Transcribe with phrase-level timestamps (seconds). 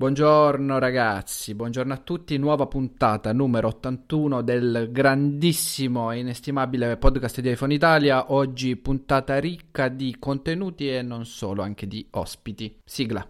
[0.00, 7.50] Buongiorno ragazzi, buongiorno a tutti, nuova puntata numero 81 del grandissimo e inestimabile podcast di
[7.50, 12.78] iPhone Italia, oggi puntata ricca di contenuti e non solo, anche di ospiti.
[12.84, 13.28] Sigla.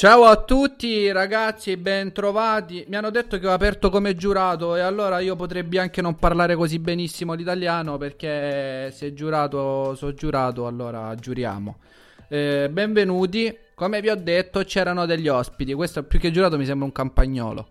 [0.00, 2.86] Ciao a tutti ragazzi, bentrovati.
[2.88, 6.56] Mi hanno detto che ho aperto come giurato e allora io potrebbe anche non parlare
[6.56, 11.80] così benissimo l'italiano perché se giurato, so giurato, allora giuriamo.
[12.28, 16.86] Eh, benvenuti, come vi ho detto c'erano degli ospiti, questo più che giurato mi sembra
[16.86, 17.68] un campagnolo.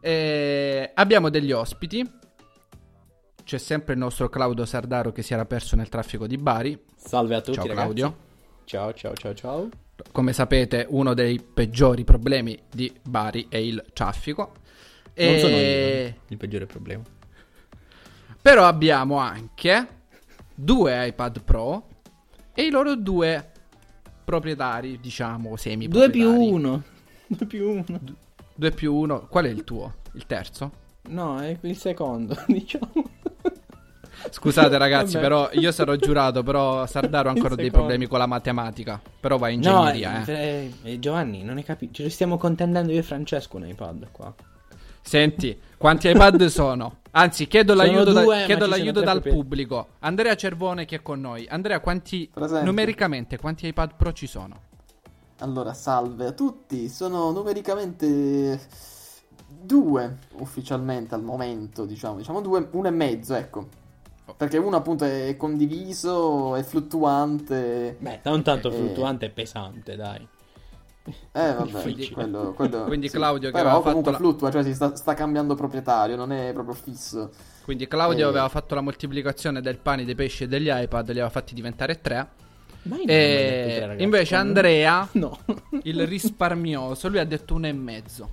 [0.00, 2.04] Eh, abbiamo degli ospiti,
[3.44, 6.76] c'è sempre il nostro Claudio Sardaro che si era perso nel traffico di Bari.
[6.96, 7.94] Salve a tutti Ciao ragazzi.
[7.94, 8.16] Claudio.
[8.64, 9.68] Ciao ciao ciao ciao.
[10.12, 14.52] Come sapete, uno dei peggiori problemi di Bari è il traffico.
[15.16, 17.02] Non sono E- io il peggiore problema.
[18.40, 19.86] Però abbiamo anche
[20.54, 21.88] due iPad Pro
[22.54, 23.50] e i loro due
[24.24, 26.82] proprietari, diciamo, semi 2 più 1.
[27.26, 28.00] 2 più 1.
[28.54, 29.26] 2 più 1.
[29.28, 29.94] Qual è il tuo?
[30.14, 30.82] Il terzo?
[31.08, 33.10] No, è il secondo, diciamo.
[34.30, 39.00] Scusate ragazzi, però io sarò giurato, però Sardaro ha ancora dei problemi con la matematica.
[39.20, 40.32] Però va in No, ingegneria, eh.
[40.32, 41.94] eh, eh, Giovanni, non hai capito.
[42.02, 44.34] Ci stiamo contendendo io e Francesco un iPad qua.
[45.02, 46.96] Senti, quanti iPad sono?
[47.12, 49.36] Anzi, chiedo Sono l'aiuto, da- due, ma chiedo l'aiuto dal proprietà.
[49.38, 49.86] pubblico.
[50.00, 51.46] Andrea Cervone che è con noi.
[51.48, 52.64] Andrea, quanti Presente.
[52.64, 54.60] numericamente quanti iPad Pro ci sono?
[55.38, 58.58] Allora, salve a tutti, sono numericamente
[59.46, 63.68] due ufficialmente al momento, diciamo, diciamo due, uno e mezzo, ecco.
[64.36, 67.96] Perché uno appunto è condiviso, è fluttuante.
[67.98, 68.72] Beh, non tanto Eh.
[68.72, 70.26] fluttuante e pesante, dai.
[71.32, 72.14] Eh, vabbè, Difficile.
[72.14, 73.16] quello, quello- Quindi sì.
[73.16, 76.32] Claudio che Però aveva comunque fatto la- fluttua, cioè si sta, sta cambiando proprietario, non
[76.32, 77.30] è proprio fisso.
[77.64, 78.28] Quindi Claudio Eh.
[78.30, 82.00] aveva fatto la moltiplicazione del pane, dei pesci e degli iPad, li aveva fatti diventare
[82.00, 82.28] tre.
[82.84, 84.02] Ma tre, E ragazzi.
[84.02, 85.38] invece Andrea, No.
[85.82, 88.28] il risparmioso, lui ha detto uno e mezzo.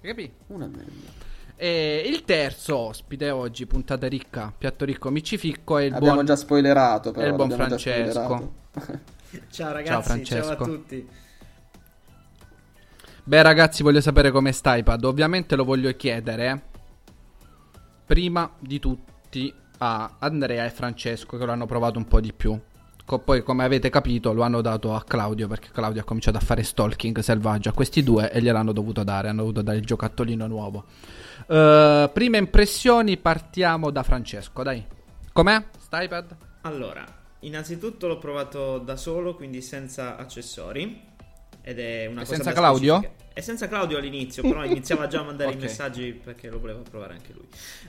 [0.00, 0.32] Capì?
[0.48, 1.24] Uno e mezzo.
[1.58, 6.26] E il terzo ospite oggi, puntata ricca, piatto ricco, micificco, è il Abbiamo buon...
[6.26, 7.24] già spoilerato, però.
[7.24, 8.54] è il buon Francesco.
[9.50, 10.52] Ciao ragazzi, ciao, Francesco.
[10.52, 11.08] a tutti.
[13.24, 15.04] Beh ragazzi, voglio sapere come sta iPad.
[15.04, 16.62] Ovviamente lo voglio chiedere
[18.06, 22.58] prima di tutti a Andrea e Francesco che lo hanno provato un po' di più.
[23.06, 26.40] Co- poi, come avete capito, lo hanno dato a Claudio perché Claudio ha cominciato a
[26.40, 29.28] fare stalking selvaggio a questi due e gliel'hanno dovuto dare.
[29.28, 30.86] Hanno dovuto dare il giocattolino nuovo.
[31.46, 34.84] Eh, prime impressioni, partiamo da Francesco, dai.
[35.32, 35.64] Com'è?
[35.78, 36.36] Sta iPad?
[36.62, 37.04] Allora,
[37.40, 41.14] innanzitutto l'ho provato da solo, quindi senza accessori.
[41.68, 42.96] Ed è una E cosa senza Claudio?
[42.98, 43.24] specifica.
[43.38, 45.56] E senza Claudio all'inizio, però iniziava già a mandare Ok.
[45.56, 47.46] i messaggi perché lo voleva provare anche lui.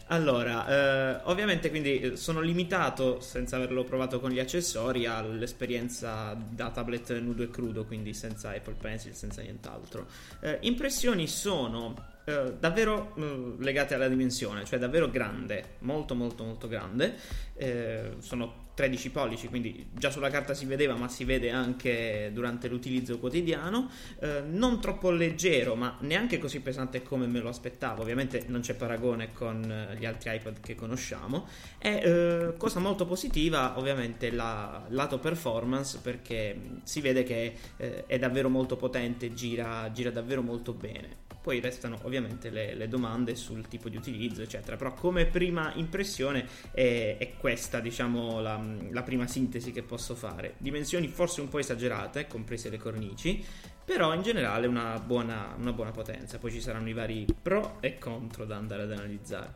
[0.08, 6.72] Allora, eh, ovviamente quindi eh, sono limitato, senza averlo provato con gli accessori, all'esperienza da
[6.72, 10.08] tablet nudo e crudo, quindi senza Apple Pencil, senza nient'altro.
[10.42, 11.94] Eh, impressioni sono
[12.26, 17.16] eh, davvero eh, legate alla dimensione, cioè davvero grande, molto molto molto grande.
[17.56, 22.68] Eh, sono 13 pollici, quindi già sulla carta si vedeva, ma si vede anche durante
[22.68, 23.90] l'utilizzo quotidiano.
[24.20, 28.04] Eh, non troppo leggero, ma neanche così pesante come me lo aspettavo.
[28.04, 31.48] Ovviamente non c'è paragone con eh, gli altri iPad che conosciamo.
[31.80, 38.20] E eh, cosa molto positiva, ovviamente, la lato performance, perché si vede che eh, è
[38.20, 41.26] davvero molto potente, gira, gira davvero molto bene.
[41.48, 44.76] Poi restano ovviamente le, le domande sul tipo di utilizzo, eccetera.
[44.76, 50.56] Però come prima impressione è, è questa, diciamo, la, la prima sintesi che posso fare.
[50.58, 53.44] Dimensioni forse un po' esagerate, comprese le cornici,
[53.84, 56.38] però in generale una buona, una buona potenza.
[56.38, 59.54] Poi ci saranno i vari pro e contro da andare ad analizzare.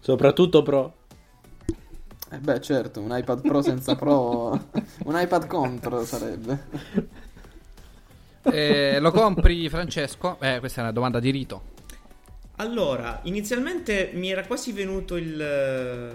[0.00, 1.02] Soprattutto pro.
[2.30, 4.50] Eh beh, certo, un iPad Pro senza Pro,
[5.04, 7.02] un iPad contro sarebbe.
[8.42, 10.38] Eh, lo compri Francesco?
[10.40, 11.72] Eh, questa è una domanda di rito.
[12.56, 16.12] Allora, inizialmente mi era quasi venuto il,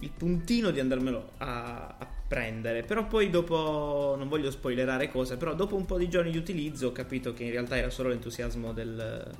[0.00, 2.82] il puntino di andarmelo a, a prendere.
[2.82, 6.88] Però poi dopo, non voglio spoilerare cose, però dopo un po' di giorni di utilizzo
[6.88, 9.30] ho capito che in realtà era solo l'entusiasmo del,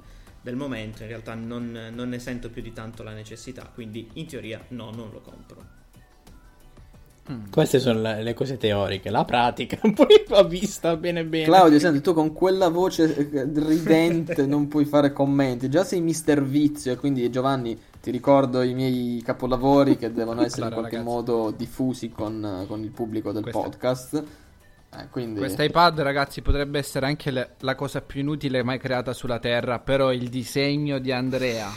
[0.40, 4.26] del momento, in realtà non, non ne sento più di tanto la necessità, quindi in
[4.26, 5.78] teoria no, non lo compro.
[7.48, 11.44] Queste sono le, le cose teoriche, la pratica poi va vista bene bene.
[11.44, 15.68] Claudio, senti, tu con quella voce eh, ridente non puoi fare commenti.
[15.68, 20.68] Già sei mister vizio, e quindi Giovanni ti ricordo i miei capolavori che devono essere
[20.68, 21.14] Claro, in qualche ragazzi.
[21.14, 24.24] modo diffusi con, con il pubblico del Questa- podcast.
[24.92, 25.38] Eh, quindi...
[25.38, 29.78] Questo iPad, ragazzi, potrebbe essere anche le- la cosa più inutile mai creata sulla Terra,
[29.78, 31.70] però il disegno di Andrea,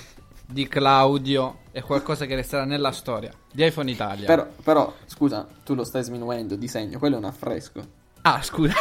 [0.46, 4.26] di Claudio, è qualcosa che resterà nella storia di iPhone Italia.
[4.26, 7.86] Però, però, scusa, tu lo stai sminuendo, disegno, quello è un affresco.
[8.22, 8.74] Ah, scusa.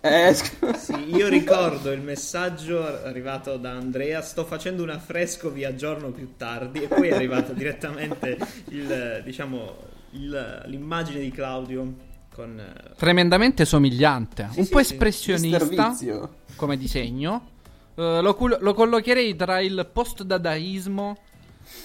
[0.00, 0.32] Eh,
[0.76, 6.34] Sì, io ricordo il messaggio arrivato da Andrea, sto facendo un affresco, vi aggiorno più
[6.36, 9.76] tardi, e poi è arrivato direttamente il, diciamo,
[10.12, 11.94] il- l'immagine di Claudio
[12.32, 12.58] con...
[12.60, 14.94] eh, Tremendamente somigliante, un sì, po' sì.
[14.94, 17.50] mister espressionista come disegno.
[17.96, 21.16] Eh, lo, cul- lo collocherei tra il post-dadaismo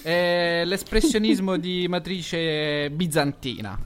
[0.02, 3.76] e l'espressionismo di matrice bizantina.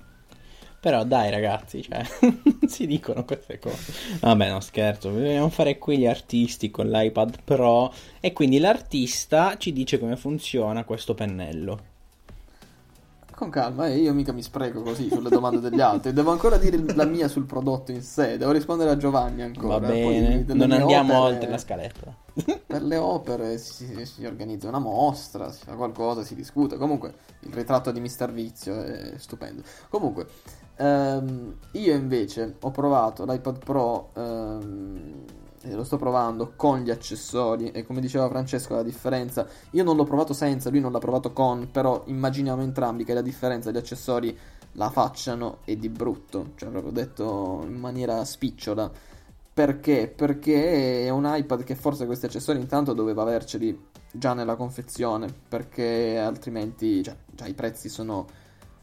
[0.81, 2.03] Però dai ragazzi, cioè,
[2.67, 3.93] si dicono queste cose.
[4.21, 9.73] Vabbè, no scherzo, dobbiamo fare qui gli artisti con l'iPad Pro e quindi l'artista ci
[9.73, 11.97] dice come funziona questo pennello.
[13.35, 16.13] Con calma, eh, io mica mi spreco così sulle domande degli altri.
[16.13, 18.37] Devo ancora dire la mia sul prodotto in sé.
[18.37, 19.79] Devo rispondere a Giovanni ancora.
[19.79, 22.17] Va Poi bene, delle non andiamo opere- oltre la scaletta.
[22.67, 26.77] Per le opere si, si organizza una mostra, si fa qualcosa, si discute.
[26.77, 29.63] Comunque, il ritratto di Mister Vizio è stupendo.
[29.89, 30.27] Comunque,
[30.79, 34.11] ehm, io invece ho provato l'iPad Pro,
[35.61, 37.71] e lo sto provando con gli accessori.
[37.73, 39.47] E come diceva Francesco, la differenza.
[39.73, 41.69] Io non l'ho provato senza, lui non l'ha provato con.
[41.71, 44.37] Però immaginiamo entrambi che la differenza degli accessori
[44.73, 46.53] la facciano e di brutto.
[46.55, 48.91] Cioè, proprio detto in maniera spicciola.
[49.53, 50.13] Perché?
[50.15, 56.17] Perché è un iPad che forse questi accessori intanto doveva averceli già nella confezione, perché
[56.17, 57.17] altrimenti cioè,
[57.49, 58.27] i prezzi sono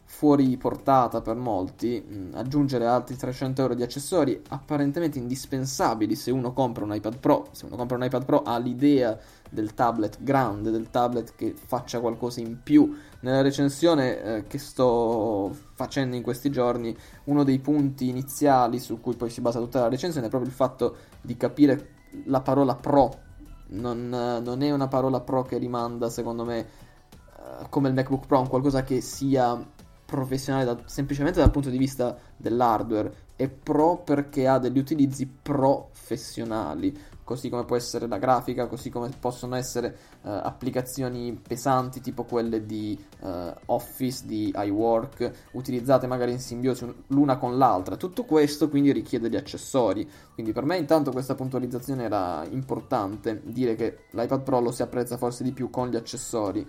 [0.05, 2.03] fuori portata per molti.
[2.07, 7.47] Mm, Aggiungere altri 300 euro di accessori apparentemente indispensabili se uno compra un iPad Pro.
[7.51, 9.17] Se uno compra un iPad Pro ha l'idea
[9.49, 12.95] del tablet grande, del tablet che faccia qualcosa in più.
[13.21, 19.15] Nella recensione eh, che sto facendo in questi giorni uno dei punti iniziali su cui
[19.15, 21.89] poi si basa tutta la recensione è proprio il fatto di capire
[22.25, 23.23] la parola pro.
[23.67, 28.39] Non, non è una parola pro che rimanda, secondo me, eh, come il MacBook Pro,
[28.39, 29.73] un qualcosa che sia
[30.15, 33.23] professionale da- semplicemente dal punto di vista dell'hardware.
[33.35, 39.09] È pro perché ha degli utilizzi professionali, così come può essere la grafica, così come
[39.19, 46.39] possono essere eh, applicazioni pesanti tipo quelle di eh, Office, di iWork, utilizzate magari in
[46.39, 47.97] simbiosi un- l'una con l'altra.
[47.97, 50.09] Tutto questo quindi richiede gli accessori.
[50.33, 55.17] Quindi per me intanto questa puntualizzazione era importante, dire che l'iPad Pro lo si apprezza
[55.17, 56.65] forse di più con gli accessori.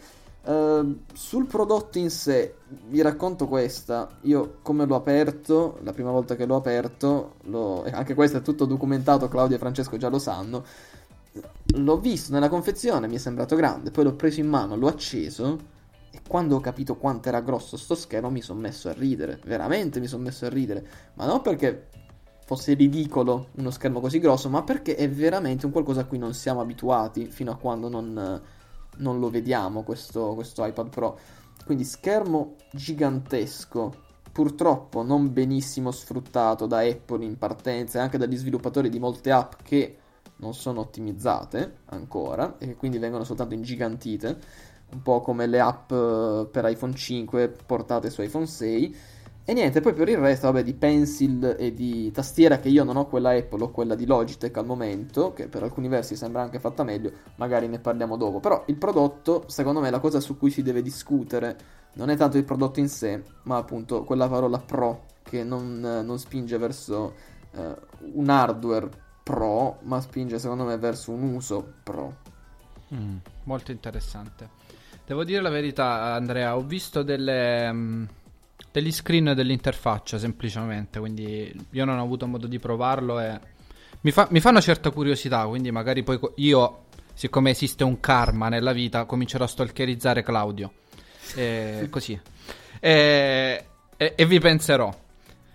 [0.47, 2.55] Eh, sul prodotto in sé
[2.89, 4.09] vi racconto questa.
[4.23, 8.65] Io come l'ho aperto, la prima volta che l'ho aperto, l'ho- anche questo è tutto
[8.65, 10.65] documentato, Claudio e Francesco già lo sanno.
[11.75, 15.59] L'ho visto nella confezione, mi è sembrato grande, poi l'ho preso in mano, l'ho acceso
[16.11, 20.01] e quando ho capito quanto era grosso sto schermo mi sono messo a ridere, veramente
[20.01, 21.89] mi sono messo a ridere, ma non perché
[22.47, 26.33] fosse ridicolo uno schermo così grosso, ma perché è veramente un qualcosa a cui non
[26.33, 28.41] siamo abituati fino a quando non,
[28.97, 31.19] non lo vediamo questo, questo iPad Pro.
[31.65, 33.95] Quindi schermo gigantesco,
[34.33, 39.55] purtroppo non benissimo sfruttato da Apple in partenza e anche dagli sviluppatori di molte app
[39.63, 39.97] che
[40.37, 44.39] non sono ottimizzate ancora e quindi vengono soltanto ingigantite,
[44.93, 48.97] un po' come le app eh, per iPhone 5 portate su iPhone 6.
[49.49, 52.97] E niente, poi per il resto, vabbè, di pencil e di tastiera che io non
[52.97, 56.59] ho quella Apple, ho quella di Logitech al momento, che per alcuni versi sembra anche
[56.59, 58.41] fatta meglio, magari ne parliamo dopo.
[58.41, 61.57] Però il prodotto, secondo me, la cosa su cui si deve discutere
[61.93, 66.19] non è tanto il prodotto in sé, ma appunto quella parola pro che non, non
[66.19, 67.15] spinge verso
[67.53, 67.77] eh,
[68.15, 68.89] un hardware
[69.23, 72.17] pro, ma spinge secondo me verso un uso pro.
[72.93, 74.49] Mm, molto interessante.
[75.07, 78.05] Devo dire la verità, Andrea, ho visto delle, mm,
[78.77, 83.41] degli screen dell'interfaccia semplicemente, quindi io non ho avuto modo di provarlo e
[84.03, 88.01] mi fa, mi fa una certa curiosità, quindi magari poi co- io, siccome esiste un
[88.01, 90.73] karma nella vita, comincerò a stalkerizzare Claudio.
[91.35, 92.21] E così.
[92.79, 93.65] E,
[93.97, 94.95] e- e vi penserò.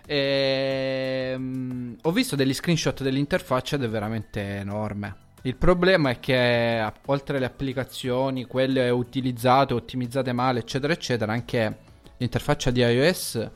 [0.08, 5.16] Ehm, ho visto degli screenshot dell'interfaccia ed è veramente enorme.
[5.44, 11.90] Il problema è che oltre alle applicazioni, quelle utilizzate, ottimizzate male, eccetera, eccetera, anche
[12.22, 13.50] l'interfaccia di iOS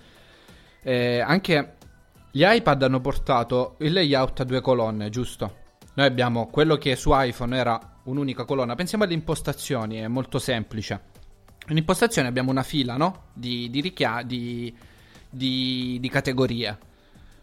[0.81, 1.75] eh, anche
[2.31, 5.63] gli iPad hanno portato il layout a due colonne, giusto?
[5.93, 8.75] Noi abbiamo quello che su iPhone era un'unica colonna.
[8.75, 11.13] Pensiamo alle impostazioni, è molto semplice.
[11.69, 13.27] In impostazione abbiamo una fila, no?
[13.33, 14.75] Di, di, richia- di,
[15.29, 16.77] di, categorie.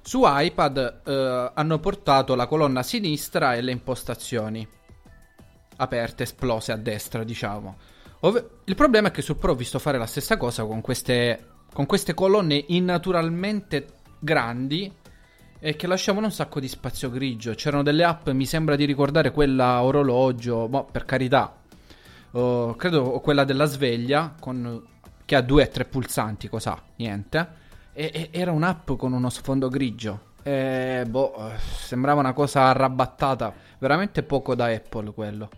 [0.03, 4.69] Su iPad eh, hanno portato la colonna sinistra e le impostazioni
[5.77, 7.77] aperte, esplose a destra, diciamo.
[8.25, 11.47] Ov- il problema è che sul Pro ho visto fare la stessa cosa con queste,
[11.73, 13.87] con queste colonne innaturalmente
[14.21, 14.91] grandi
[15.59, 17.55] e che lasciavano un sacco di spazio grigio.
[17.55, 21.57] C'erano delle app, mi sembra di ricordare quella orologio, boh, per carità,
[22.31, 24.81] uh, credo quella della sveglia, con,
[25.25, 26.81] che ha due o tre pulsanti, cosa?
[26.97, 27.61] Niente.
[27.93, 30.31] E, e, era un'app con uno sfondo grigio.
[30.45, 33.53] E, boh, sembrava una cosa arrabattata.
[33.81, 35.51] Veramente poco da Apple quello.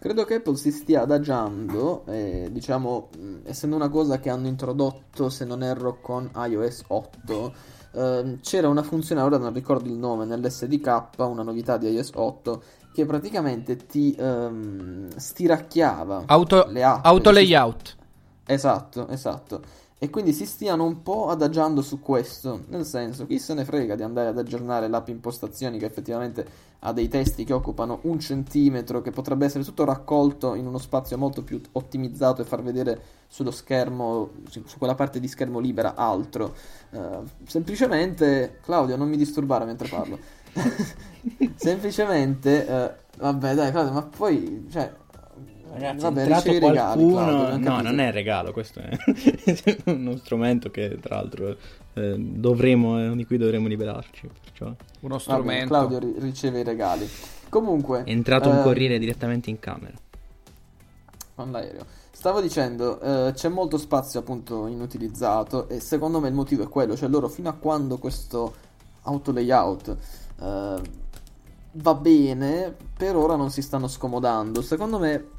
[0.00, 3.10] Credo che Apple si stia adagiando, eh, diciamo,
[3.44, 7.52] essendo una cosa che hanno introdotto, se non erro, con iOS 8.
[7.92, 12.62] Eh, c'era una funzione, ora non ricordo il nome, nell'SDK, una novità di iOS 8,
[12.94, 17.04] che praticamente ti ehm, stiracchiava Auto, le app.
[17.04, 17.96] auto layout.
[18.46, 19.60] Esatto, esatto.
[20.02, 23.96] E quindi si stiano un po' adagiando su questo, nel senso, chi se ne frega
[23.96, 26.46] di andare ad aggiornare l'app impostazioni che effettivamente
[26.78, 31.18] ha dei testi che occupano un centimetro, che potrebbe essere tutto raccolto in uno spazio
[31.18, 36.54] molto più ottimizzato e far vedere sullo schermo, su quella parte di schermo libera, altro.
[36.92, 40.18] Uh, semplicemente, Claudio, non mi disturbare mentre parlo.
[41.56, 44.90] semplicemente, uh, vabbè dai Claudio, ma poi, cioè,
[45.72, 48.90] Ragazzi, Vabbè, ricevi regali, Claudio, no, non è un regalo, questo è
[49.86, 51.56] uno strumento che tra l'altro
[51.94, 54.28] eh, dovremo, di cui dovremo liberarci.
[54.44, 54.74] Perciò.
[55.00, 55.74] Uno strumento.
[55.74, 57.08] Vabbè, Claudio riceve i regali.
[57.48, 58.02] Comunque...
[58.04, 59.94] È entrato eh, un corriere direttamente in camera.
[61.36, 61.86] Con l'aereo.
[62.10, 66.96] Stavo dicendo, eh, c'è molto spazio appunto inutilizzato e secondo me il motivo è quello,
[66.96, 68.54] cioè loro fino a quando questo
[69.04, 69.96] auto layout
[70.38, 70.80] eh,
[71.72, 74.60] va bene, per ora non si stanno scomodando.
[74.60, 75.38] Secondo me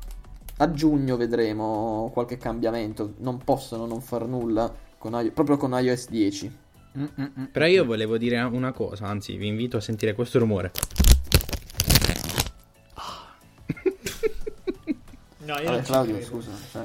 [0.62, 3.16] a giugno vedremo qualche cambiamento.
[3.18, 6.58] Non possono non far nulla con I- proprio con iOS 10.
[6.98, 7.50] Mm-mm.
[7.52, 10.72] Però io volevo dire una cosa, anzi vi invito a sentire questo rumore.
[15.46, 16.52] no, io Vabbè, Claudio, scusa.
[16.72, 16.84] Cioè.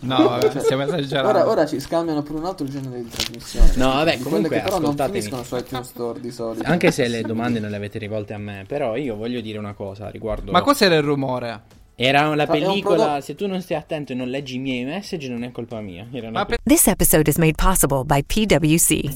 [0.00, 1.30] No, cioè, stiamo esagerando.
[1.30, 3.72] Ora, ora, ci scambiano per un altro genere di trasmissione.
[3.76, 6.68] No, vabbè, comunque però non finiscono su iTunes Store di solito.
[6.68, 9.72] Anche se le domande non le avete rivolte a me, però io voglio dire una
[9.72, 11.62] cosa riguardo Ma cos'era il rumore?
[11.96, 15.44] Era la pellicola, se tu non stai attento e non leggi i miei messaggi non
[15.44, 16.04] è colpa mia.
[16.10, 19.08] Pe- This episode is made possible by PwC.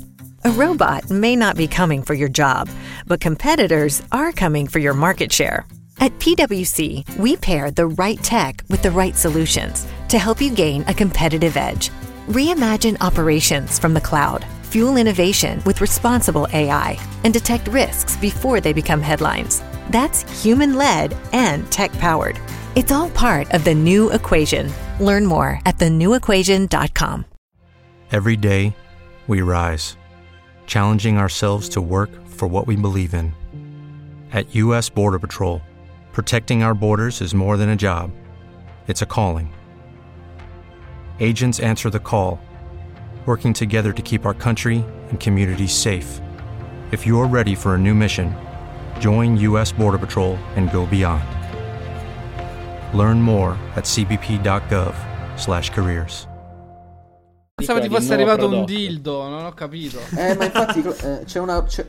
[0.45, 2.69] A robot may not be coming for your job,
[3.07, 5.67] but competitors are coming for your market share.
[5.99, 10.85] At PwC, we pair the right tech with the right solutions to help you gain
[10.87, 11.91] a competitive edge.
[12.29, 18.73] Reimagine operations from the cloud, fuel innovation with responsible AI, and detect risks before they
[18.73, 19.61] become headlines.
[19.91, 22.41] That's human led and tech powered.
[22.75, 24.73] It's all part of the new equation.
[25.01, 27.25] Learn more at thenewequation.com.
[28.11, 28.75] Every day,
[29.27, 29.97] we rise,
[30.67, 33.35] challenging ourselves to work for what we believe in.
[34.33, 34.89] At U.S.
[34.89, 35.61] Border Patrol,
[36.13, 38.11] protecting our borders is more than a job,
[38.87, 39.53] it's a calling.
[41.21, 42.41] Agents answer the call,
[43.27, 46.21] working together to keep our country and communities safe.
[46.93, 48.35] If you're ready for a new mission,
[48.99, 49.73] join U.S.
[49.73, 51.25] Border Patrol and go beyond.
[52.95, 56.29] Learn more at cbp.gov/careers.
[57.59, 58.61] Pensavo ti fosse arrivato prodotto.
[58.61, 59.99] un dildo, non ho capito.
[60.17, 61.89] Eh, ma infatti eh, c'è, una, c'è,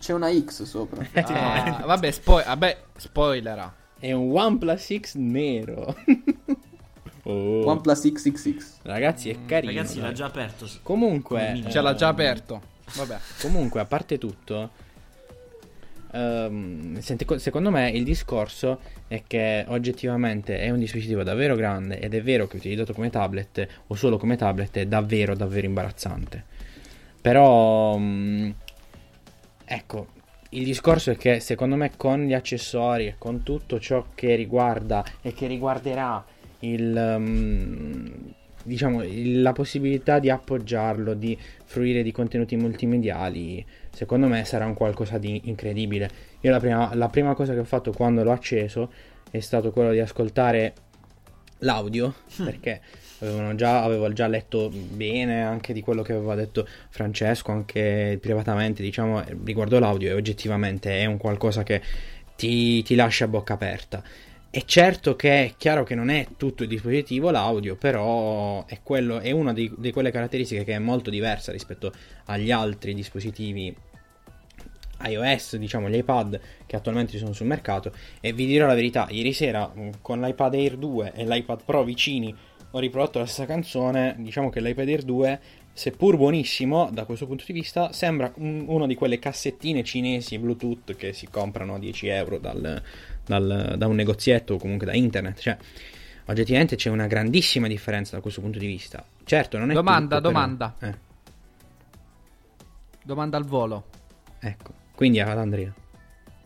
[0.00, 1.06] c'è, una X sopra.
[1.22, 3.72] Ah, vabbè, spo- vabbè, spoiler.
[3.96, 5.94] È un OnePlus X nero.
[7.22, 7.64] oh.
[7.64, 8.78] OnePlus XXX.
[8.82, 9.72] Ragazzi, è carino.
[9.72, 10.68] Ragazzi, l'ha già aperto.
[10.82, 12.60] Comunque, ce l'ha già aperto.
[12.94, 13.18] Vabbè.
[13.40, 14.70] Comunque, a parte tutto,
[16.14, 18.78] Um, secondo me il discorso
[19.08, 23.66] è che oggettivamente è un dispositivo davvero grande ed è vero che utilizzato come tablet
[23.88, 26.44] o solo come tablet è davvero davvero imbarazzante.
[27.20, 28.54] Però um,
[29.64, 30.06] ecco,
[30.50, 35.04] il discorso è che secondo me con gli accessori e con tutto ciò che riguarda
[35.20, 36.24] e che riguarderà
[36.60, 38.33] il um,
[38.64, 45.18] diciamo la possibilità di appoggiarlo, di fruire di contenuti multimediali secondo me sarà un qualcosa
[45.18, 46.10] di incredibile.
[46.40, 48.92] Io la prima, la prima cosa che ho fatto quando l'ho acceso
[49.30, 50.74] è stato quello di ascoltare
[51.58, 52.80] l'audio, perché
[53.54, 59.22] già, avevo già letto bene anche di quello che aveva detto Francesco, anche privatamente, diciamo,
[59.44, 61.80] riguardo l'audio, e oggettivamente è un qualcosa che
[62.36, 64.02] ti, ti lascia a bocca aperta.
[64.54, 69.18] È certo che è chiaro che non è tutto il dispositivo l'audio, però è, quello,
[69.18, 71.92] è una di, di, quelle caratteristiche che è molto diversa rispetto
[72.26, 73.74] agli altri dispositivi
[75.06, 77.92] iOS, diciamo gli iPad che attualmente sono sul mercato.
[78.20, 81.82] E vi dirò la verità, ieri sera mm, con l'iPad Air 2 e l'iPad Pro
[81.82, 82.32] vicini
[82.70, 85.40] ho riprodotto la stessa canzone, diciamo che l'iPad Air 2
[85.72, 90.94] seppur buonissimo da questo punto di vista, sembra un, una di quelle cassettine cinesi Bluetooth
[90.94, 92.80] che si comprano a 10 euro dal,
[93.26, 95.38] dal, da un negozietto o comunque da internet.
[95.38, 95.56] Cioè,
[96.26, 99.04] oggettivamente c'è una grandissima differenza da questo punto di vista.
[99.24, 100.74] Certo, non è Domanda, tutto, domanda.
[100.78, 100.98] Però, eh.
[103.02, 103.84] Domanda al volo.
[104.38, 105.72] Ecco, quindi ad Andrea.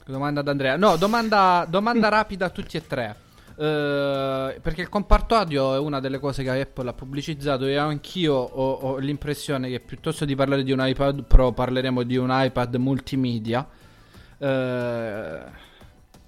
[0.04, 0.76] Domanda ad Andrea.
[0.76, 3.16] No, domanda, domanda rapida a tutti e tre.
[3.58, 8.34] Uh, perché il comparto audio è una delle cose che Apple ha pubblicizzato e anch'io
[8.34, 12.76] ho, ho, l'impressione che piuttosto di parlare di un iPad Pro parleremo di un iPad
[12.76, 13.66] multimedia.
[14.38, 14.46] Uh,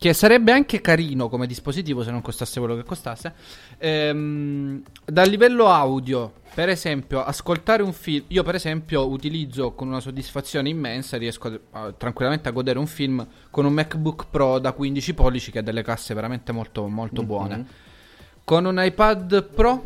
[0.00, 3.34] che sarebbe anche carino come dispositivo se non costasse quello che costasse.
[3.76, 8.24] Ehm, dal livello audio, per esempio, ascoltare un film.
[8.28, 11.18] Io, per esempio, utilizzo con una soddisfazione immensa.
[11.18, 15.50] Riesco a, a, tranquillamente a godere un film con un MacBook Pro da 15 pollici
[15.50, 17.56] che ha delle casse veramente molto, molto buone.
[17.56, 17.66] Mm-hmm.
[18.42, 19.82] Con un iPad Pro.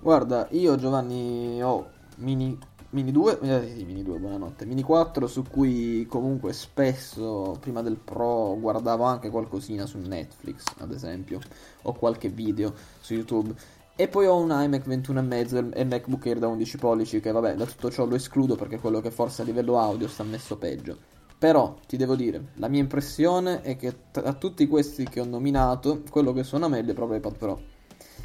[0.00, 2.58] Guarda, io Giovanni ho mini
[2.90, 4.64] Mini 2, eh, Mini 2, buonanotte.
[4.64, 10.92] Mini 4 su cui comunque spesso prima del Pro guardavo anche qualcosina su Netflix, ad
[10.92, 11.40] esempio,
[11.82, 13.54] o qualche video su YouTube.
[13.96, 17.64] E poi ho un iMac 21,5 e MacBook Air da 11 pollici che vabbè, da
[17.64, 20.96] tutto ciò lo escludo perché è quello che forse a livello audio sta messo peggio.
[21.38, 26.02] Però ti devo dire, la mia impressione è che tra tutti questi che ho nominato,
[26.08, 27.60] quello che suona meglio è proprio iPad Pro.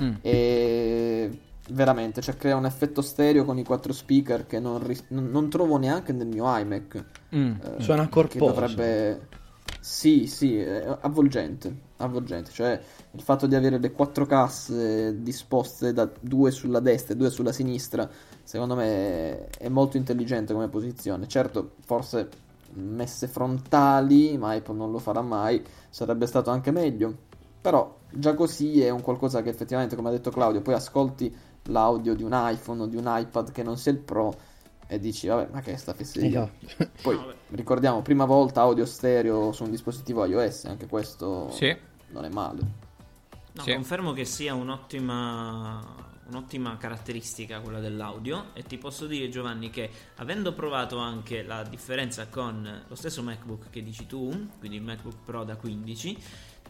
[0.01, 0.13] Mm.
[0.21, 1.39] E
[1.69, 5.77] veramente, cioè crea un effetto stereo con i quattro speaker che non, ris- non, trovo
[5.77, 7.05] neanche nel mio iMac.
[7.35, 7.51] Mm.
[7.51, 8.45] Eh, Suona corposo.
[8.45, 9.39] dovrebbe...
[9.79, 10.63] Sì, sì,
[11.01, 12.79] avvolgente, avvolgente, cioè
[13.13, 17.51] il fatto di avere le quattro casse disposte da due sulla destra e due sulla
[17.51, 18.07] sinistra,
[18.43, 21.27] secondo me è molto intelligente come posizione.
[21.27, 22.29] Certo, forse
[22.73, 27.29] messe frontali, ma Apple non lo farà mai, sarebbe stato anche meglio.
[27.61, 31.33] Però già così è un qualcosa che effettivamente, come ha detto Claudio, poi ascolti
[31.65, 34.49] l'audio di un iPhone o di un iPad che non sia il Pro
[34.87, 36.89] e dici vabbè ma che è sta fesseria esatto.
[37.01, 37.17] poi
[37.51, 41.73] ricordiamo prima volta audio stereo su un dispositivo iOS anche questo sì.
[42.09, 42.59] non è male
[43.53, 43.73] no, sì.
[43.73, 50.53] confermo che sia un'ottima un'ottima caratteristica quella dell'audio e ti posso dire Giovanni che avendo
[50.53, 55.43] provato anche la differenza con lo stesso MacBook che dici tu quindi il MacBook Pro
[55.45, 56.17] da 15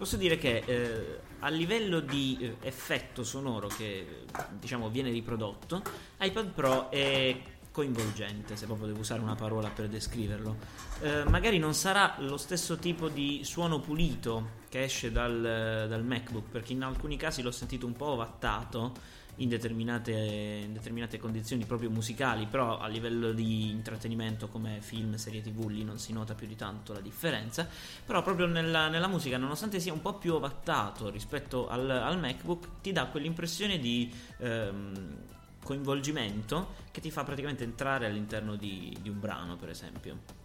[0.01, 4.23] Posso dire che eh, a livello di eh, effetto sonoro che
[4.57, 5.83] diciamo viene riprodotto,
[6.19, 10.57] iPad Pro è coinvolgente, se proprio devo usare una parola per descriverlo.
[11.01, 15.39] Eh, magari non sarà lo stesso tipo di suono pulito che esce dal,
[15.87, 18.93] dal MacBook, perché in alcuni casi l'ho sentito un po' ovattato
[19.35, 25.41] in determinate, in determinate, condizioni proprio musicali, però a livello di intrattenimento come film, serie
[25.41, 27.67] tv lì non si nota più di tanto la differenza,
[28.05, 32.81] però proprio nella, nella musica nonostante sia un po' più ovattato rispetto al, al MacBook
[32.81, 34.11] ti dà quell'impressione di...
[34.39, 35.29] Ehm,
[35.63, 40.39] coinvolgimento che ti fa praticamente entrare all'interno di, di un brano per esempio.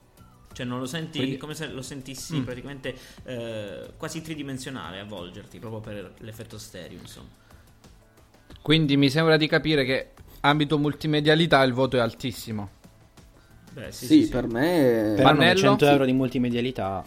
[0.53, 1.37] Cioè non lo senti Quindi...
[1.37, 2.45] come se lo sentissi mm.
[2.45, 7.45] praticamente eh, quasi tridimensionale avvolgerti proprio per l'effetto stereo insomma
[8.67, 10.09] quindi mi sembra di capire che
[10.41, 12.71] ambito multimedialità il voto è altissimo.
[13.71, 14.53] Beh, sì, sì, sì per sì.
[14.55, 15.13] me...
[15.15, 15.61] Però Pannello?
[15.61, 17.05] 100 euro di multimedialità...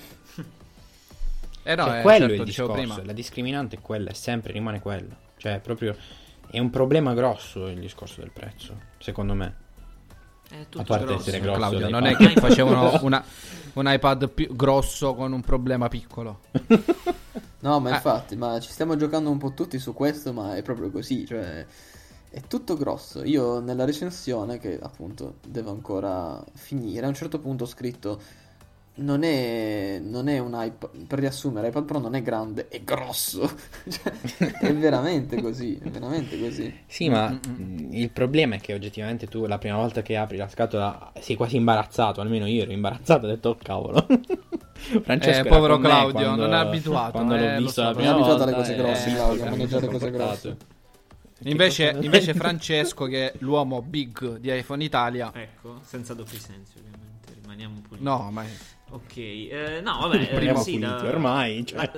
[1.63, 3.02] Eh no, cioè, è quello certo, il discorso, prima.
[3.04, 5.13] la discriminante è quella, è sempre, rimane quello.
[5.36, 5.98] Cioè, proprio...
[6.50, 9.56] È un problema grosso il discorso del prezzo, secondo me.
[10.50, 13.22] È tutto a parte grosso, essere grosso, Claudio, non è che facevano una,
[13.74, 16.39] un iPad più grosso con un problema piccolo.
[17.62, 17.95] No, ma ah.
[17.95, 21.65] infatti, ma ci stiamo giocando un po' tutti su questo, ma è proprio così, cioè
[22.30, 23.24] è tutto grosso.
[23.24, 28.22] Io nella recensione, che appunto devo ancora finire, a un certo punto ho scritto
[29.00, 33.50] non è, non è un iPad, per riassumere, iPad Pro non è grande, è grosso.
[33.90, 34.14] cioè,
[34.60, 36.74] è veramente così, è veramente così.
[36.86, 37.90] Sì, ma Mm-mm.
[37.92, 41.56] il problema è che oggettivamente tu la prima volta che apri la scatola sei quasi
[41.56, 44.06] imbarazzato, almeno io ero imbarazzato, ho detto oh cavolo.
[45.04, 47.12] Francesco eh, povero Claudio, quando, non è abituato.
[47.12, 48.12] Quando eh, l'ho visto so, la prima.
[48.12, 50.58] Non è abituato alle cose grosse, eh, Claudio, a mangiare cose grosse.
[51.44, 57.34] Invece, invece Francesco, che è l'uomo big di iPhone Italia, ecco, senza doppi sensi, ovviamente,
[57.40, 58.04] rimaniamo puliti.
[58.04, 58.44] No, ma
[58.91, 61.04] Ok, eh, no, vabbè, eh, sì, da...
[61.04, 61.63] ormai.
[61.69, 61.91] Cioè.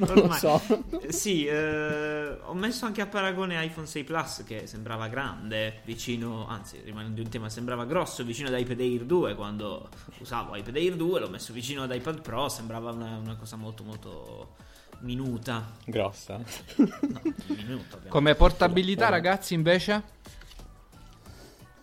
[0.00, 0.60] non lo so.
[1.08, 6.80] Sì, eh, ho messo anche a paragone iPhone 6 Plus che sembrava grande, vicino, anzi
[6.82, 9.88] rimanendo in tema, sembrava grosso vicino ad iPad Air 2 quando
[10.18, 13.84] usavo iPad Air 2, l'ho messo vicino ad iPad Pro, sembrava una, una cosa molto
[13.84, 14.54] molto
[15.00, 15.70] minuta.
[15.84, 16.38] Grossa.
[16.76, 20.02] No, minuto, Come portabilità ragazzi invece?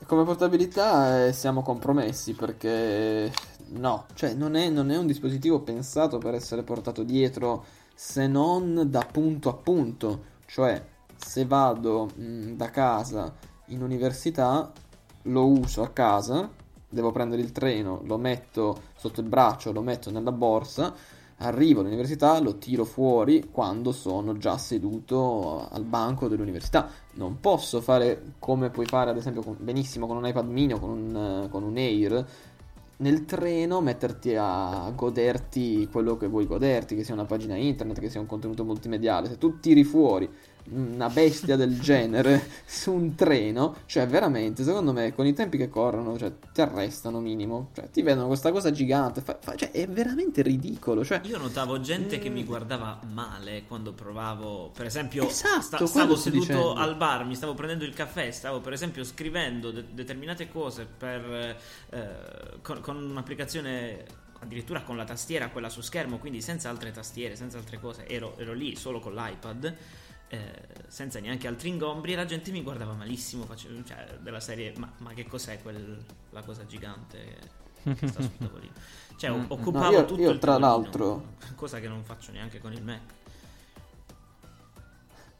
[0.05, 3.31] Come portabilità eh, siamo compromessi perché
[3.71, 8.87] no, cioè non è, non è un dispositivo pensato per essere portato dietro se non
[8.87, 10.83] da punto a punto, cioè
[11.15, 13.33] se vado mh, da casa
[13.67, 14.71] in università
[15.23, 16.49] lo uso a casa,
[16.89, 20.93] devo prendere il treno, lo metto sotto il braccio, lo metto nella borsa,
[21.37, 26.89] arrivo all'università, lo tiro fuori quando sono già seduto al banco dell'università.
[27.13, 30.79] Non posso fare come puoi fare ad esempio con, benissimo con un iPad mini o
[30.79, 32.25] con un, con un Air,
[33.01, 38.09] nel treno metterti a goderti quello che vuoi goderti, che sia una pagina internet, che
[38.09, 39.27] sia un contenuto multimediale.
[39.27, 40.29] Se tu tiri fuori
[40.69, 45.69] una bestia del genere su un treno, cioè veramente, secondo me, con i tempi che
[45.69, 47.69] corrono, cioè, ti arrestano minimo.
[47.73, 51.03] Cioè, ti vedono questa cosa gigante, fa, fa, cioè, è veramente ridicolo.
[51.03, 52.21] Cioè, Io notavo gente mm.
[52.21, 56.73] che mi guardava male quando provavo, per esempio, esatto, sta, stavo seduto dicendo.
[56.73, 61.57] al bar, mi stavo prendendo il caffè, stavo per esempio scrivendo de- determinate cose per,
[61.89, 67.35] eh, con, con un'applicazione addirittura con la tastiera quella su schermo, quindi senza altre tastiere,
[67.35, 69.75] senza altre cose, ero, ero lì solo con l'iPad
[70.33, 74.73] eh, senza neanche altri ingombri e la gente mi guardava malissimo, facevo, cioè, della serie,
[74.77, 77.37] ma, ma che cos'è quel, la cosa gigante
[77.83, 78.71] che sta sul tavolino?
[79.17, 81.23] Cioè, mm, occupava no, io, tutto io, il tra tavolino, l'altro...
[81.55, 83.01] cosa che non faccio neanche con il Mac.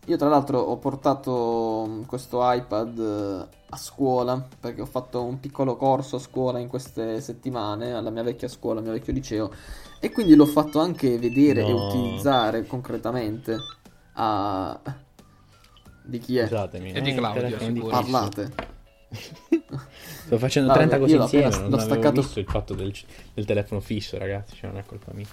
[0.07, 5.39] Io tra l'altro ho portato mm, questo iPad eh, a scuola perché ho fatto un
[5.39, 9.53] piccolo corso a scuola in queste settimane alla mia vecchia scuola, al mio vecchio liceo
[10.01, 11.69] e quindi l'ho fatto anche vedere no.
[11.69, 13.79] e utilizzare concretamente
[14.13, 14.79] a...
[16.03, 16.43] Di chi è?
[16.43, 16.91] Scusatemi.
[16.91, 18.69] È di Claudio, Parlate.
[20.25, 22.21] Sto facendo 30 cose insieme, non l'ho staccato...
[22.21, 22.93] visto il fatto del,
[23.33, 25.27] del telefono fisso, ragazzi, cioè non è colpa mia.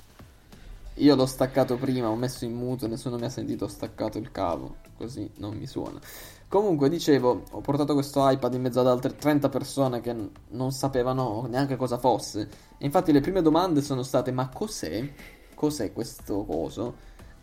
[0.95, 4.33] Io l'ho staccato prima, ho messo in muto, nessuno mi ha sentito, ho staccato il
[4.33, 6.01] cavo, così non mi suona.
[6.49, 10.73] Comunque, dicevo, ho portato questo iPad in mezzo ad altre 30 persone che n- non
[10.73, 12.49] sapevano neanche cosa fosse.
[12.79, 15.13] E infatti le prime domande sono state, ma cos'è?
[15.55, 16.95] Cos'è questo coso?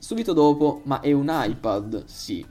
[0.06, 2.06] Subito dopo, ma è un iPad?
[2.06, 2.46] Sì.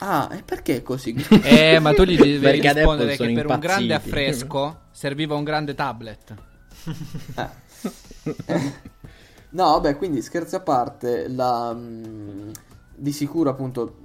[0.00, 1.14] Ah, e perché è così?
[1.42, 6.34] Eh, ma tu gli devi rispondere che per un grande affresco serviva un grande tablet.
[7.36, 8.72] Eh.
[9.48, 12.50] no, vabbè, quindi scherzi a parte, la, mh, mm,
[12.96, 14.00] di sicuro appunto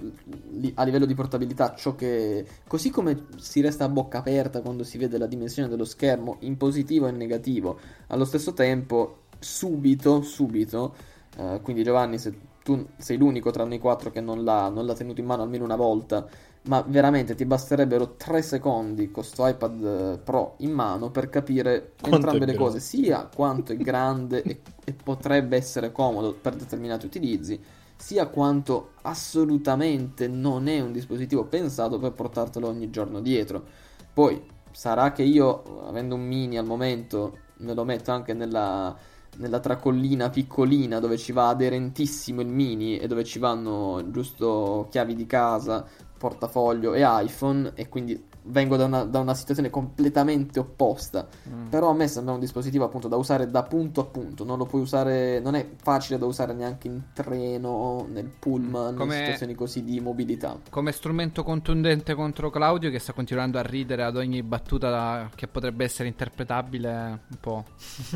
[0.51, 2.47] li, a livello di portabilità ciò che...
[2.65, 6.55] Così come si resta a bocca aperta quando si vede la dimensione dello schermo in
[6.55, 7.77] positivo e in negativo,
[8.07, 10.95] allo stesso tempo subito, subito,
[11.35, 14.95] eh, quindi Giovanni se tu sei l'unico tra noi quattro che non l'ha, non l'ha
[14.95, 16.27] tenuto in mano almeno una volta,
[16.63, 21.91] ma veramente ti basterebbero 3 secondi con questo iPad eh, Pro in mano per capire
[22.01, 27.05] quanto entrambe le cose, sia quanto è grande e, e potrebbe essere comodo per determinati
[27.05, 27.61] utilizzi,
[27.95, 33.63] sia quanto assolutamente non è un dispositivo pensato per portartelo ogni giorno dietro.
[34.11, 39.59] Poi sarà che io, avendo un mini al momento, me lo metto anche nella nella
[39.59, 45.25] tracollina piccolina dove ci va aderentissimo il mini e dove ci vanno giusto chiavi di
[45.25, 45.85] casa,
[46.17, 51.27] portafoglio e iPhone e quindi vengo da una, da una situazione completamente opposta.
[51.49, 51.67] Mm.
[51.67, 54.43] Però a me sembra un dispositivo appunto da usare da punto a punto.
[54.43, 59.15] Non lo puoi usare, non è facile da usare neanche in treno, nel pullman, come,
[59.15, 60.57] in situazioni così di mobilità.
[60.69, 65.47] Come strumento contundente contro Claudio che sta continuando a ridere ad ogni battuta da, che
[65.47, 67.63] potrebbe essere interpretabile un po'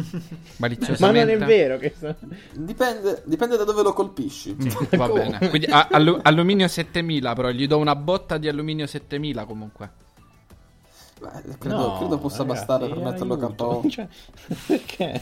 [0.57, 1.37] maliziosamente.
[1.37, 1.93] Ma non è vero che
[2.53, 4.55] dipende, dipende da dove lo colpisci.
[4.55, 5.49] Mm, va bene.
[5.49, 10.07] Quindi a, allu- alluminio 7000 però gli do una botta di alluminio 7000 comunque.
[11.19, 13.89] Beh, credo, no, credo possa ragazzi, bastare per metterlo KO.
[13.89, 14.07] Cioè,
[14.67, 15.21] perché?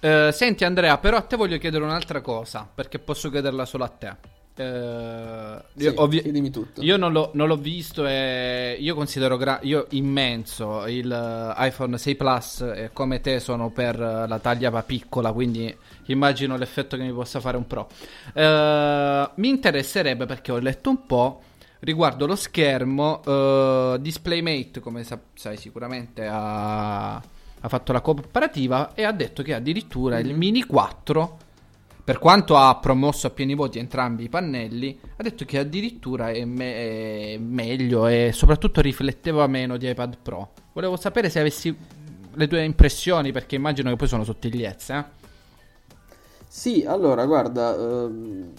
[0.00, 3.88] Uh, senti Andrea, però a te voglio chiedere un'altra cosa, perché posso chiederla solo a
[3.88, 4.16] te.
[4.56, 6.80] Uh, sì, ovvi- tutto.
[6.80, 11.98] Io non, l'ho, non l'ho visto e io considero gra- io immenso il uh, iPhone
[11.98, 17.12] 6 Plus e come te sono per la taglia piccola, quindi immagino l'effetto che mi
[17.12, 17.88] possa fare un Pro.
[19.34, 21.42] mi interesserebbe perché ho letto un po'
[21.80, 29.04] riguardo lo schermo, uh, DisplayMate, come sa- sai sicuramente, ha, ha, fatto la cooperativa e
[29.04, 31.38] ha detto che addirittura il Mini 4,
[32.02, 36.44] per quanto ha promosso a pieni voti entrambi i pannelli, ha detto che addirittura è,
[36.44, 40.52] me- è meglio e soprattutto rifletteva meno di iPad Pro.
[40.72, 41.76] Volevo sapere se avessi
[42.32, 45.24] le tue impressioni, perché immagino che poi sono sottigliezze, eh?
[46.48, 48.52] Sì, allora, guarda, ehm,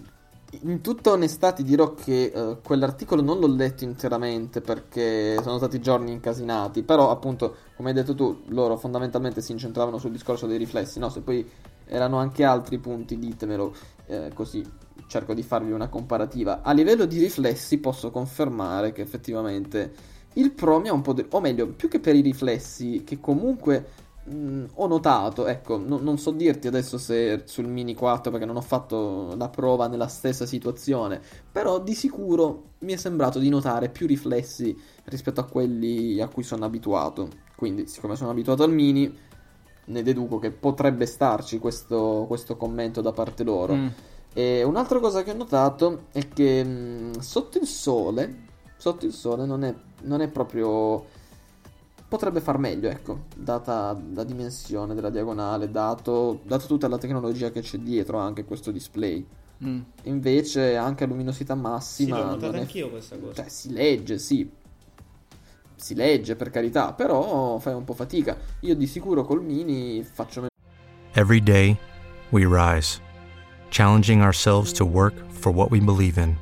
[0.62, 5.82] in tutta onestà ti dirò che eh, quell'articolo non l'ho letto interamente perché sono stati
[5.82, 10.58] giorni incasinati, però appunto, come hai detto tu, loro fondamentalmente si incentravano sul discorso dei
[10.58, 11.10] riflessi, no?
[11.10, 11.48] Se poi
[11.86, 13.76] erano anche altri punti, ditemelo,
[14.08, 14.64] eh, così
[15.08, 16.62] cerco di farvi una comparativa.
[16.62, 21.14] A livello di riflessi posso confermare che effettivamente il Pro mi ha un po'...
[21.14, 25.98] De- o meglio, più che per i riflessi, che comunque mh, ho notato, ecco, no,
[25.98, 30.08] non so dirti adesso se sul Mini 4 perché non ho fatto la prova nella
[30.08, 36.20] stessa situazione, però di sicuro mi è sembrato di notare più riflessi rispetto a quelli
[36.22, 37.30] a cui sono abituato.
[37.56, 39.12] Quindi, siccome sono abituato al Mini,
[39.86, 43.74] ne deduco che potrebbe starci questo, questo commento da parte loro.
[43.74, 43.88] Mm.
[44.34, 48.46] E un'altra cosa che ho notato è che mh, sotto il sole,
[48.78, 51.06] sotto il sole non è, non è proprio
[52.08, 57.62] potrebbe far meglio, ecco, data la dimensione della diagonale, dato, dato tutta la tecnologia che
[57.62, 59.26] c'è dietro anche questo display.
[59.64, 59.82] Mm.
[60.04, 62.16] Invece anche a luminosità massima...
[62.16, 63.34] Sì, l'ho notato anch'io questa cosa.
[63.34, 64.50] Cioè, si legge, sì.
[65.76, 68.38] Si legge, per carità, però fai un po' fatica.
[68.62, 70.48] Io di sicuro col mini faccio...
[71.14, 71.78] Every day
[72.30, 73.02] we rise,
[73.70, 76.36] challenging ourselves to work for what we believe in.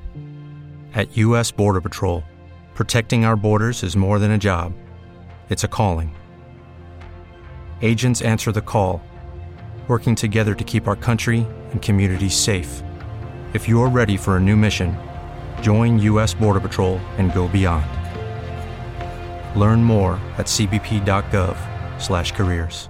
[0.93, 1.51] At U.S.
[1.51, 2.21] Border Patrol,
[2.73, 4.73] protecting our borders is more than a job.
[5.49, 6.15] It's a calling.
[7.81, 9.03] Agents answer the call,
[9.87, 12.81] working together to keep our country and communities safe.
[13.53, 14.97] If you're ready for a new mission,
[15.61, 16.33] join U.S.
[16.33, 17.85] Border Patrol and go beyond.
[19.55, 22.89] Learn more at cbp.gov/careers.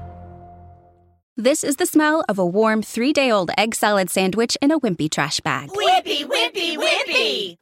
[1.38, 5.42] This is the smell of a warm three-day-old egg salad sandwich in a wimpy trash
[5.42, 5.68] bag.
[5.68, 7.58] Wimpy, wimpy, wimpy!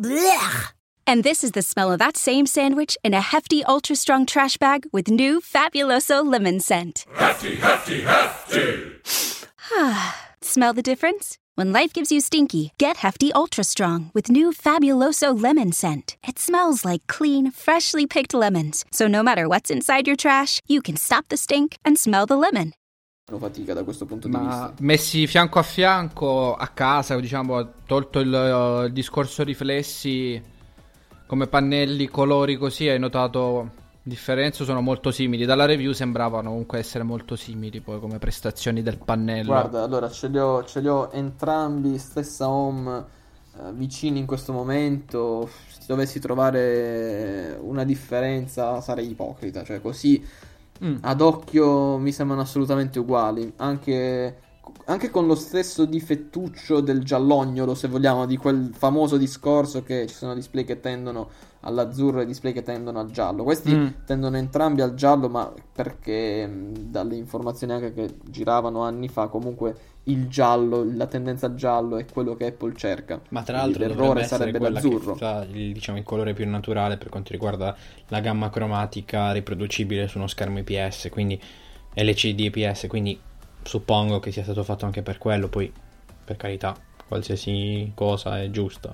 [0.00, 0.72] Blech.
[1.10, 4.56] And this is the smell of that same sandwich in a hefty, ultra strong trash
[4.58, 7.04] bag with new Fabuloso lemon scent.
[7.16, 8.92] Hefty, hefty, hefty!
[10.40, 11.36] smell the difference?
[11.56, 16.16] When life gives you stinky, get Hefty Ultra Strong with new Fabuloso lemon scent.
[16.28, 18.84] It smells like clean, freshly picked lemons.
[18.92, 22.36] So no matter what's inside your trash, you can stop the stink and smell the
[22.36, 22.72] lemon.
[23.36, 24.74] fatica da questo punto Ma di vista.
[24.78, 30.58] Messi fianco a fianco a casa, diciamo, tolto il, il discorso riflessi
[31.30, 33.70] come pannelli, colori così, hai notato
[34.02, 34.64] differenze?
[34.64, 35.44] Sono molto simili.
[35.44, 39.52] Dalla review sembravano comunque essere molto simili poi come prestazioni del pannello.
[39.52, 43.04] Guarda, allora ce li ho, ce li ho entrambi, stessa home,
[43.56, 45.48] eh, vicini in questo momento.
[45.68, 50.20] Se dovessi trovare una differenza sarei ipocrita, cioè così
[50.84, 50.96] mm.
[51.02, 53.52] ad occhio mi sembrano assolutamente uguali.
[53.58, 54.36] Anche
[54.86, 60.14] anche con lo stesso difettuccio del giallognolo, se vogliamo, di quel famoso discorso che ci
[60.14, 61.28] sono display che tendono
[61.60, 63.42] all'azzurro e display che tendono al giallo.
[63.44, 63.86] Questi mm.
[64.06, 69.76] tendono entrambi al giallo, ma perché mh, dalle informazioni anche che giravano anni fa, comunque
[70.04, 73.20] il giallo, la tendenza al giallo è quello che Apple cerca.
[73.30, 75.14] Ma tra l'altro l'errore sarebbe l'azzurro.
[75.14, 77.76] Fa, diciamo il colore più naturale per quanto riguarda
[78.08, 81.40] la gamma cromatica riproducibile su uno schermo IPS, quindi
[81.94, 83.18] LCD IPS, quindi
[83.62, 85.72] suppongo che sia stato fatto anche per quello, poi
[86.24, 88.92] per carità, qualsiasi cosa è giusta.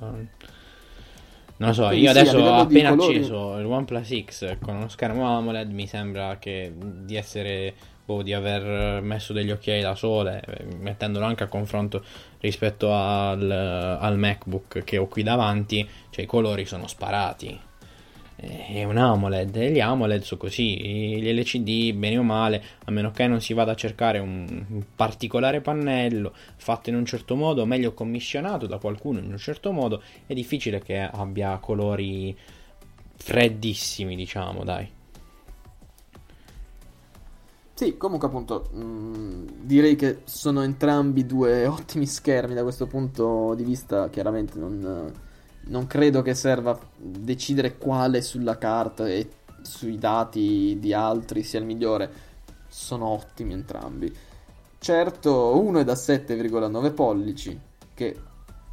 [1.59, 5.27] Non lo so, io sì, adesso ho appena acceso il OnePlus X con uno schermo
[5.37, 7.75] AMOLED, mi sembra che di essere
[8.05, 10.43] boh, di aver messo degli occhiali da sole,
[10.79, 12.05] mettendolo anche a confronto
[12.41, 17.59] rispetto al, al MacBook che ho qui davanti, cioè i colori sono sparati
[18.37, 23.11] è un AMOLED e gli AMOLED sono così gli LCD bene o male a meno
[23.11, 27.95] che non si vada a cercare un, particolare pannello fatto in un certo modo meglio
[27.95, 32.37] commissionato da qualcuno in un certo modo è difficile che abbia colori
[33.17, 34.95] freddissimi diciamo dai.
[37.73, 43.53] Sì, comunque appunto mh, mm, direi che sono entrambi due ottimi schermi da questo punto
[43.55, 45.13] di vista, chiaramente non,
[45.69, 49.29] non credo che serva decidere quale sulla carta e
[49.63, 52.11] sui dati di altri sia il migliore.
[52.69, 54.15] Sono ottimi entrambi.
[54.79, 57.59] Certo, uno è da 7,9 pollici,
[57.95, 58.17] che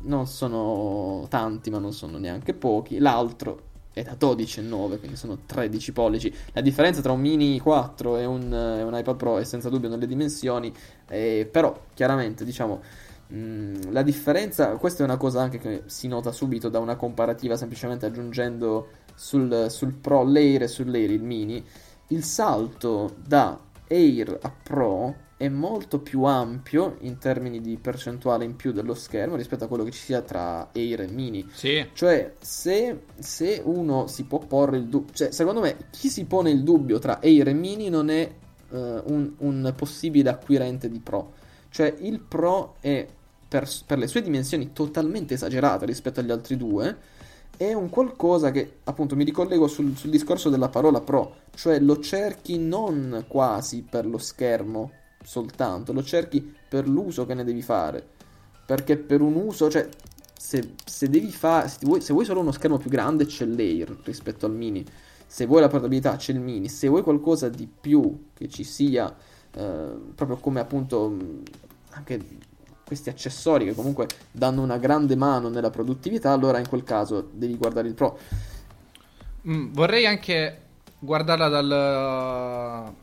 [0.01, 2.99] non sono tanti, ma non sono neanche pochi.
[2.99, 6.35] L'altro è da 12,9, quindi sono 13 pollici.
[6.51, 9.89] La differenza tra un Mini 4 e un, e un iPad Pro è senza dubbio
[9.89, 10.73] nelle dimensioni,
[11.07, 12.81] eh, però chiaramente diciamo
[13.31, 17.55] Mm, la differenza, questa è una cosa anche che si nota subito da una comparativa
[17.55, 21.63] semplicemente aggiungendo sul, sul Pro l'Air e sull'Air il Mini.
[22.07, 23.59] Il salto da
[23.89, 29.35] Air a Pro è molto più ampio in termini di percentuale in più dello schermo
[29.35, 31.49] rispetto a quello che ci sia tra Air e Mini.
[31.51, 31.85] Sì.
[31.91, 36.51] Cioè, se, se uno si può porre il dubbio, cioè, secondo me, chi si pone
[36.51, 38.31] il dubbio tra Air e Mini non è
[38.69, 41.41] uh, un, un possibile acquirente di Pro
[41.73, 43.07] Cioè il Pro è
[43.47, 46.95] per, per le sue dimensioni totalmente esagerata rispetto agli altri due.
[47.57, 51.99] È un qualcosa che appunto mi ricollego sul, sul discorso della parola Pro, cioè lo
[51.99, 54.91] cerchi non quasi per lo schermo
[55.23, 58.05] soltanto, lo cerchi per l'uso che ne devi fare.
[58.67, 59.89] Perché per un uso, cioè,
[60.37, 64.45] se, se devi fare, se, se vuoi solo uno schermo più grande c'è l'Air rispetto
[64.45, 64.85] al mini,
[65.25, 69.11] se vuoi la portabilità c'è il mini, se vuoi qualcosa di più che ci sia,
[69.53, 71.41] proprio come appunto mh,
[71.91, 72.19] anche
[72.85, 77.55] questi accessori che comunque danno una grande mano nella produttività, allora in quel caso devi
[77.55, 78.17] guardare il Pro.
[79.47, 80.59] Mm, vorrei anche
[80.99, 82.93] guardarla dal...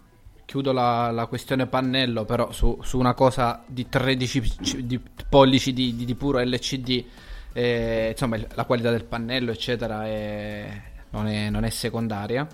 [0.44, 5.72] Chiudo la, la questione pannello, però su, su una cosa di 13 c- di pollici
[5.72, 7.04] di, di- di puro LCD,
[7.52, 12.48] eh, insomma la qualità del pannello eccetera è- non, è, non è secondaria.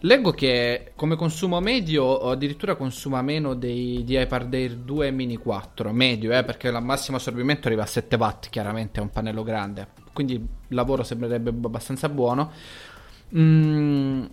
[0.00, 5.36] Leggo che come consumo medio addirittura consuma meno dei, di iPad Air 2 e Mini
[5.38, 9.42] 4, medio eh, perché il massimo assorbimento arriva a 7 watt, chiaramente è un pannello
[9.42, 12.52] grande, quindi il lavoro sembrerebbe abbastanza buono.
[13.34, 14.24] Mm,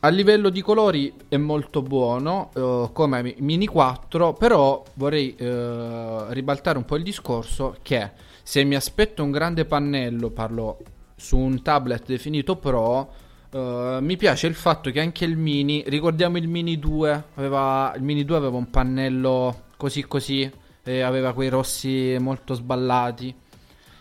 [0.00, 6.24] a livello di colori è molto buono, eh, come Mi- Mini 4, però vorrei eh,
[6.28, 8.10] ribaltare un po' il discorso che
[8.42, 10.78] se mi aspetto un grande pannello, parlo
[11.16, 13.21] su un tablet definito Pro,
[13.52, 18.02] eh, mi piace il fatto che anche il Mini, ricordiamo il Mini 2, aveva, il
[18.02, 20.50] Mini 2 aveva un pannello così così,
[20.82, 23.34] e aveva quei rossi molto sballati.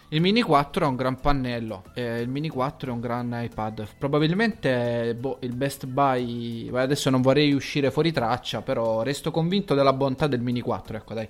[0.10, 3.88] Il Mini 4 è un gran pannello, eh, il Mini 4 è un gran iPad.
[3.98, 6.70] Probabilmente boh, il Best Buy.
[6.74, 10.98] Adesso non vorrei uscire fuori traccia, però resto convinto della bontà del Mini 4.
[10.98, 11.30] Ecco, dai.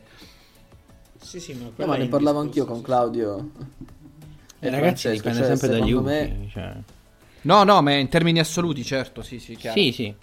[1.20, 3.52] Sì, sì, ma, No, ma ne parlavo anch'io con sì, Claudio.
[4.60, 6.74] Eh, ragazzi, Francesco, dipende cioè, sempre dagli me- cioè.
[7.44, 9.80] No, no, ma in termini assoluti, certo, sì, sì, chiaro.
[9.80, 10.16] Sì, sì.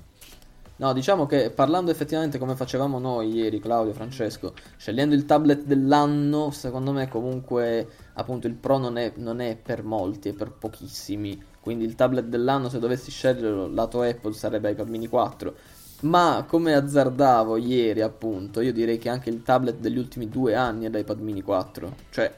[0.76, 6.52] No, diciamo che parlando effettivamente come facevamo noi ieri, Claudio, Francesco, scegliendo il tablet dell'anno,
[6.52, 11.42] secondo me comunque appunto il Pro non è, non è per molti, è per pochissimi.
[11.60, 15.54] Quindi il tablet dell'anno, se dovessi sceglierlo, lato Apple sarebbe iPad mini 4.
[16.02, 20.86] Ma come azzardavo ieri, appunto, io direi che anche il tablet degli ultimi due anni
[20.86, 21.94] è l'iPad mini 4.
[22.10, 22.32] Cioè,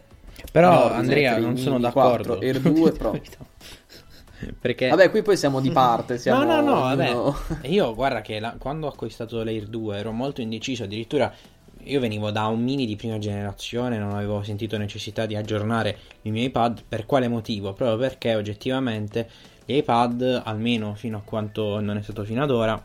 [0.50, 2.38] Però No, Andrea, non sono d'accordo.
[2.38, 3.20] 4, Air 2 Pro.
[4.60, 7.68] Perché vabbè, qui poi siamo di parte, siamo No, no, no, vabbè.
[7.68, 11.32] Io guarda che la- quando ho acquistato l'Air 2 ero molto indeciso, addirittura
[11.84, 16.32] io venivo da un mini di prima generazione, non avevo sentito necessità di aggiornare il
[16.32, 17.72] mio iPad, per quale motivo?
[17.72, 19.28] Proprio perché oggettivamente
[19.64, 22.82] gli iPad, almeno fino a quanto non è stato fino ad ora,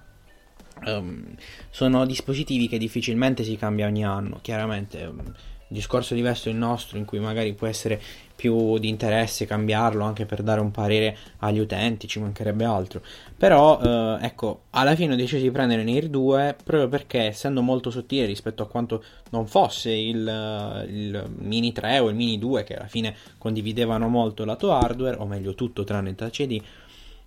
[0.85, 1.35] ehm,
[1.69, 5.03] sono dispositivi che difficilmente si cambia ogni anno, chiaramente.
[5.03, 5.33] un
[5.67, 7.99] discorso diverso il nostro, in cui magari può essere
[8.36, 13.02] più di interesse cambiarlo anche per dare un parere agli utenti, ci mancherebbe altro.
[13.38, 17.62] Però, eh, ecco, alla fine ho deciso di prendere un Air 2 proprio perché, essendo
[17.62, 22.38] molto sottile rispetto a quanto non fosse il, eh, il Mini 3 o il Mini
[22.38, 26.62] 2, che alla fine condividevano molto lato hardware, o meglio tutto tranne il Touch ID,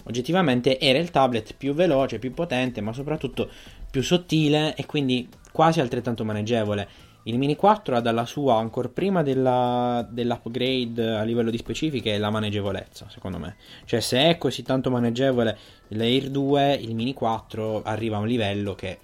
[0.05, 3.49] oggettivamente era il tablet più veloce, più potente, ma soprattutto
[3.91, 7.07] più sottile e quindi quasi altrettanto maneggevole.
[7.25, 12.31] Il Mini 4 ha dalla sua, ancora prima della- dell'upgrade a livello di specifiche, la
[12.31, 13.57] maneggevolezza, secondo me.
[13.85, 18.75] Cioè, se è così tanto maneggevole l'Air 2, il Mini 4 arriva a un livello
[18.75, 18.99] che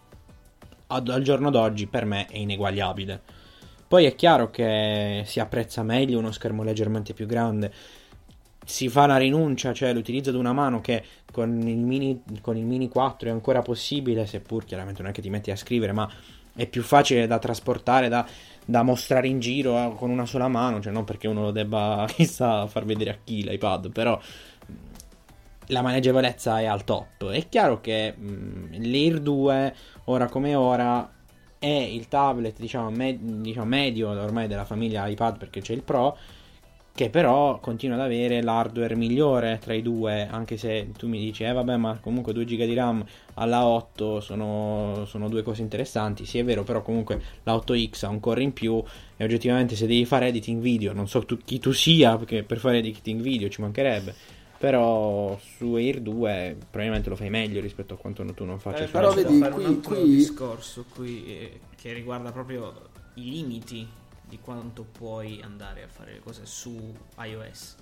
[0.86, 3.20] ad- al giorno d'oggi per me è ineguagliabile.
[3.86, 7.72] Poi è chiaro che si apprezza meglio uno schermo leggermente più grande.
[8.64, 12.64] Si fa la rinuncia, cioè l'utilizzo di una mano che con il, mini, con il
[12.64, 16.10] Mini 4 è ancora possibile, seppur chiaramente non è che ti metti a scrivere, ma
[16.54, 18.26] è più facile da trasportare, da,
[18.64, 22.06] da mostrare in giro eh, con una sola mano, cioè non perché uno lo debba
[22.10, 24.18] chissà far vedere a chi l'iPad, però
[25.68, 27.30] la maneggevolezza è al top.
[27.30, 31.10] È chiaro che mh, l'Air 2, ora come ora,
[31.58, 36.16] è il tablet, diciamo, me- diciamo, medio ormai della famiglia iPad perché c'è il Pro,
[36.94, 41.42] che però continua ad avere l'hardware migliore tra i due, anche se tu mi dici,
[41.42, 43.04] eh vabbè, ma comunque 2 GB di RAM
[43.34, 46.24] alla 8 sono, sono due cose interessanti.
[46.24, 48.80] Sì, è vero, però comunque la 8X ha un core in più
[49.16, 52.58] e oggettivamente se devi fare editing video, non so tu, chi tu sia, perché per
[52.58, 54.14] fare editing video ci mancherebbe.
[54.56, 58.86] Però su Air 2 probabilmente lo fai meglio rispetto a quanto tu non faccia Eh,
[58.86, 62.72] su però vedi, qui- un altro qui- discorso qui eh, che riguarda proprio
[63.14, 63.86] i limiti
[64.28, 67.76] di quanto puoi andare a fare le cose su iOS.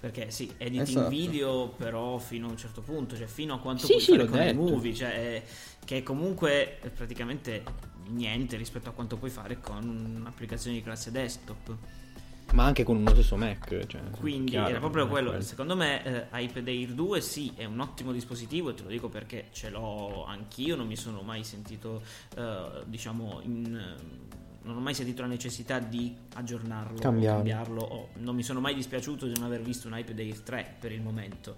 [0.00, 1.08] Perché sì, editing Esatto.
[1.08, 4.26] video però fino a un certo punto, cioè fino a quanto Sì, puoi sì, fare
[4.26, 5.44] con i movie, cioè è-
[5.84, 7.64] che comunque è praticamente
[8.10, 9.84] niente rispetto a quanto puoi fare con
[10.16, 11.76] un'applicazione di classe desktop.
[12.52, 13.86] Ma anche con uno stesso Mac.
[13.86, 15.38] Cioè, Quindi chiaro, era proprio è quello.
[15.42, 18.70] Secondo me, eh, iPad Air 2 sì, è un ottimo dispositivo.
[18.70, 20.74] E te lo dico perché ce l'ho anch'io.
[20.74, 22.02] Non mi sono mai sentito,
[22.36, 27.32] eh, diciamo, in, eh, non ho mai sentito la necessità di aggiornarlo, Cambiarlo.
[27.32, 27.80] o cambiarlo.
[27.82, 30.92] o non mi sono mai dispiaciuto di non aver visto un iPad Air 3 per
[30.92, 31.56] il momento.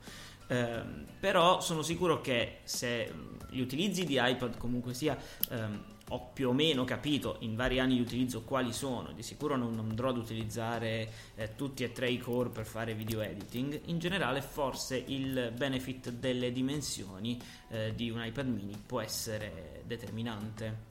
[0.48, 3.12] Ehm, però sono sicuro che se
[3.50, 5.16] gli utilizzi di iPad comunque sia
[5.50, 9.56] ehm, ho più o meno capito in vari anni di utilizzo quali sono, di sicuro
[9.56, 13.80] non non andrò ad utilizzare eh, tutti e tre i core per fare video editing,
[13.84, 20.89] in generale forse il benefit delle dimensioni eh, di un iPad mini può essere determinante.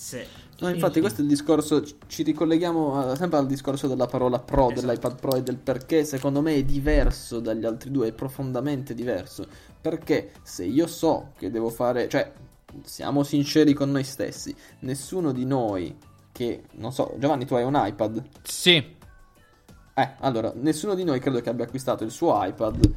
[0.00, 0.26] Se
[0.60, 4.38] No, infatti questo è il discorso, ci- ci ricolleghiamo eh, sempre al discorso della parola
[4.38, 4.86] Pro, Esatto.
[4.86, 9.44] dell'iPad Pro e del perché secondo me è diverso dagli altri due, è profondamente diverso.
[9.80, 12.30] Perché se io so che devo fare, cioè
[12.84, 15.96] siamo sinceri con noi stessi, nessuno di noi
[16.30, 18.22] che, non so, Giovanni tu hai un iPad?
[18.42, 18.96] Sì,
[19.94, 22.94] Eh, allora, nessuno di noi credo che abbia acquistato il suo iPad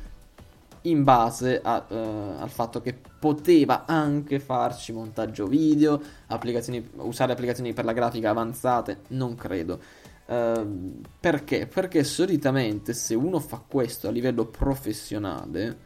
[0.84, 7.74] in base a, eh, al fatto che poteva anche farci montaggio video, applicazioni, usare applicazioni
[7.74, 9.80] per la grafica avanzate, non credo.
[10.28, 11.68] Ehm, perché?
[11.68, 15.78] Perché solitamente se uno fa questo a livello professionale,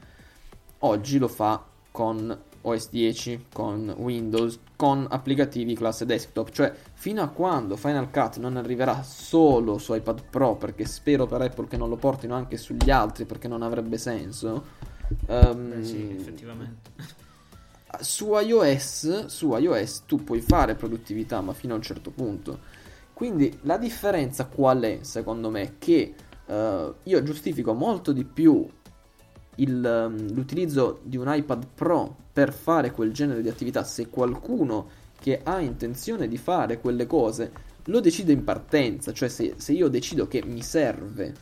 [0.79, 7.27] oggi lo fa con OS 10, con Windows, con applicativi classe desktop, cioè fino a
[7.27, 11.89] quando Final Cut non arriverà solo su iPad Pro, perché spero per Apple che non
[11.89, 14.63] lo portino anche sugli altri, perché non avrebbe senso.
[15.27, 16.91] ehm, Beh, sì, effettivamente.
[18.01, 22.59] su iOS, su iOS tu puoi fare produttività, ma fino a un certo punto.
[23.13, 25.75] Quindi la differenza qual è, secondo me?
[25.77, 28.67] Che eh, io giustifico molto di più
[29.55, 35.03] il, ehm, l'utilizzo di un iPad Pro per fare quel genere di attività se qualcuno
[35.19, 37.51] che ha intenzione di fare quelle cose
[37.85, 41.33] lo decide in partenza, cioè se, se io decido che mi serve,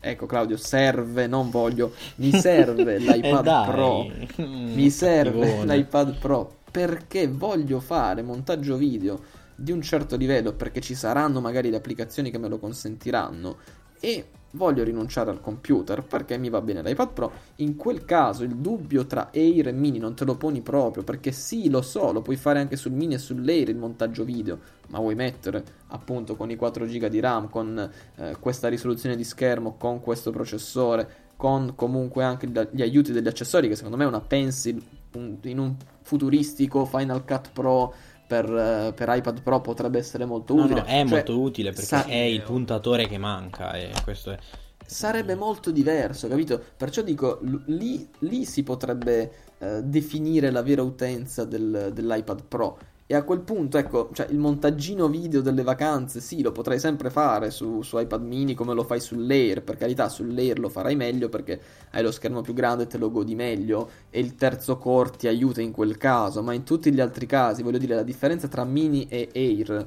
[0.00, 3.70] ecco Claudio, serve, non voglio, mi serve l'iPad Eh.
[3.70, 4.10] Pro,
[4.44, 5.76] mi serve cattivone.
[5.76, 11.68] l'iPad Pro perché voglio fare montaggio video di un certo livello, perché ci saranno magari
[11.68, 13.58] le applicazioni che me lo consentiranno
[14.00, 18.56] e voglio rinunciare al computer perché mi va bene l'iPad Pro, in quel caso il
[18.56, 22.22] dubbio tra Air e Mini non te lo poni proprio perché sì, lo so, lo
[22.22, 26.50] puoi fare anche sul Mini e sull'Air il montaggio video, ma vuoi mettere appunto con
[26.50, 31.72] i 4 GB di RAM, con eh, questa risoluzione di schermo, con questo processore, con
[31.74, 34.82] comunque anche gli- aiuti degli accessori che secondo me una Pencil
[35.12, 37.94] in un futuristico Final Cut Pro
[38.30, 40.82] per, eh, per iPad Pro potrebbe essere molto No, utile.
[40.82, 44.38] no, è Cioè, molto utile perché sa- è il puntatore che manca e questo è...
[44.84, 46.60] sarebbe molto diverso, capito?
[46.76, 52.78] Perciò dico, l- lì, lì si potrebbe eh, definire la vera utenza del- dell'iPad Pro.
[53.10, 57.10] E a quel punto, ecco, cioè il montaggino video delle vacanze, sì, lo potrai sempre
[57.10, 59.64] fare su, su iPad mini come lo fai sull'Air.
[59.64, 63.10] Per carità, sull'Air lo farai meglio perché hai lo schermo più grande e te lo
[63.10, 63.90] godi meglio.
[64.10, 66.40] E il terzo core ti aiuta in quel caso.
[66.40, 69.86] Ma in tutti gli altri casi, voglio dire, la differenza tra mini e Air.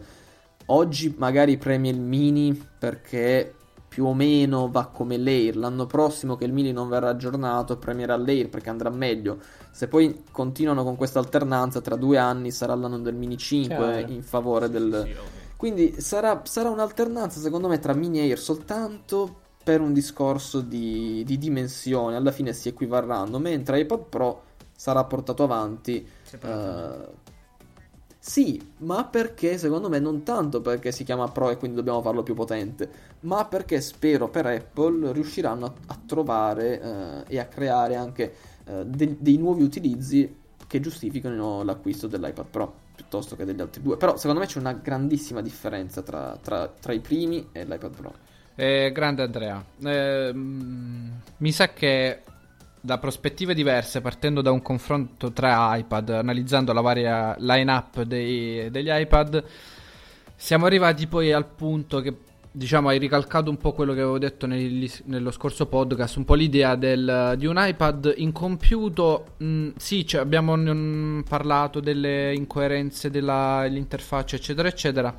[0.65, 3.53] Oggi magari premi il mini perché
[3.93, 5.55] più o meno va come l'Air.
[5.55, 9.37] L'anno prossimo che il mini non verrà aggiornato, premierà l'Air perché andrà meglio.
[9.69, 14.11] Se poi continuano con questa alternanza, tra due anni sarà l'anno del mini 5 Chiaro.
[14.11, 15.03] in favore del...
[15.05, 15.15] Sì.
[15.55, 21.21] Quindi sarà, sarà un'alternanza secondo me tra mini e Air soltanto per un discorso di,
[21.23, 22.15] di dimensione.
[22.15, 24.41] Alla fine si equivarranno, mentre iPad Pro
[24.75, 26.03] sarà portato avanti
[26.41, 27.07] eh,
[28.26, 32.24] sì, ma perché secondo me non tanto perché si chiama Pro e quindi dobbiamo farlo
[32.24, 32.89] più potente,
[33.21, 38.86] ma perché spero per Apple riusciranno a, a trovare eh, e a creare anche eh,
[38.86, 43.97] de- dei nuovi utilizzi che giustificano l'acquisto dell'iPad Pro piuttosto che degli altri due.
[43.97, 48.13] Però secondo me c'è una grandissima differenza tra, tra- tra i primi e l'iPad Pro.
[48.55, 49.61] Eh, grande Andrea.
[49.84, 52.21] Ehm, mi sa che
[52.86, 59.41] da prospettive diverse, partendo da un confronto tra iPad, analizzando la varia line-up degli iPad,
[60.36, 62.13] siamo arrivati poi al punto che,
[62.51, 66.34] diciamo, hai ricalcato un po' quello che avevo detto negli- nello scorso podcast, un po'
[66.34, 69.27] l'idea del- di un iPad incompiuto.
[69.41, 75.17] Mm, sì, cioè, abbiamo mm, parlato delle incoerenze dell'interfaccia, eccetera, eccetera.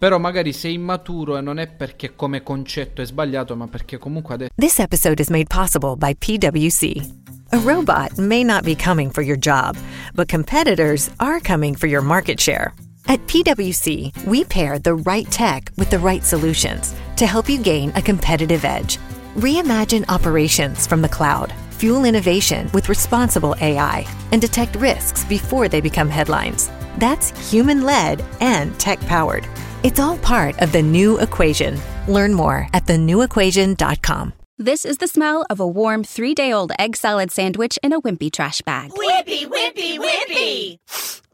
[0.00, 4.32] Però magari sei immaturo e non è perché come concetto è sbagliato, ma perché comunque
[4.32, 7.18] adesso This episode is made possible by PWC.
[7.50, 9.76] A robot may not be coming for your job,
[10.14, 12.72] but competitors are coming for your market share.
[13.08, 17.92] At PWC, we pair the right tech with the right solutions to help you gain
[17.94, 18.96] a competitive edge.
[19.36, 25.82] Reimagine operations from the cloud, fuel innovation with responsible AI, and detect risks before they
[25.82, 26.70] become headlines.
[26.96, 29.46] That's human led and tech powered.
[29.82, 31.80] It's all part of the new equation.
[32.06, 34.34] Learn more at thenewequation.com.
[34.58, 38.00] This is the smell of a warm three day old egg salad sandwich in a
[38.02, 38.90] wimpy trash bag.
[38.90, 40.78] Wimpy, wimpy, wimpy.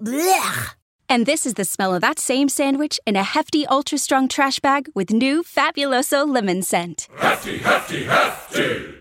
[0.00, 0.74] Blech.
[1.08, 4.60] And this is the smell of that same sandwich in a hefty, ultra strong trash
[4.60, 7.08] bag with new Fabuloso lemon scent.
[7.16, 8.94] Hefty, hefty, hefty.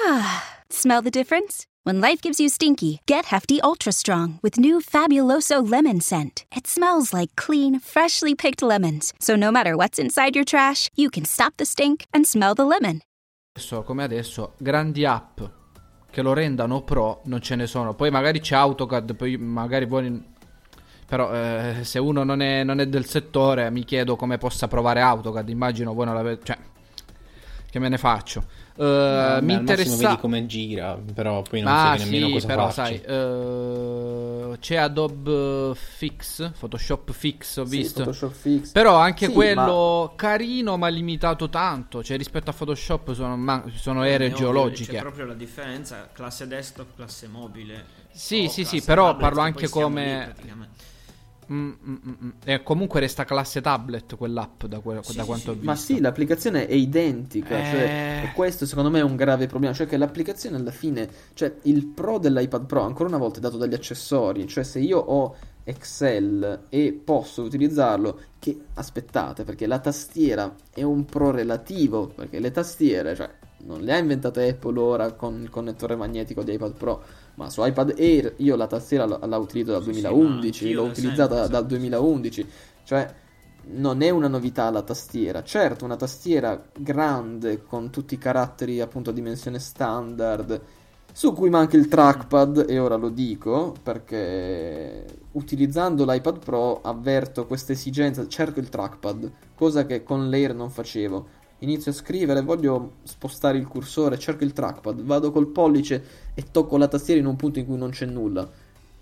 [0.70, 1.66] Smell the difference?
[1.84, 6.44] When life gives you stinky, get Hefty Ultra Strong with new Fabuloso lemon scent.
[6.54, 9.12] It smells like clean, freshly picked lemons.
[9.18, 12.64] So no matter what's inside your trash, you can stop the stink and smell the
[12.64, 13.00] lemon.
[13.56, 15.40] Adesso, come adesso, grandi app
[16.08, 17.94] che lo rendano pro non ce ne sono.
[17.94, 20.24] Poi magari c'è AutoCAD, poi magari poi...
[21.04, 25.00] Però eh, se uno non è, non è del settore mi chiedo come possa provare
[25.00, 25.48] AutoCAD.
[25.48, 26.44] Immagino voi non l'avete...
[26.44, 26.58] Cioè,
[27.68, 28.44] che me ne faccio?
[28.74, 29.96] Uh, No, mi interessa...
[29.96, 33.02] vedi come gira, però poi non Ah sai nemmeno sì, cosa però farci.
[33.04, 33.12] sai,
[34.52, 37.98] eh, c'è Adobe Fix, Photoshop Fix, ho Sì, visto.
[38.04, 38.70] Photoshop Fix.
[38.72, 44.04] Però anche Sì, quello carino ma limitato tanto, cioè rispetto a Photoshop sono, ma- sono
[44.04, 44.92] ere È ovvio, geologiche.
[44.92, 47.84] C'è proprio la differenza classe desktop, classe mobile.
[48.12, 50.34] Sì, sì, sì, però parlo che anche come-.
[51.50, 52.28] Mm, mm, mm.
[52.44, 55.48] E comunque resta classe tablet quell'app da, que- Sì, da quanto sì.
[55.50, 55.66] ho visto.
[55.66, 57.64] Ma sì, l'applicazione è identica, Eh.
[57.64, 61.52] cioè, e questo secondo me è un grave problema, cioè che l'applicazione alla fine, cioè
[61.62, 65.34] il pro dell'iPad Pro ancora una volta è dato dagli accessori, cioè se io ho
[65.64, 72.50] Excel e posso utilizzarlo, che aspettate, perché la tastiera è un pro relativo, perché le
[72.50, 73.30] tastiere, cioè
[73.64, 77.02] non le ha inventate Apple ora con il connettore magnetico di iPad Pro,
[77.34, 80.70] ma su iPad Air io la tastiera la, la utilizzo dal Sì, sì, 2011, ma
[80.70, 81.66] anch'io l'ho utilizzata sempre, dal esatto.
[81.66, 82.46] 2011,
[82.84, 83.14] cioè
[83.64, 85.42] non è una novità la tastiera.
[85.42, 90.60] Certo, una tastiera grande con tutti i caratteri appunto a dimensione standard,
[91.12, 97.72] su cui manca il trackpad, e ora lo dico perché utilizzando l'iPad Pro avverto questa
[97.72, 101.40] esigenza, cerco il trackpad, cosa che con l'Air non facevo.
[101.62, 106.04] Inizio a scrivere, voglio spostare il cursore, cerco il trackpad, vado col pollice
[106.34, 108.50] e tocco la tastiera in un punto in cui non c'è nulla.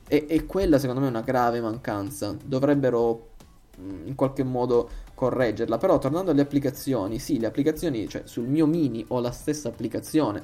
[0.07, 2.37] E, e quella secondo me è una grave mancanza.
[2.45, 3.29] Dovrebbero
[3.77, 5.79] mh, in qualche modo correggerla.
[5.79, 10.43] Però tornando alle applicazioni, sì, le applicazioni, cioè sul mio mini ho la stessa applicazione.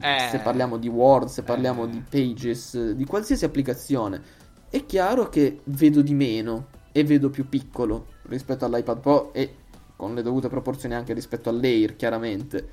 [0.00, 0.28] Eh.
[0.30, 1.90] Se parliamo di Word, se parliamo Eh.
[1.90, 4.22] di Pages, di qualsiasi applicazione,
[4.70, 9.54] è chiaro che vedo di meno e vedo più piccolo rispetto all'iPad Pro e
[10.00, 12.70] con le dovute proporzioni anche rispetto all'Air, chiaramente.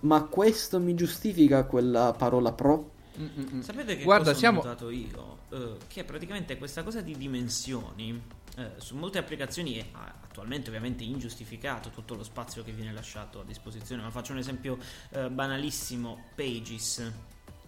[0.00, 2.90] Ma questo mi giustifica quella parola Pro?
[3.16, 3.60] Mm, mm, mm.
[3.60, 4.60] Sapete che Guarda, cosa siamo...
[4.60, 5.38] ho notato io?
[5.50, 8.20] Eh, che praticamente questa cosa di dimensioni
[8.56, 13.44] eh, su molte applicazioni è attualmente ovviamente ingiustificato tutto lo spazio che viene lasciato a
[13.44, 14.02] disposizione.
[14.02, 14.76] Ma faccio un esempio
[15.10, 17.12] eh, banalissimo: Pages.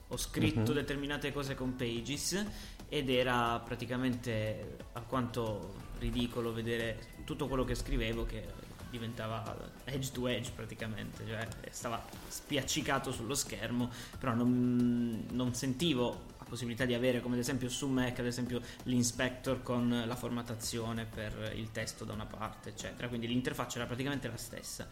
[0.09, 0.79] Ho scritto Mhm.
[0.79, 2.45] determinate cose con Pages
[2.89, 8.66] ed era praticamente alquanto ridicolo vedere tutto quello che scrivevo che
[8.97, 16.45] diventava edge to edge praticamente, cioè stava spiaccicato sullo schermo, però non, non sentivo la
[16.45, 21.53] possibilità di avere come ad esempio su Mac ad esempio l'inspector con la formattazione per
[21.55, 24.89] il testo da una parte eccetera, quindi l'interfaccia era praticamente la stessa.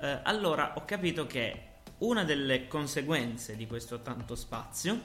[0.00, 5.00] Eh, allora ho capito che una delle conseguenze di questo tanto spazio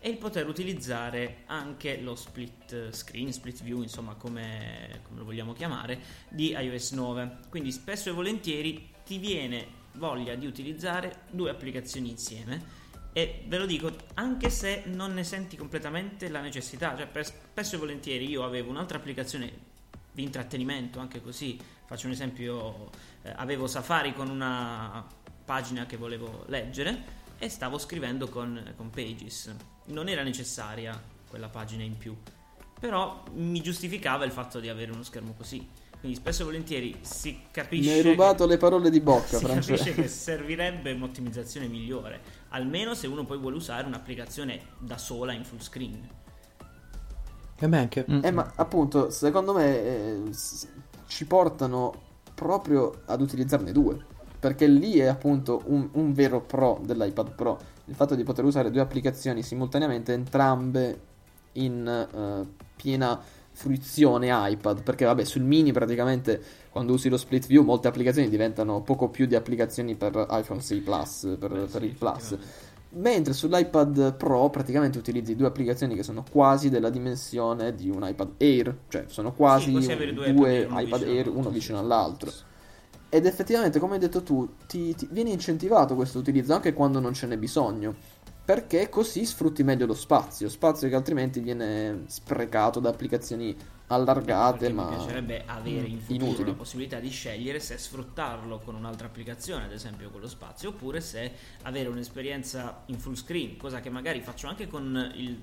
[0.00, 5.52] è il poter utilizzare anche lo split screen, split view, insomma come, come lo vogliamo
[5.52, 7.38] chiamare, di iOS 9.
[7.48, 12.76] Quindi spesso e volentieri ti viene voglia di utilizzare due applicazioni insieme
[13.12, 17.74] e ve lo dico anche se non ne senti completamente la necessità, cioè per- spesso
[17.74, 19.66] e volentieri io avevo un'altra applicazione
[20.12, 22.90] di intrattenimento, anche così, faccio un esempio,
[23.22, 25.04] eh, avevo Safari con una
[25.44, 29.54] pagina che volevo leggere e stavo scrivendo con, con Pages.
[29.86, 32.16] Non era necessaria quella pagina in più,
[32.78, 35.66] però mi giustificava il fatto di avere uno schermo così.
[35.98, 37.90] Quindi spesso e volentieri si capisce.
[37.90, 39.90] Mi hai rubato che- le parole di bocca, si Francesco.
[39.90, 42.20] capisce che servirebbe un'ottimizzazione migliore,
[42.50, 46.08] almeno se uno poi vuole usare un'applicazione da sola in full screen.
[47.60, 48.06] E beh, anche...
[48.08, 48.24] Mm.
[48.24, 50.22] Eh, ma appunto, secondo me eh,
[51.08, 51.92] ci portano
[52.34, 54.06] proprio ad utilizzarne due.
[54.40, 57.58] Perché lì è appunto un, un vero pro dell'iPad Pro.
[57.86, 61.00] Il fatto di poter usare due applicazioni simultaneamente, entrambe
[61.52, 63.20] in eh, piena
[63.50, 64.82] fruizione iPad.
[64.82, 69.26] Perché vabbè, sul mini praticamente quando usi lo split view molte applicazioni diventano poco più
[69.26, 72.36] di applicazioni per iPhone 6 Plus, per, Beh, per sì, il Plus.
[72.90, 78.30] Mentre sull'iPad Pro praticamente utilizzi due applicazioni che sono quasi della dimensione di un iPad
[78.38, 81.48] Air, cioè sono quasi Sì, due, due iPad Air, uno iPad vicino Air all'altro, uno
[81.48, 81.54] sì.
[81.54, 82.30] vicino all'altro.
[83.10, 87.14] Ed effettivamente, come hai detto tu, ti, ti- viene incentivato questo utilizzo anche quando non
[87.14, 87.94] ce n'è bisogno.
[88.44, 93.54] Perché così sfrutti meglio lo spazio, spazio che altrimenti viene sprecato da applicazioni
[93.88, 96.48] allargate, ma Mi piacerebbe avere in futuro inutili.
[96.50, 101.00] la possibilità di scegliere se sfruttarlo con un'altra applicazione, ad esempio con lo spazio, oppure
[101.02, 101.30] se
[101.62, 105.38] avere un'esperienza in full screen, cosa che magari faccio anche con il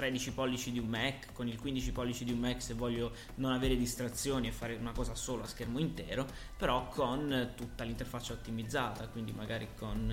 [0.00, 3.52] 13 pollici di un Mac, con il 15 pollici di un Mac se voglio non
[3.52, 6.26] avere distrazioni e fare una cosa solo a schermo intero,
[6.56, 10.10] però con eh, tutta l'interfaccia ottimizzata, quindi magari con,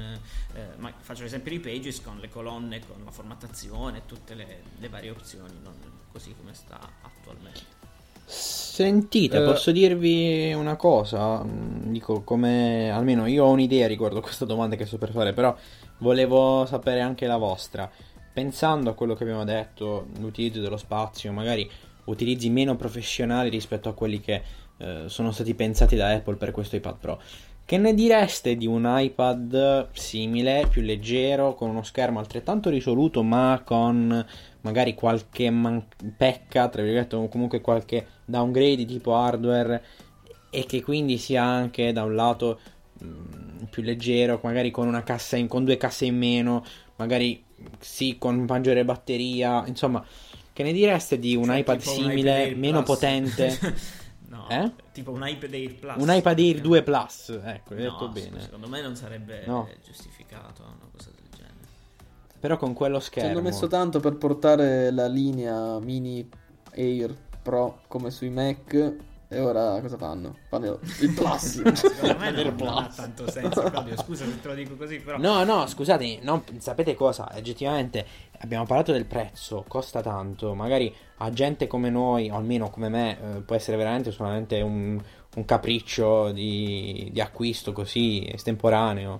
[0.53, 4.89] eh, ma- faccio l'esempio di Pages, con le colonne, con la formattazione, tutte le, le
[4.89, 5.75] varie opzioni, non
[6.11, 7.75] così come sta attualmente.
[8.29, 9.41] Sentite, Eh.
[9.41, 11.43] posso dirvi una cosa?
[11.43, 15.55] Mm, Dico, come almeno io ho un'idea riguardo questa domanda che sto per fare, però
[15.99, 17.89] volevo sapere anche la vostra.
[18.37, 21.67] Pensando a quello che abbiamo detto, l'utilizzo dello spazio, magari
[22.03, 24.43] utilizzi meno professionali rispetto a quelli che
[24.77, 27.19] eh, sono stati pensati da Apple per questo iPad Pro.
[27.65, 33.63] Che ne direste di un iPad simile, più leggero, con uno schermo altrettanto risoluto, ma
[33.65, 34.23] con
[34.61, 39.83] magari qualche man- pecca, tra virgolette, o comunque qualche downgrade tipo hardware
[40.51, 42.59] e che quindi sia anche da un lato
[42.99, 46.63] mh, più leggero, magari con cassa in, con due casse in meno,
[46.97, 47.43] magari
[47.79, 50.03] sì con maggiore batteria, insomma,
[50.53, 52.95] che ne direste di un Cioè, iPad un simile, iPad Air meno Plus.
[52.95, 53.59] potente?
[54.29, 54.71] no, Eh?
[54.91, 55.95] tipo un iPad Air Plus.
[56.03, 58.41] un iPad Air 2 Plus, ecco, hai No, detto bene.
[58.41, 59.67] Secondo me non sarebbe No.
[59.85, 61.55] giustificato una cosa del genere.
[62.39, 63.29] Però con quello Ci schermo.
[63.31, 66.27] hanno messo tanto per portare la linea mini
[66.75, 68.95] Air Pro come sui Mac.
[69.29, 70.37] E ora cosa fanno?
[70.47, 71.61] Fanno il Plus.
[71.73, 73.61] Secondo me non, non ha tanto senso.
[73.63, 75.17] Claudio, scusa se te lo dico così, però.
[75.17, 77.29] No, no, scusate, non- sapete cosa?
[77.35, 78.05] Oggettivamente
[78.39, 83.17] abbiamo parlato del prezzo, costa tanto, magari a gente come noi, o almeno come me,
[83.19, 84.97] eh, può essere veramente solamente un,
[85.35, 89.19] un capriccio di, di acquisto così estemporaneo.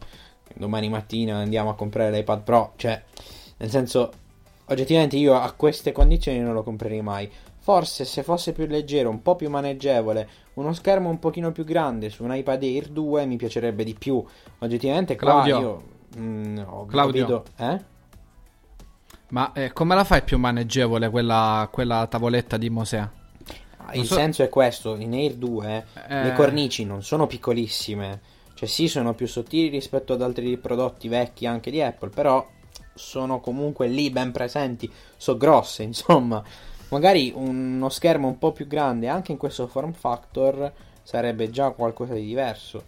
[0.56, 3.04] Domani mattina andiamo a comprare l'iPad Pro, cioè,
[3.58, 4.12] nel senso,
[4.68, 7.30] oggettivamente io a queste condizioni non lo comprerei mai.
[7.68, 12.10] Forse se fosse più leggero, un po' più maneggevole, uno schermo un pochino più grande
[12.10, 14.24] su un iPad Air 2 mi piacerebbe di più.
[14.60, 15.60] Oggettivamente, Claudio.
[15.60, 15.84] io
[16.18, 17.26] mm, ho, Claudio.
[17.26, 17.82] vedo- eh?
[19.32, 23.06] Ma eh, come la fai più maneggevole quella, quella tavoletta di Mosè?
[23.96, 26.24] Il so- senso è questo, in Air 2 Eh.
[26.24, 28.22] le cornici non sono piccolissime,
[28.54, 32.48] cioè sì sono più sottili rispetto ad altri prodotti vecchi anche di Apple, però
[32.94, 36.42] sono comunque lì ben presenti, so grosse insomma,
[36.90, 40.72] magari uno schermo un po' più grande anche in questo form factor
[41.04, 42.84] sarebbe già qualcosa di diverso.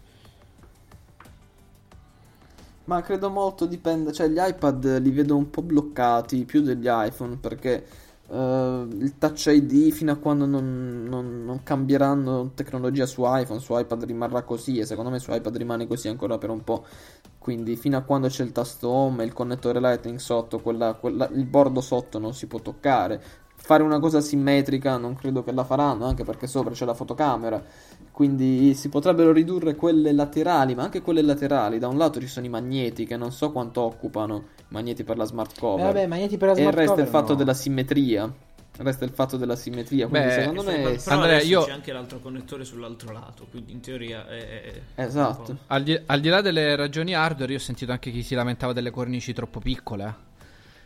[2.86, 7.38] Ma credo molto dipenda, cioè gli iPad li vedo un po' bloccati più degli iPhone
[7.38, 7.86] perché
[8.28, 13.78] eh, il Touch ID fino a quando non, non- non cambieranno tecnologia su iPhone, su
[13.78, 16.84] iPad rimarrà così e secondo me su iPad rimane così ancora per un po'.
[17.38, 21.30] Quindi fino a quando c'è il tasto home e il connettore Lightning sotto, quella- quella-
[21.30, 23.22] il bordo sotto non si può toccare.
[23.62, 27.64] Fare una cosa simmetrica non credo che la faranno, anche perché sopra c'è la fotocamera.
[28.12, 31.78] Quindi si potrebbero ridurre quelle laterali, ma anche quelle laterali.
[31.78, 35.18] Da un lato ci sono i magneti che non so quanto occupano, i magneti per
[35.18, 35.86] la smart Eh, cover.
[35.86, 37.38] vabbè, magneti per la e smart resta il fatto no.
[37.38, 38.34] della simmetria.
[38.78, 40.08] Resta il fatto della simmetria.
[40.08, 40.86] Quindi Beh, secondo Però me.
[40.86, 44.38] adesso Andrea, io- c'è anche l'altro connettore sull'altro lato, quindi in teoria è...
[44.62, 45.58] è- Esatto.
[45.68, 48.74] Al di, al di là delle ragioni hardware, io ho sentito anche chi si lamentava
[48.74, 50.28] delle cornici troppo piccole.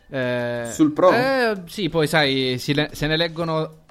[0.08, 1.12] Eh, Sul Pro?
[1.12, 3.82] Eh, sì, poi sai, le- se ne leggono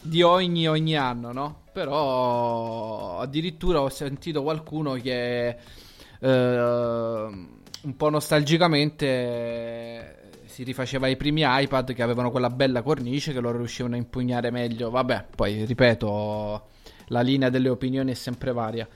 [0.00, 1.62] di ogni, ogni anno, no?
[1.72, 5.56] Però addirittura ho sentito qualcuno che
[6.20, 6.28] eh,
[7.80, 13.58] un po' nostalgicamente si rifaceva ai primi iPad che avevano quella bella cornice che loro
[13.58, 14.90] riuscivano a impugnare meglio.
[14.90, 16.66] Vabbè, poi ripeto,
[17.08, 18.88] la linea delle opinioni è sempre varia.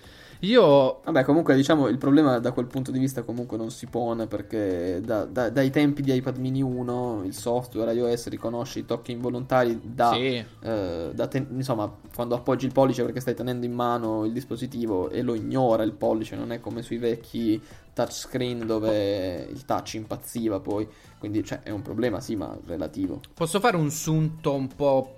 [0.45, 4.27] Io Vabbè, comunque diciamo il problema da quel punto di vista comunque non si pone
[4.27, 9.13] perché da- da- dai tempi di iPad mini 1 il software iOS riconosce i tocchi
[9.13, 10.45] involontari da, Sì.
[10.63, 15.11] eh, da te- insomma quando appoggi il pollice perché stai tenendo in mano il dispositivo
[15.11, 17.61] e lo ignora il pollice, non è come sui vecchi
[17.95, 20.89] touchscreen dove il touch impazziva poi,
[21.21, 23.21] quindi cioè, è un problema sì ma relativo.
[23.33, 25.17] Posso fare un sunto un po'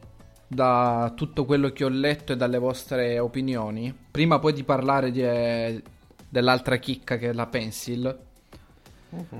[0.55, 3.95] da tutto quello che ho letto e dalle vostre opinioni?
[4.11, 5.83] Prima poi di parlare di, eh,
[6.29, 8.19] dell'altra chicca che è la Pencil.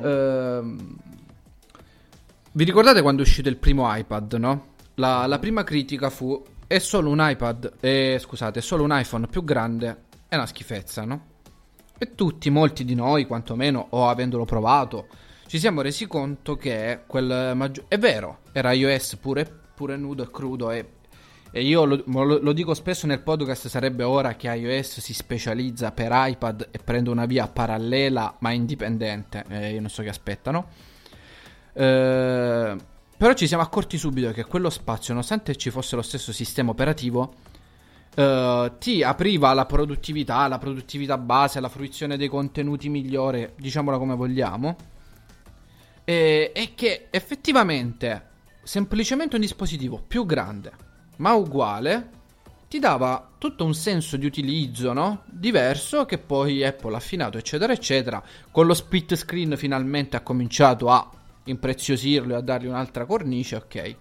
[0.03, 0.97] Ehm,
[2.53, 4.67] vi ricordate quando è uscito il primo iPad, no?
[4.95, 9.27] La, la prima critica fu è solo un iPad, eh, scusate, è solo un iPhone
[9.27, 11.33] più grande, è una schifezza, no?
[11.99, 15.09] E tutti, molti di noi, quantomeno, o avendolo provato,
[15.47, 17.85] ci siamo resi conto che quel maggio...
[17.89, 20.89] È vero, era iOS pure, pure nudo e crudo e,
[21.57, 25.93] e io lo, lo- lo dico spesso nel podcast, sarebbe ora che iOS si specializza
[25.93, 30.67] per iPad e prende una via parallela ma indipendente, eh, io non so che aspettano.
[31.73, 32.77] Eh,
[33.17, 37.35] però ci siamo accorti subito che quello spazio, nonostante ci fosse lo stesso sistema operativo,
[38.17, 44.17] eh, ti apriva la produttività, la produttività base, la fruizione dei contenuti migliore, diciamola come
[44.17, 44.77] vogliamo.
[46.03, 48.27] E, e che effettivamente,
[48.65, 52.11] semplicemente un dispositivo più grande, ma uguale,
[52.69, 55.23] ti dava tutto un senso di utilizzo, no?
[55.27, 58.23] Diverso che poi Apple ha affinato, eccetera, eccetera.
[58.51, 61.09] Con lo split screen finalmente ha cominciato a
[61.45, 63.97] impreziosirlo e a dargli un'altra cornice, ok.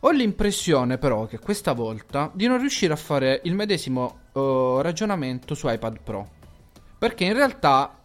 [0.00, 5.54] Ho l'impressione però che questa volta di non riuscire a fare il medesimo uh, ragionamento
[5.54, 6.28] su iPad Pro.
[6.98, 8.00] Perché in realtà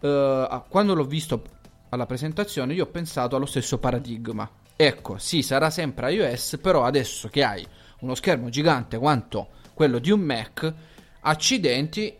[0.00, 1.44] uh, quando l'ho visto
[1.90, 4.50] alla presentazione io ho pensato allo stesso paradigma.
[4.74, 7.64] Ecco, sì, sarà sempre iOS, però adesso che hai
[8.00, 10.72] uno schermo gigante quanto quello di un Mac,
[11.20, 12.14] accidenti,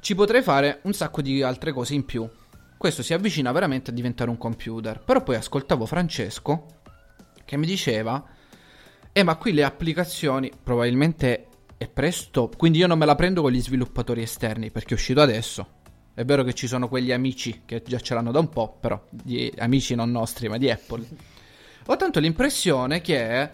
[0.00, 2.28] ci potrei fare un sacco di altre cose in più.
[2.76, 5.00] Questo si avvicina veramente a diventare un computer.
[5.02, 6.66] Però poi ascoltavo Francesco
[7.44, 8.24] che mi diceva,
[9.12, 13.52] eh ma qui le applicazioni probabilmente è presto, quindi io non me la prendo con
[13.52, 15.68] gli sviluppatori esterni perché è uscito adesso.
[16.14, 19.02] È vero che ci sono quegli amici che già ce l'hanno da un po', però
[19.10, 21.06] di amici non nostri, ma di Apple.
[21.86, 23.50] Ho tanto l'impressione che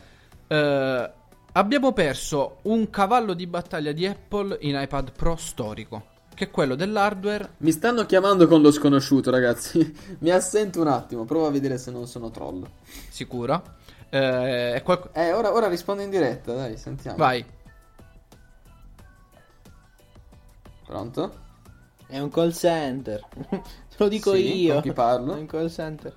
[0.47, 1.11] eh,
[1.53, 6.75] abbiamo perso un cavallo di battaglia di Apple in iPad Pro storico, che è quello
[6.75, 7.55] dell'hardware.
[7.59, 9.95] Mi stanno chiamando con lo sconosciuto, ragazzi.
[10.21, 12.65] Mi assento un attimo, provo a vedere se non sono troll.
[13.09, 13.63] Sicuro?
[14.11, 17.17] Eh, qual- Eh, ora, ora rispondo in diretta, dai, sentiamo.
[17.17, 17.45] Vai.
[20.87, 21.49] Pronto?
[22.07, 23.25] È un call center.
[23.49, 23.63] Te
[23.97, 24.73] lo dico Sì, io.
[24.75, 25.35] con chi parlo?
[25.35, 26.17] È un call center.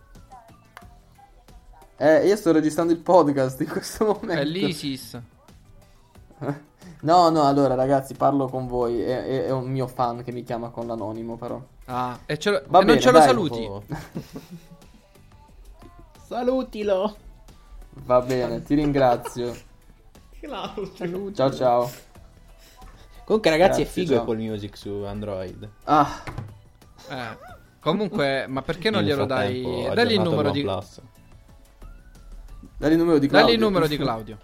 [1.98, 4.34] Eh, io sto registrando il podcast in questo momento.
[4.34, 5.20] È l'ISIS.
[7.04, 9.02] No, no, allora ragazzi, parlo con voi.
[9.02, 11.62] È, è- è un mio fan che mi chiama con l'anonimo, però.
[11.86, 13.28] Ah, e, ce lo- Va e non bene, ce lo dai.
[13.28, 13.70] saluti.
[16.28, 17.16] Salutilo.
[18.06, 19.54] Va bene, ti ringrazio.
[21.34, 21.90] Ciao ciao.
[23.26, 24.22] Comunque, ragazzi, è Grazie, figo ciao.
[24.24, 25.70] Apple Music su Android.
[25.86, 26.24] Ah,
[27.10, 29.90] Eh, Comunque, ma perché non glielo dai?
[29.94, 31.02] Dagli il numero di OnePlus.
[32.84, 33.46] Dagli il numero di Claudio.
[33.48, 34.38] Dagli il numero di Claudio.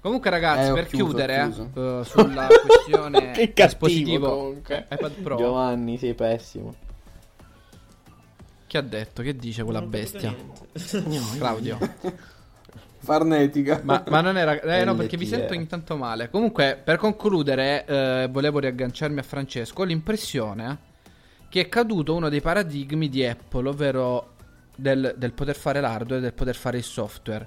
[0.00, 4.86] Comunque, ragazzi, Eh, per chiuso, chiudere eh, sulla questione Che cattivo dispositivo comunque.
[4.90, 6.74] iPad Pro, Giovanni, sei pessimo.
[8.66, 9.22] chi ha detto?
[9.22, 10.34] Che dice quella Non bestia?
[11.38, 11.78] Claudio.
[12.98, 13.80] Farnetica.
[13.82, 14.58] Ma, ma non era.
[14.60, 15.36] Eh, no, perché vi LTE.
[15.36, 16.30] sento intanto male.
[16.30, 19.82] Comunque, per concludere, eh, volevo riagganciarmi a Francesco.
[19.82, 20.78] Ho l'impressione
[21.50, 24.32] che è caduto uno dei paradigmi di Apple, ovvero
[24.74, 27.46] del, del poter fare l'hardware e del poter fare il software.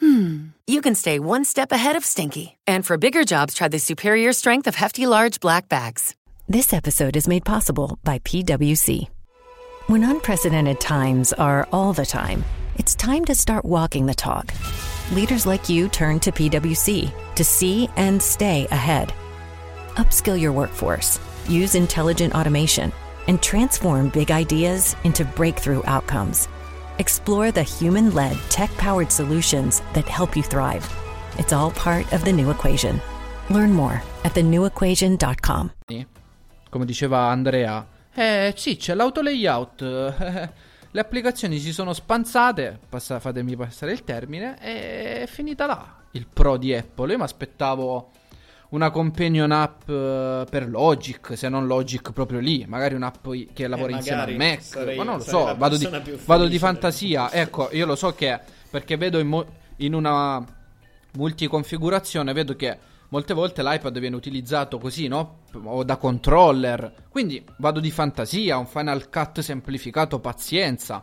[0.00, 2.58] hmm, you can stay one step ahead of stinky.
[2.66, 6.16] And for bigger jobs, try the superior strength of Hefty Large Black Bags.
[6.48, 9.08] This episode is made possible by PWC.
[9.86, 12.44] When unprecedented times are all the time,
[12.76, 14.52] it's time to start walking the talk.
[15.12, 19.12] Leaders like you turn to PWC to see and stay ahead.
[19.96, 22.92] Upskill your workforce, use intelligent automation,
[23.26, 26.48] and transform big ideas into breakthrough outcomes.
[27.00, 30.86] Explore the human led, tech powered solutions that help you thrive.
[31.38, 33.00] It's all part of the new equation.
[33.48, 35.72] Learn more at thenewequation.com.
[36.68, 39.80] Come diceva Andrea, eh sì, c'è l'auto layout.
[40.92, 46.26] Le applicazioni si sono spanzate, passa- fatemi passare il termine, e è finita là il
[46.30, 47.12] pro di Apple.
[47.12, 48.10] Io mi aspettavo
[48.70, 53.92] una companion app eh, per Logic, se non Logic proprio lì, magari un'app che lavora
[53.92, 55.88] insieme al Eh, Mac, sarei- ma non lo so, vado di,
[56.24, 57.32] vado di fantasia.
[57.32, 58.38] Ecco, io lo so che
[58.70, 59.46] perché vedo in, mo-
[59.78, 60.44] in una
[61.14, 65.38] multiconfigurazione, vedo che molte volte l'iPad viene utilizzato così, no?
[65.64, 66.92] O da controller.
[67.08, 71.02] Quindi vado di fantasia, un Final Cut semplificato, pazienza.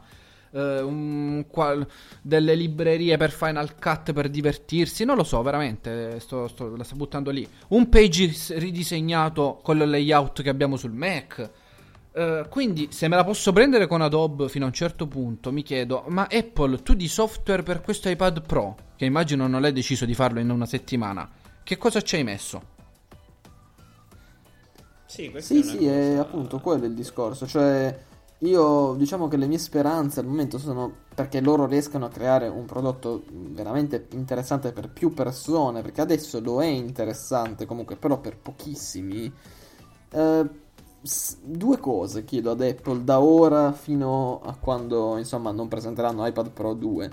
[0.52, 1.88] Eh, un qual-
[2.22, 6.96] delle librerie per Final Cut per divertirsi, non lo so, veramente, sto, sto- la sto
[6.96, 7.48] buttando lì.
[7.70, 11.50] Un page ridisegnato con il layout che abbiamo sul Mac.
[12.14, 15.62] Eh, quindi, se me la posso prendere con Adobe fino a un certo punto, mi
[15.62, 20.06] chiedo: ma Apple, tu di software per questo iPad Pro, che immagino non l'hai deciso
[20.06, 21.30] di farlo in una settimana,
[21.64, 22.76] che cosa ci hai messo?
[25.06, 27.48] Sì, questa Sì, sì, cosa- è appunto quello il discorso.
[27.48, 27.98] Cioè,
[28.40, 32.66] io diciamo che le mie speranze al momento sono perché loro riescano a creare un
[32.66, 39.32] prodotto veramente interessante per più persone, perché adesso lo è interessante comunque, però per pochissimi.
[40.10, 40.50] Eh,
[41.44, 46.74] due cose chiedo ad Apple da ora fino a quando insomma non presenteranno iPad Pro
[46.74, 47.12] 2.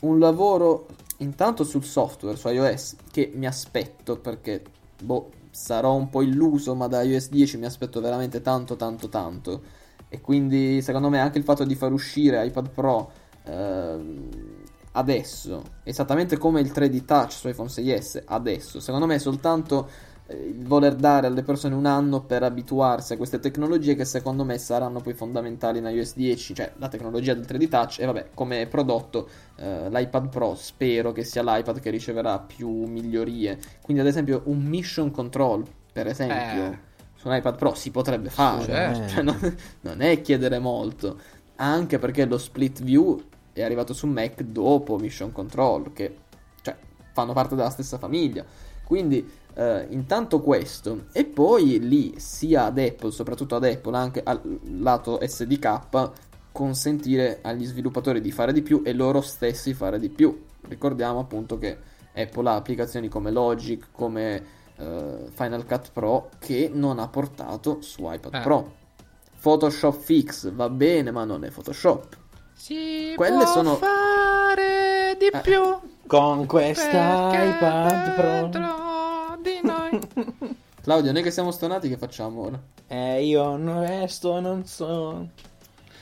[0.00, 0.86] Un lavoro
[1.18, 4.62] intanto sul software, su iOS, che mi aspetto perché
[5.00, 9.77] boh, sarò un po' illuso, ma da iOS 10 mi aspetto veramente tanto tanto tanto.
[10.08, 13.10] E quindi secondo me anche il fatto di far uscire iPad Pro
[13.44, 14.28] ehm,
[14.92, 19.88] adesso, esattamente come il 3D Touch su iPhone 6S adesso, secondo me è soltanto
[20.26, 24.44] eh, il voler dare alle persone un anno per abituarsi a queste tecnologie che secondo
[24.44, 28.28] me saranno poi fondamentali in iOS 10, cioè la tecnologia del 3D Touch e vabbè
[28.34, 34.08] come prodotto eh, l'iPad Pro spero che sia l'iPad che riceverà più migliorie, quindi ad
[34.08, 36.86] esempio un Mission Control per esempio Eh.
[37.18, 39.08] Su un iPad Pro si potrebbe fare, Certo.
[39.08, 41.18] cioè, non, non è chiedere molto,
[41.56, 43.20] anche perché lo split view
[43.52, 46.14] è arrivato su Mac dopo Mission Control, che
[46.62, 46.76] cioè,
[47.12, 48.44] fanno parte della stessa famiglia.
[48.84, 54.40] Quindi eh, intanto questo, e poi lì sia ad Apple, soprattutto ad Apple, anche al
[54.78, 56.10] lato SDK,
[56.52, 60.44] consentire agli sviluppatori di fare di più e loro stessi fare di più.
[60.68, 61.76] Ricordiamo appunto che
[62.14, 68.10] Apple ha applicazioni come Logic, come eh, Final Cut Pro che non ha portato su
[68.10, 68.40] iPad Eh.
[68.40, 68.74] Pro.
[69.40, 72.16] Photoshop Fix va bene, ma non è Photoshop.
[72.54, 75.40] Si Quelle può sono- fare di Eh.
[75.40, 75.60] più.
[76.06, 78.48] Con questa iPad Pro.
[79.42, 80.00] di noi.
[80.82, 82.58] Claudio, noi che siamo stonati, che facciamo ora?
[82.86, 85.28] Eh, io non resto, non so.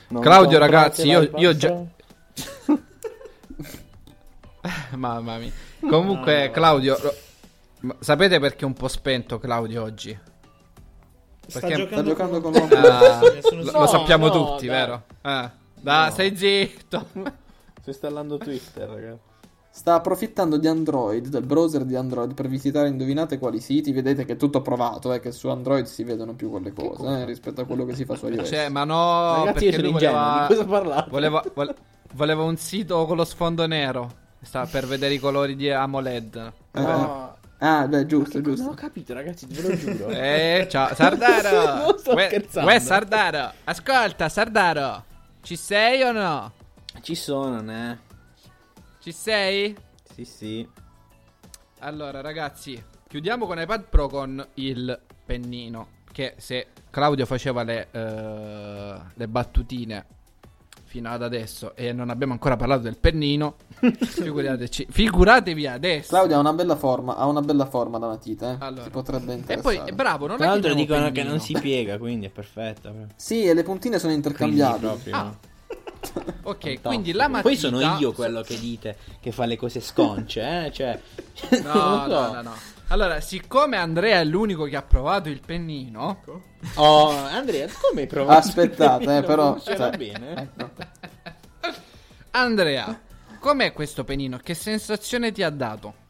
[0.09, 1.87] Non Claudio, ragazzi, io- io già- Pro?
[4.95, 5.51] Mamma mia.
[5.81, 7.13] Comunque, Claudio, lo-
[7.81, 10.17] ma sapete perché è un po' spento Claudio oggi?
[11.47, 13.19] Sta Perché- giocando, sta giocando con, con con Ah,
[13.51, 14.75] lo, lo sappiamo no, tutti, dai.
[14.75, 15.03] vero?
[15.21, 15.49] Ah,
[15.79, 16.11] dai, No.
[16.11, 17.05] stai zitto.
[17.79, 19.19] Sto installando Twitter, ragazzi.
[19.69, 23.91] Sta approfittando di Android, del browser di Android, per visitare indovinate quali siti.
[23.93, 27.25] Vedete che è tutto provato, eh, che su Android si vedono più quelle cose, eh,
[27.25, 28.47] rispetto a quello che si fa su iOS.
[28.49, 30.45] Cioè, ma no, Ragazzi, io perché sono lui voleva...
[30.49, 31.09] di cosa parlate?
[31.11, 31.75] Voleva, vol-
[32.13, 34.11] voleva un sito con lo sfondo nero.
[34.41, 36.53] Sta per vedere i colori di AMOLED.
[36.73, 37.36] Eh, No.
[37.59, 38.73] Ah, beh, giusto, Non ho giusto.
[38.75, 40.07] capito, ragazzi, ve lo giuro.
[40.13, 41.85] Eh, ciao, Sardaro.
[41.85, 42.69] Non sto Uè, scherzando.
[42.69, 43.51] uè, Sardaro.
[43.63, 45.05] Ascolta, Sardaro.
[45.41, 46.51] Ci sei o no?
[47.01, 47.99] Ci sono, ne?
[48.99, 49.75] Ci sei?
[50.13, 50.67] Sì, sì.
[51.79, 55.95] Allora, ragazzi, chiudiamo con iPad Pro con il pennino.
[56.11, 60.05] Che se Claudio faceva le, eh, le battutine
[60.85, 63.55] fino ad adesso e non abbiamo ancora parlato del pennino,
[63.99, 66.09] figurateci, figuratevi adesso.
[66.09, 68.55] Claudio ha una bella forma, ha una bella forma da matita, eh.
[68.59, 68.83] Allora.
[68.83, 69.77] Si potrebbe E interessare.
[69.77, 72.25] poi, è bravo, non Tra è l'altro che dicono dicono che non si piega, quindi
[72.25, 72.91] è perfetta.
[73.15, 74.79] Sì, e le puntine sono Quindi intercambiabili.
[74.87, 75.15] proprio.
[75.15, 75.35] Ah,
[76.47, 76.87] Ok, Fantastico.
[76.89, 77.41] quindi la matita...
[77.49, 80.71] Poi sono io quello che dite che fa le cose sconce, eh?
[80.71, 80.99] Cioè,
[81.63, 82.05] No, so.
[82.07, 82.53] no, no, no.
[82.89, 86.21] Allora, siccome Andrea è l'unico che ha provato il pennino,
[86.75, 88.39] Oh, Andrea, come hai provato?
[88.39, 89.59] Aspettate, eh, però.
[89.59, 90.33] Cioè, bene.
[90.55, 90.69] ecco.
[92.31, 92.99] Andrea,
[93.39, 94.37] com'è questo pennino?
[94.37, 96.05] Che sensazione ti ha dato?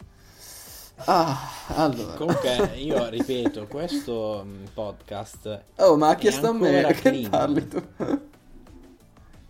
[1.06, 1.38] Ah,
[1.76, 2.14] allora.
[2.14, 5.64] Comunque, io ripeto, questo mm, podcast.
[5.78, 7.82] Oh, ma ha chiesto a me che parli tu.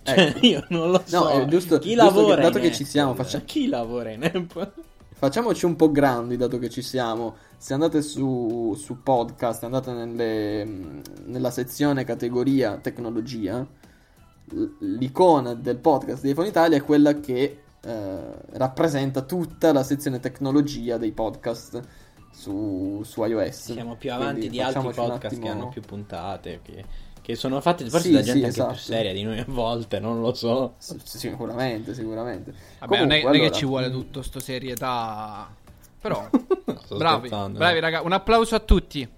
[0.04, 1.20] Cioè, io non lo so.
[1.24, 3.24] No, è giusto- chi giusto che- lavora dato in che ci siamo, Apple?
[3.24, 4.72] faccia- Chi lavora in Apple?
[5.20, 7.38] Facciamoci un po' grandi dato che ci siamo.
[7.58, 13.66] Se andate su, su podcast, andate nelle, mh, nella sezione categoria tecnologia,
[14.80, 20.98] l'icona del podcast di iPhone Italia è quella che eh, rappresenta tutta la sezione tecnologia
[20.98, 21.80] dei podcast
[22.32, 23.72] su, su iOS.
[23.74, 26.60] Siamo più Quindi avanti di altri podcast che attimo- hanno più puntate.
[26.62, 26.86] Che,
[27.22, 28.72] che sono fatti forse Sì, da gente sì, anche esatto.
[28.74, 30.76] più seria di noi a volte, non lo so.
[30.78, 32.54] Sicuramente, sicuramente.
[32.80, 35.54] Vabbè, non è, Comunque, non è che allora, ci vuole tutto sto serietà.
[36.00, 36.30] Però,
[36.96, 39.10] bravi, bravi raga, un applauso a tutti.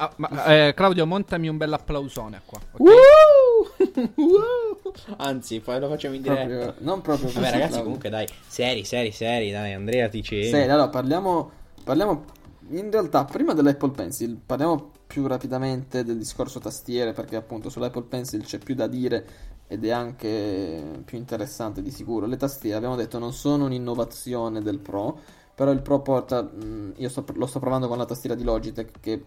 [0.00, 2.60] Ah, ma, eh, Claudio, montami un bel applausone qua.
[2.72, 2.80] ok?
[2.80, 4.06] Uh!
[5.18, 6.46] Anzi, poi lo facciamo in diretta.
[6.46, 7.82] proprio- non proprio Vabbè, ragazzi, Claudio.
[7.82, 10.62] comunque, dai, seri, seri, seri, dai, Andrea ti Sì, c'è.
[10.68, 11.50] allora parliamo,
[11.84, 12.24] parliamo
[12.70, 18.42] in realtà prima dell'Apple Pencil, parliamo più rapidamente del discorso tastiere perché appunto sull'Apple Pencil
[18.44, 19.26] c'è più da dire
[19.66, 22.26] ed è anche più interessante di sicuro.
[22.26, 25.18] Le tastiere, abbiamo detto, non sono un'innovazione del Pro,
[25.54, 29.00] però il Pro porta, mh, io sto- lo sto provando con la tastiera di Logitech
[29.00, 29.24] che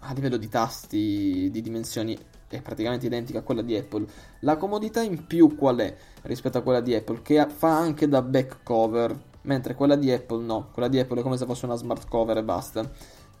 [0.00, 2.18] a livello di tasti, di dimensioni
[2.56, 4.06] è praticamente identica a quella di Apple.
[4.40, 7.22] La comodità in più qual è rispetto a quella di Apple?
[7.22, 10.68] Che fa anche da back cover, mentre quella di Apple no.
[10.72, 12.90] Quella di Apple è come se fosse una smart cover e basta.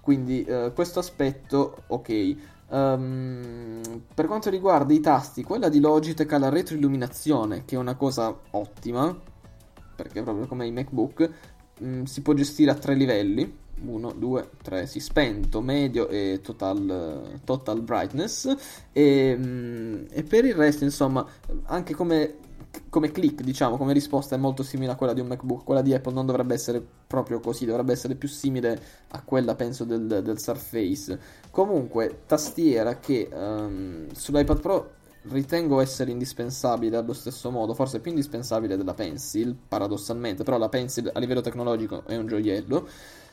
[0.00, 2.36] Quindi eh, questo aspetto, ok.
[2.68, 3.80] Um,
[4.14, 8.34] per quanto riguarda i tasti, quella di Logitech ha la retroilluminazione, che è una cosa
[8.50, 9.14] ottima,
[9.96, 11.30] perché proprio come i MacBook
[11.78, 13.59] mh, si può gestire a tre livelli.
[13.84, 18.54] 1, 2, 3, si spento, medio e total, total brightness.
[18.92, 21.26] E, mh, e per il resto, insomma,
[21.64, 22.48] anche come
[22.88, 25.64] come click, diciamo, come risposta è molto simile a quella di un MacBook.
[25.64, 29.84] Quella di Apple non dovrebbe essere proprio così, dovrebbe essere più simile a quella, penso,
[29.84, 31.18] del, del Surface.
[31.50, 34.90] Comunque, tastiera che um, sull'iPad Pro
[35.22, 41.10] ritengo essere indispensabile allo stesso modo, forse più indispensabile della Pencil, paradossalmente, però la Pencil
[41.12, 42.88] a livello tecnologico è un gioiello.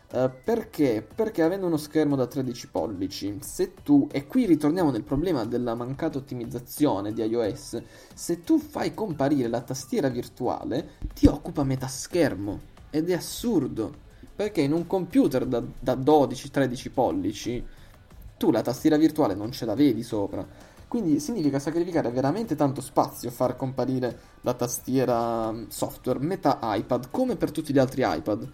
[0.10, 1.06] Uh, perché?
[1.16, 5.76] Perché avendo uno schermo da 13 pollici, se tu, e qui ritorniamo nel problema della
[5.76, 7.82] mancata ottimizzazione di iOS,
[8.14, 12.60] se tu fai comparire la tastiera virtuale, ti occupa metà schermo.
[12.90, 14.06] Ed è assurdo.
[14.34, 17.66] Perché in un computer da, da 12-13 pollici,
[18.38, 20.48] tu la tastiera virtuale non ce l'avevi sopra.
[20.88, 27.36] Quindi significa sacrificare veramente tanto spazio far comparire la tastiera mm, software metà iPad, come
[27.36, 28.50] per tutti gli altri iPad.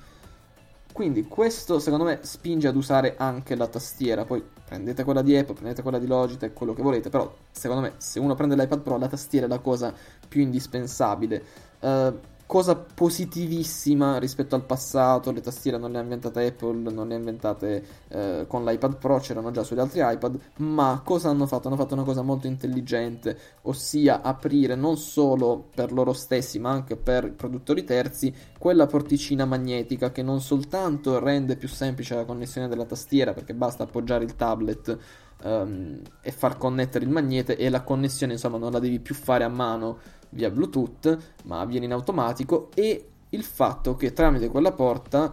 [0.93, 4.25] Quindi questo secondo me spinge ad usare anche la tastiera.
[4.25, 7.09] Poi prendete quella di Apple, prendete quella di Logitech, quello che volete.
[7.09, 9.93] Però secondo me se uno prende l'iPad Pro la tastiera è la cosa
[10.27, 11.43] più indispensabile.
[11.79, 12.17] Uh,
[12.53, 17.17] cosa positivissima rispetto al passato, le tastiere non le ha inventate Apple, non le ha
[17.17, 21.67] inventate eh, con l'iPad Pro, c'erano già sugli altri iPad, ma cosa hanno fatto?
[21.67, 26.95] Hanno fatto una cosa molto intelligente, ossia aprire non solo per loro stessi, ma anche
[26.95, 32.85] per produttori terzi, quella porticina magnetica che non soltanto rende più semplice la connessione della
[32.85, 34.95] tastiera, perché basta appoggiare il tablet
[35.43, 39.43] um, e far connettere il magnete e la connessione insomma non la devi più fare
[39.43, 45.31] a mano via Bluetooth, ma avviene in automatico e il fatto che tramite quella porta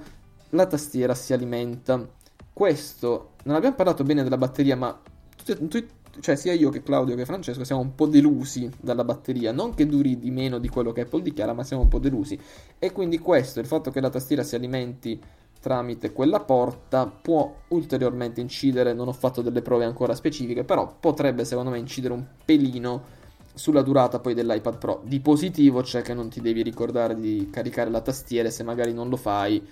[0.50, 2.06] la tastiera si alimenta.
[2.52, 4.98] Questo non abbiamo parlato bene della batteria, ma
[5.44, 5.84] tu, tu,
[6.20, 9.86] cioè sia io che Claudio che Francesco siamo un po' delusi dalla batteria, non che
[9.86, 12.38] duri di meno di quello che Apple dichiara, ma siamo un po' delusi.
[12.78, 15.20] E quindi questo, il fatto che la tastiera si alimenti
[15.60, 21.44] tramite quella porta può ulteriormente incidere, non ho fatto delle prove ancora specifiche, però potrebbe
[21.44, 23.18] secondo me incidere un pelino
[23.54, 25.02] sulla durata poi dell'iPad Pro.
[25.04, 29.08] Di positivo c'è che non ti devi ricordare di caricare la tastiera se magari non
[29.08, 29.64] lo fai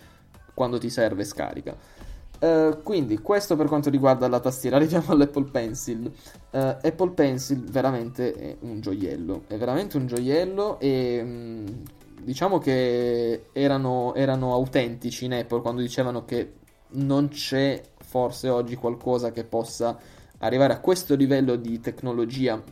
[0.53, 1.75] quando ti serve scarica.
[2.41, 6.05] Uh, quindi questo per quanto riguarda la tastiera, arriviamo all'Apple Pencil.
[6.51, 11.67] Uh, Apple Pencil veramente è un gioiello, è veramente un gioiello e mh, mm,
[12.23, 16.55] diciamo che erano, erano autentici in Apple quando dicevano che
[16.91, 19.99] non c'è forse oggi qualcosa che possa
[20.39, 22.63] arrivare a questo livello di tecnologia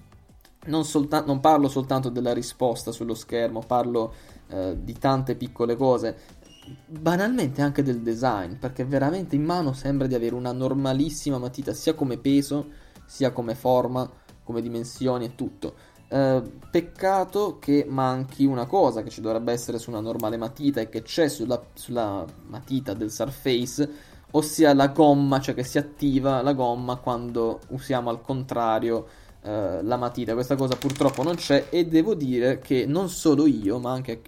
[0.67, 4.15] non, solta- non parlo soltanto della risposta sullo schermo, parlo
[4.49, 6.17] eh, di tante piccole cose,
[6.87, 11.95] banalmente anche del design, perché veramente in mano sembra di avere una normalissima matita, sia
[11.95, 12.71] come peso,
[13.05, 14.09] sia come forma,
[14.43, 15.75] come dimensioni e tutto.
[16.09, 20.89] Eh, peccato che manchi una cosa che ci dovrebbe essere su una normale matita e
[20.89, 23.91] che c'è sulla, sulla matita del Surface,
[24.33, 29.07] ossia la gomma, cioè che si attiva la gomma quando usiamo al contrario
[29.47, 30.35] eh, la matita.
[30.35, 34.21] Questa cosa purtroppo non c'è e devo dire che non solo io, ma anche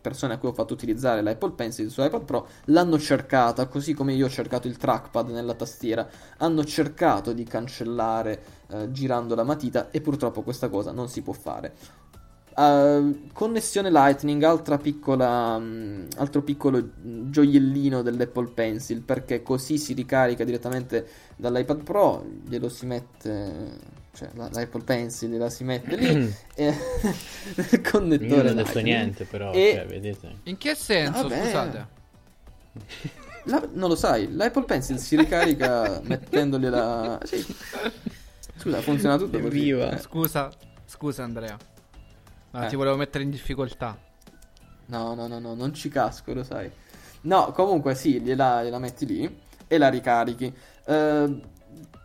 [0.00, 4.14] persone a cui ho fatto utilizzare l'Apple Pencil su iPad Pro l'hanno cercata, così come
[4.14, 6.08] io ho cercato il trackpad nella tastiera,
[6.38, 11.34] hanno cercato di cancellare uh, girando la matita e purtroppo questa cosa non si può
[11.34, 11.74] fare.
[12.56, 20.42] Uh, connessione Lightning, altra piccola, um, altro piccolo gioiellino dell'Apple Pencil perché così si ricarica
[20.42, 21.06] direttamente
[21.36, 26.74] dall'iPad Pro, glielo si mette cioè la, l'Apple Pencil la si mette lì e,
[27.56, 28.42] nel connettore.
[28.42, 29.52] non ho detto niente, però.
[29.52, 29.72] E...
[29.74, 30.36] Cioè, vedete.
[30.44, 31.22] In che senso?
[31.22, 31.42] Vabbè.
[31.42, 31.86] Scusate.
[33.44, 37.18] La, non lo sai, l'Apple Pencil si ricarica mettendogli la.
[37.24, 37.44] Sì.
[38.56, 39.60] Scusa, funziona tutto così.
[39.60, 39.90] Viva.
[39.90, 39.98] Eh.
[39.98, 40.50] Scusa,
[40.86, 41.56] scusa Andrea.
[42.52, 42.68] Ma eh.
[42.68, 43.98] ti volevo mettere in difficoltà.
[44.86, 46.70] No, no, no, no, non ci casco, lo sai.
[47.22, 50.54] No, comunque sì, gliela, gliela metti lì e la ricarichi.
[50.84, 51.40] Uh,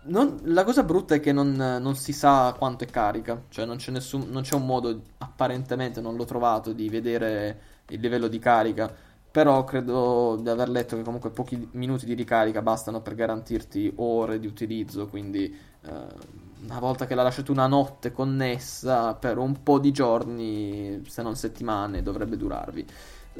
[0.10, 3.78] non, la cosa brutta è che non, non, si sa quanto è carica, cioè non
[3.78, 8.39] c'è, nessun, non c'è un modo, apparentemente non l'ho trovato, di vedere il livello di
[8.39, 8.93] carica,
[9.32, 14.39] però credo di aver letto che comunque pochi minuti di ricarica bastano per garantirti ore
[14.39, 19.80] di utilizzo, quindi eh, una volta che la lasciate una notte connessa per un po'
[19.80, 22.86] di giorni, se non settimane, dovrebbe durarvi.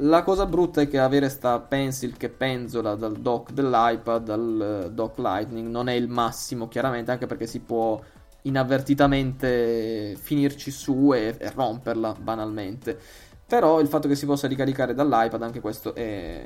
[0.01, 4.91] La cosa brutta è che avere sta pencil che penzola dal dock dell'iPad al eh,
[4.91, 7.99] dock Lightning non è il massimo, chiaramente, anche perché si può
[8.43, 12.97] inavvertitamente finirci su e, e romperla banalmente.
[13.45, 16.45] Però il fatto che si possa ricaricare dall'iPad, anche questo è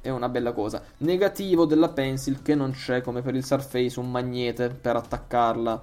[0.00, 0.82] è una bella cosa.
[0.98, 5.82] Negativo della Pencil che non c'è come per il Surface un magnete per attaccarla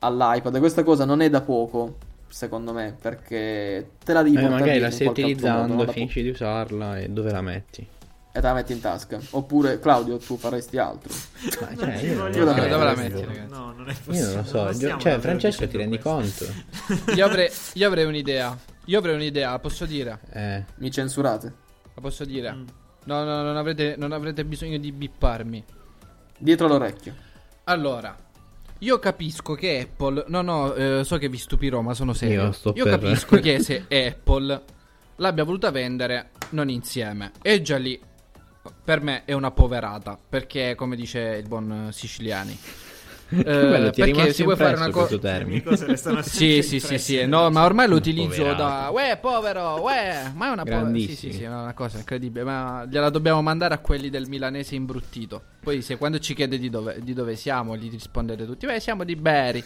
[0.00, 0.58] all'iPad.
[0.58, 1.96] Questa cosa non è da poco,
[2.32, 6.30] secondo me, perché te la devi Eh, magari la stai modo, utilizzando, da finisci di
[6.30, 7.86] usarla e dove la metti?
[8.34, 9.20] e te la metti in tasca.
[9.32, 11.12] Oppure, Claudio, tu faresti altro.
[11.60, 13.50] Ma cioè, io non voglio lo dove so, la metti, ragazzi?
[13.52, 14.24] No, non è Io possibile.
[14.26, 16.46] non lo so, Non Gio- stiamo cioè Francesco ti rendi questo.
[16.46, 17.12] conto?
[17.14, 18.58] Io avrei, io avrei un'idea.
[18.86, 20.18] Io avrei un'idea, posso dire?
[20.32, 21.52] Eh, Mi censurate?
[21.94, 22.52] La posso dire?
[22.52, 22.64] Mm.
[23.04, 25.62] No, no, non avrete, non avrete bisogno di bipparmi.
[26.38, 27.14] Dietro l'orecchio.
[27.64, 28.16] Allora,
[28.82, 30.24] io capisco che Apple.
[30.28, 32.54] No, no, eh, so che vi stupirò, ma sono serio.
[32.64, 34.62] Io Io capisco che se Apple
[35.16, 37.32] l'abbia voluta vendere non insieme.
[37.42, 38.00] E già lì,
[38.84, 40.18] per me, è una poverata.
[40.28, 42.58] Perché, come dice il buon Siciliani.
[43.34, 45.18] Eh, Bello, ti perché si vuoi fare una cosa.
[45.64, 48.90] cose restano Sì, sì, sì, sì, nel no, ma ormai lo utilizzo da.
[48.92, 50.98] Uè, povero, uè, ma è una povera.
[50.98, 54.74] Sì, sì, sì, è una cosa incredibile, ma gliela dobbiamo mandare a quelli del milanese
[54.74, 55.42] imbruttito.
[55.60, 59.04] Poi se quando ci chiede di dove, di dove siamo, gli rispondete tutti, beh, siamo
[59.04, 59.64] di Beri.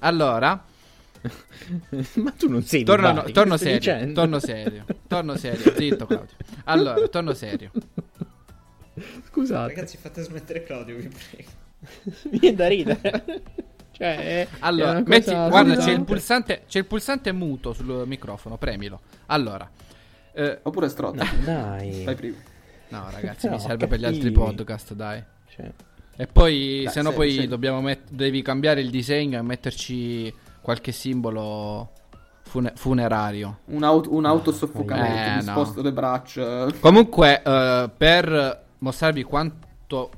[0.00, 0.64] Allora,
[2.14, 4.12] Ma tu non sei di torno, Bari, no, torno serio, dicendo?
[4.20, 6.36] torno serio, torno serio, zitto Claudio.
[6.64, 7.70] Allora, torno serio.
[9.28, 11.50] Scusate, Ragazzi, fate smettere Claudio, vi prego.
[12.30, 13.42] mi viene da ridere.
[13.92, 19.00] cioè, Allora, metti, guarda, c'è il, pulsante, c'è il pulsante muto sul microfono, premilo.
[19.26, 19.68] Allora,
[20.34, 21.22] eh, Oppure strotto.
[21.22, 22.02] No, dai.
[22.04, 22.36] Fai prima.
[22.88, 25.22] no ragazzi, No, mi serve per gli altri podcast, dai.
[25.54, 25.70] Cioè,
[26.16, 30.32] E poi, Dai, se no, poi se- dobbiamo met- devi cambiare il disegno e metterci
[30.60, 31.90] qualche simbolo
[32.42, 33.58] fune- funerario.
[33.66, 35.50] Un, auto, un autosoffocamento, Eh, mi no.
[35.52, 36.66] sposto le braccia.
[36.80, 40.10] Comunque, eh, per mostrarvi quanto,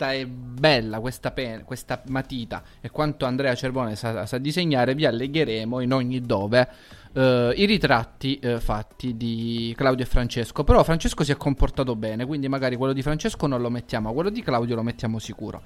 [0.00, 5.04] quanta è bella questa, pen- questa matita e quanto Andrea Cervone sa, sa disegnare, vi
[5.04, 6.68] allegheremo in ogni dove
[7.12, 10.64] eh, i ritratti eh, fatti di Claudio e Francesco.
[10.64, 14.30] Però Francesco si è comportato bene, quindi magari quello di Francesco non lo mettiamo, quello
[14.30, 15.60] di Claudio lo mettiamo sicuro.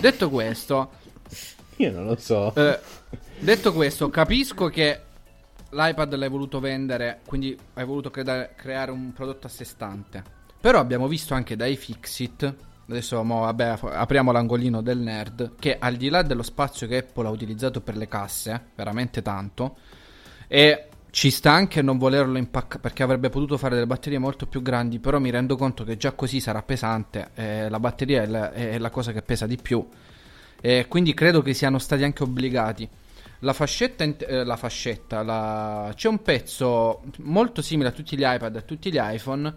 [0.00, 0.92] Detto questo,
[1.76, 2.54] io non lo so.
[2.54, 2.78] eh,
[3.38, 5.02] detto questo, capisco che
[5.70, 10.36] l'iPad l'hai voluto vendere, quindi hai voluto creare un prodotto a sé stante.
[10.60, 15.96] Però abbiamo visto anche dai Fixit, adesso mo, vabbè, apriamo l'angolino del nerd, che al
[15.96, 19.76] di là dello spazio che Apple ha utilizzato per le casse, veramente tanto,
[20.46, 24.62] e ci sta anche non volerlo impaccare perché avrebbe potuto fare delle batterie molto più
[24.62, 28.52] grandi, però mi rendo conto che già così sarà pesante, e la batteria è la-
[28.52, 29.86] è la cosa che pesa di più.
[30.60, 32.88] E quindi credo che siano stati anche obbligati.
[33.40, 38.56] La fascetta, eh, la fascetta la- c'è un pezzo molto simile a tutti gli iPad
[38.56, 39.54] e a tutti gli iPhone,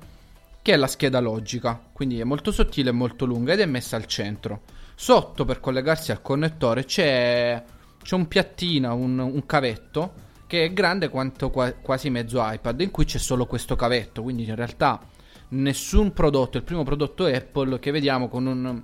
[0.61, 1.81] che è la scheda logica.
[1.91, 4.61] Quindi è molto sottile e molto lunga ed è messa al centro.
[4.95, 7.63] Sotto, per collegarsi al connettore, c'è,
[8.01, 10.13] c'è un piattino, un, un cavetto,
[10.45, 14.21] che è grande quanto qua- quasi mezzo iPad, in cui c'è solo questo cavetto.
[14.21, 15.01] Quindi in realtà
[15.49, 18.83] nessun prodotto, il primo prodotto Apple che vediamo con un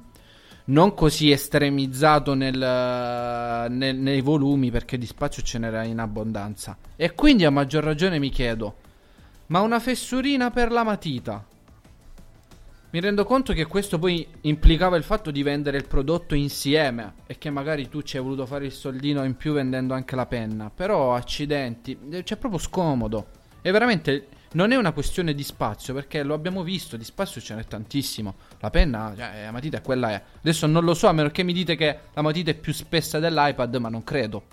[0.67, 6.77] non così estremizzato nel, nel- nei volumi perché di spazio ce n'era in abbondanza.
[6.95, 8.75] E quindi a maggior ragione mi chiedo,
[9.47, 11.45] ma una fessurina per la matita?
[12.89, 17.37] Mi rendo conto che questo poi implicava il fatto di vendere il prodotto insieme e
[17.37, 20.71] che magari tu ci hai voluto fare il soldino in più vendendo anche la penna.
[20.73, 23.27] Però accidenti, eh, c'è proprio scomodo.
[23.61, 27.55] E veramente non è una questione di spazio perché lo abbiamo visto, di spazio ce
[27.55, 28.35] n'è tantissimo.
[28.59, 30.23] La penna, cioè, la matita è quella è.
[30.39, 33.19] Adesso non lo so a meno che mi dite che la matita è più spessa
[33.19, 34.43] dell'iPad, ma non credo.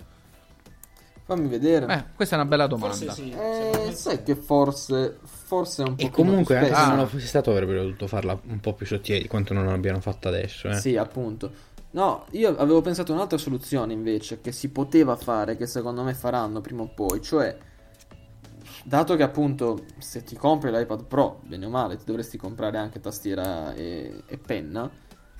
[1.25, 1.91] Fammi vedere.
[1.91, 2.95] Eh, questa è una bella domanda.
[2.95, 3.31] Forse sì.
[3.31, 7.25] Eh, sai che forse, forse è un po' E comunque, anche se non lo fosse
[7.25, 10.69] stato, avrebbero dovuto farla un po' più sottile di quanto non l'abbiano fatta adesso.
[10.69, 10.75] Eh.
[10.75, 11.51] Sì, appunto.
[11.91, 16.13] No, io avevo pensato a un'altra soluzione invece che si poteva fare, che secondo me
[16.13, 17.57] faranno prima o poi, cioè
[18.83, 22.99] dato che appunto se ti compri l'iPad Pro, bene o male, ti dovresti comprare anche
[22.99, 24.91] tastiera e, e penna,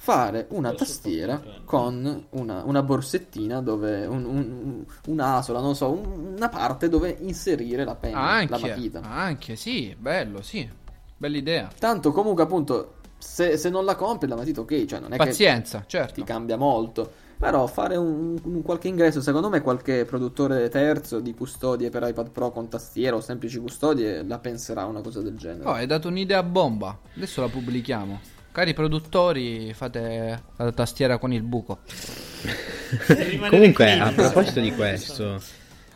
[0.05, 6.47] fare una tastiera con una, una borsettina dove un, un- un'asola, non so, un- una
[6.47, 9.01] parte dove inserire la penna, la Anche, matita.
[9.01, 10.69] anche, sì, bello, sì.
[11.17, 11.69] Bella idea.
[11.79, 15.25] Tanto comunque appunto se, se non la compri la matita ok, cioè non è che
[15.25, 16.23] Pazienza, ti certo.
[16.23, 17.11] cambia molto.
[17.37, 22.29] Però fare un, un qualche ingresso, secondo me qualche produttore terzo di custodie per iPad
[22.29, 25.67] Pro con tastiera o semplici custodie la penserà una cosa del genere.
[25.67, 26.97] Oh, hai dato un'idea bomba.
[27.15, 28.19] Adesso la pubblichiamo.
[28.55, 31.79] Cari produttori, fate la tastiera con il buco.
[33.49, 35.41] Comunque, a proposito di questo,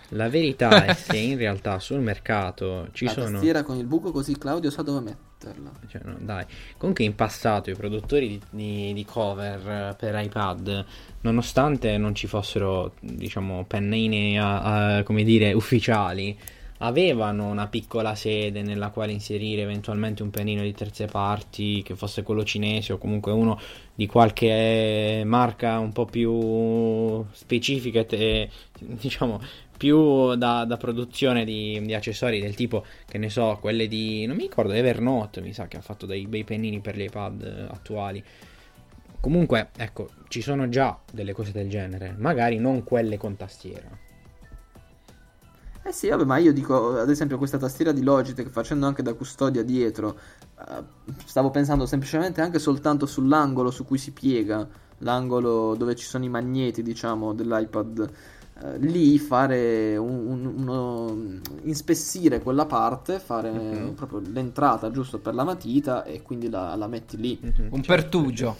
[0.10, 3.31] la verità è che in realtà sul mercato ci la sono.
[3.31, 5.72] tastiera con il buco così Claudio sa dove metterla.
[5.88, 6.44] Cioè, no, dai.
[6.77, 9.60] Comunque in passato i produttori di, di- di cover
[9.91, 10.86] eh, per iPad,
[11.22, 16.38] nonostante non ci fossero, diciamo, pennine a- a- come dire, ufficiali,
[16.80, 22.23] avevano una piccola sede nella quale inserire eventualmente un pennino di terze parti, che fosse
[22.23, 23.60] quello cinese o comunque uno
[23.93, 28.49] di qualche marca un po' più specifica e
[28.80, 29.41] diciamo
[29.76, 34.35] più da, da produzione di, di, accessori del tipo che ne so, quelle di non
[34.35, 38.22] mi ricordo Evernote, mi sa che ha fatto dei bei pennini per gli iPad attuali.
[39.22, 44.07] Comunque, ecco, ci sono già delle cose del genere, magari non quelle con tastiera.
[45.90, 49.16] Eh sì, vabbè, ma io dico, ad esempio, questa tastiera di Logitech, facendo anche da
[49.16, 50.20] custodia dietro,
[50.60, 50.84] eh,
[51.26, 54.68] stavo pensando semplicemente anche soltanto sull'angolo su cui si piega,
[54.99, 58.11] l'angolo dove ci sono i magneti, diciamo, dell'iPad.
[58.61, 61.18] Eh, lì fare un, un, uno,
[61.64, 63.94] inspessire quella parte, fare uh-huh.
[63.95, 67.40] proprio l'entrata giusto per la matita e quindi la, la metti lì.
[67.41, 67.70] Uh-huh.
[67.72, 68.57] Un pertugio.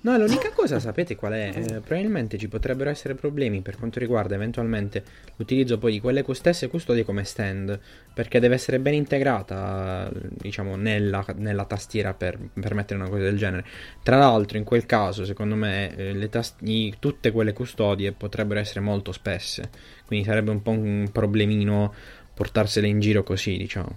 [0.00, 1.52] No, l'unica cosa sapete qual è?
[1.54, 5.04] Eh, probabilmente ci potrebbero essere problemi per quanto riguarda eventualmente
[5.36, 7.78] l'utilizzo poi di quelle stesse custodie come stand,
[8.12, 13.64] perché deve essere ben integrata, diciamo, nella, nella tastiera per permettere una cosa del genere.
[14.02, 16.62] Tra l'altro, in quel caso, secondo me, eh, tast-
[16.98, 19.70] tutte quelle custodie potrebbero essere molto spesse,
[20.06, 21.94] quindi sarebbe un po' un problemino
[22.34, 23.96] portarsele in giro così, diciamo.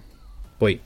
[0.56, 0.80] Poi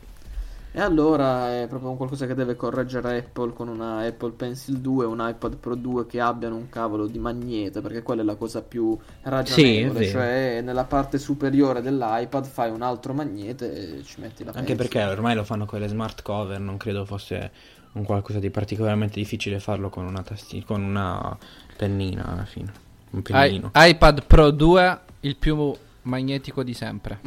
[0.73, 5.05] e allora è proprio un qualcosa che deve correggere Apple con una Apple Pencil 2
[5.05, 8.63] un iPad Pro 2 che abbiano un cavolo di magnete, perché quella è la cosa
[8.63, 14.45] più ragionevole, sì, cioè nella parte superiore dell'iPad fai un altro magnete e ci metti
[14.45, 17.51] la Anche perché ormai lo fanno con le smart cover, non credo fosse
[17.93, 21.37] un qualcosa di particolarmente difficile farlo con una, tasti- con una
[21.77, 22.73] pennina alla fine.
[23.11, 23.71] Un pennino.
[23.75, 27.21] I- iPad Pro 2 il più magnetico di sempre.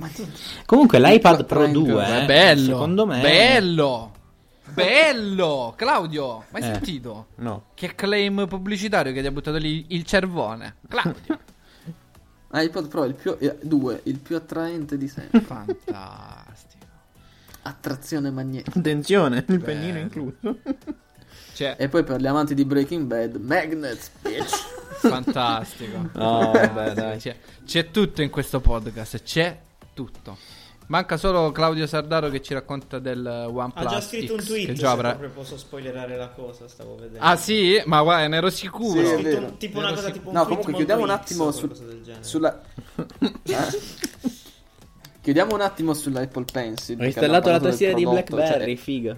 [0.66, 2.66] Comunque l'iPad Pro 2 è eh, bello.
[2.66, 4.14] Secondo me bello.
[4.74, 5.74] Bello!
[5.78, 7.28] Claudio, mai Eh, sentito?
[7.36, 7.66] no.
[7.76, 10.76] Che claim pubblicitario che ti ha buttato lì il cervone.
[10.88, 11.40] Claudio.
[12.52, 15.40] iPad Pro il più, 2, il più attraente di sempre.
[15.42, 16.84] Fantastico.
[17.62, 18.78] Attrazione magnetica.
[18.78, 20.36] Attenzione, il pennino incluso.
[21.54, 24.74] Cioè, E poi per gli amanti di Breaking Bad, Magnets, bitch.
[25.10, 26.10] fantastico.
[26.14, 27.18] No, vabbè, dai.
[27.18, 29.58] C'è, c'è tutto in questo podcast, c'è
[29.94, 30.38] tutto.
[30.88, 34.66] Manca solo Claudio Sardaro che ci racconta del OnePlus Ha già scritto un X, tweet,
[34.68, 35.10] che già avrà...
[35.10, 37.18] proprio posso spoilerare la cosa, stavo vedendo.
[37.26, 37.82] Ah sì?
[37.86, 39.04] Ma guarda, ne ero sicuro.
[39.04, 40.20] Sì, scritto un- tipo una Ero cosa sicuro.
[40.20, 42.24] tipo un No, tweet comunque chiudiamo un X attimo o sul- qualcosa del genere.
[42.24, 42.62] sulla...
[43.44, 43.80] Eh?
[45.22, 47.00] Chiudiamo un attimo sull'Apple Pencil.
[47.02, 49.18] Ho installato la tastiera di BlackBerry, cioè, figa.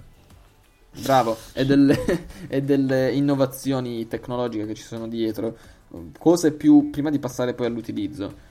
[1.01, 5.57] Bravo, e delle, e delle innovazioni tecnologiche che ci sono dietro.
[6.18, 8.45] Cose più prima di passare poi all'utilizzo.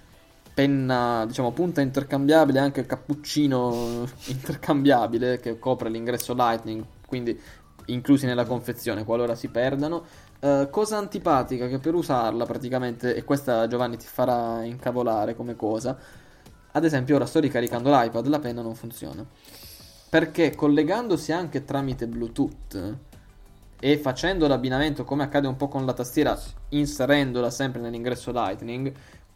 [0.54, 7.38] Penna, diciamo, punta intercambiabile, anche il cappuccino intercambiabile che copre l'ingresso Lightning, quindi
[7.86, 10.04] inclusi nella confezione qualora si perdano.
[10.40, 15.96] Eh, cosa antipatica che per usarla praticamente, e questa Giovanni ti farà incavolare come cosa,
[16.72, 19.24] ad esempio ora sto ricaricando l'iPad, la penna non funziona.
[20.08, 22.96] Perché collegandosi anche tramite Bluetooth
[23.78, 26.38] e facendo l'abbinamento come accade un po' con la tastiera,
[26.70, 28.92] inserendola sempre nell'ingresso Lightning,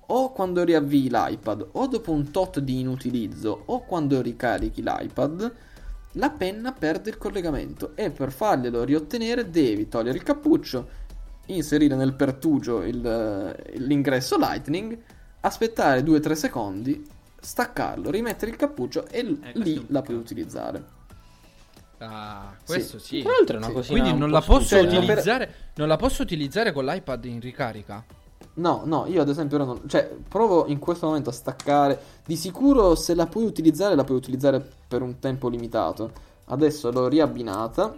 [0.07, 5.55] o quando riavvii l'iPad, o dopo un tot di inutilizzo, o quando ricarichi l'iPad,
[6.15, 10.89] la penna perde il collegamento e per farglielo riottenere devi togliere il cappuccio,
[11.47, 14.99] inserire nel pertugio il- l'ingresso Lightning,
[15.41, 17.07] aspettare 2-3 secondi,
[17.41, 20.99] staccarlo, rimettere il cappuccio e è lì la puoi utilizzare.
[22.02, 23.20] Ah, questo sì.
[23.22, 23.72] Tra l'altro è una Sì.
[23.74, 25.55] cosina Quindi non la per- utilizzare.
[25.74, 28.05] Non la posso utilizzare con l'iPad in ricarica.
[28.55, 29.82] No, no, io ad esempio ora non...
[29.86, 32.01] Cioè, provo in questo momento a staccare.
[32.24, 36.10] Di sicuro se la puoi utilizzare, la puoi utilizzare per un tempo limitato.
[36.47, 37.94] Adesso l'ho riabbinata.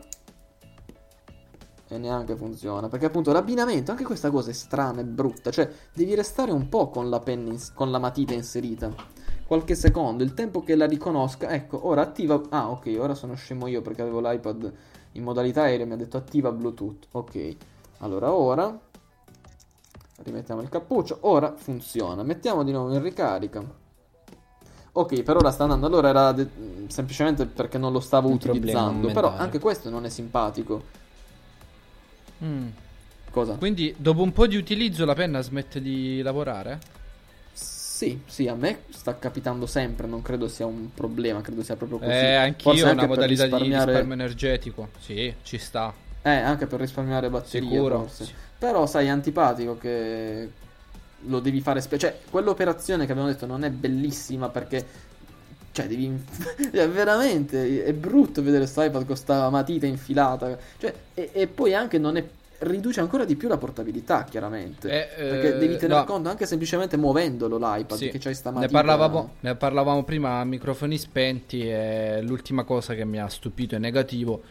[1.89, 2.89] E neanche funziona.
[2.89, 5.51] Perché appunto l'abbinamento, anche questa cosa è strana e brutta.
[5.51, 8.91] Cioè, devi restare un po' con la penna, ins- con la matita inserita.
[9.53, 11.51] Qualche secondo, il tempo che la riconosca.
[11.51, 12.41] Ecco, ora attiva...
[12.49, 14.73] Ah, ok, ora sono scemo io perché avevo l'iPad
[15.13, 15.85] in modalità aereo.
[15.85, 17.09] Mi ha detto attiva Bluetooth.
[17.11, 17.57] Ok.
[17.99, 18.81] Allora, ora...
[20.23, 21.19] Rimettiamo il cappuccio.
[21.21, 22.23] Ora funziona.
[22.23, 23.63] Mettiamo di nuovo in ricarica.
[24.93, 25.85] Ok, per ora sta andando.
[25.85, 26.49] Allora era de-
[26.87, 29.13] semplicemente perché non lo stavo Un utilizzando.
[29.13, 30.83] Però anche questo non è simpatico.
[32.43, 32.69] Mm.
[33.31, 33.57] Cosa?
[33.57, 37.01] Quindi dopo un po' di utilizzo la penna smette di lavorare?
[38.03, 40.09] Sì, sì, a me sta capitando sempre.
[40.09, 41.41] Non credo sia un problema.
[41.41, 42.11] Credo sia proprio così.
[42.11, 44.89] Eh, anch'io Forse una anche per modalità di risparmiare- risparmio energetico.
[44.99, 45.95] Sì, ci sta.
[46.23, 47.69] Eh, anche per risparmiare batterie.
[47.69, 47.99] Sicuro.
[48.01, 48.29] forse.
[48.59, 50.51] Però, sai, è antipatico che
[51.27, 51.81] lo devi fare.
[51.81, 54.85] spe- cioè, quell'operazione che abbiamo detto non è bellissima perché.
[55.71, 56.25] Cioè, devi.
[56.73, 57.85] cioè, veramente.
[57.85, 60.59] È brutto vedere questo iPad con sta matita infilata.
[60.77, 62.25] Cioè, e, e poi anche non è.
[62.63, 64.89] Riduce ancora di più la portabilità, chiaramente.
[64.89, 66.05] Eh, perché eh, devi tenere no.
[66.05, 70.45] conto anche semplicemente muovendolo l'iPad Sì, che c'hai sta ne parlavamo, ne parlavamo prima a
[70.45, 74.43] microfoni spenti e l'ultima cosa che mi ha stupito e negativo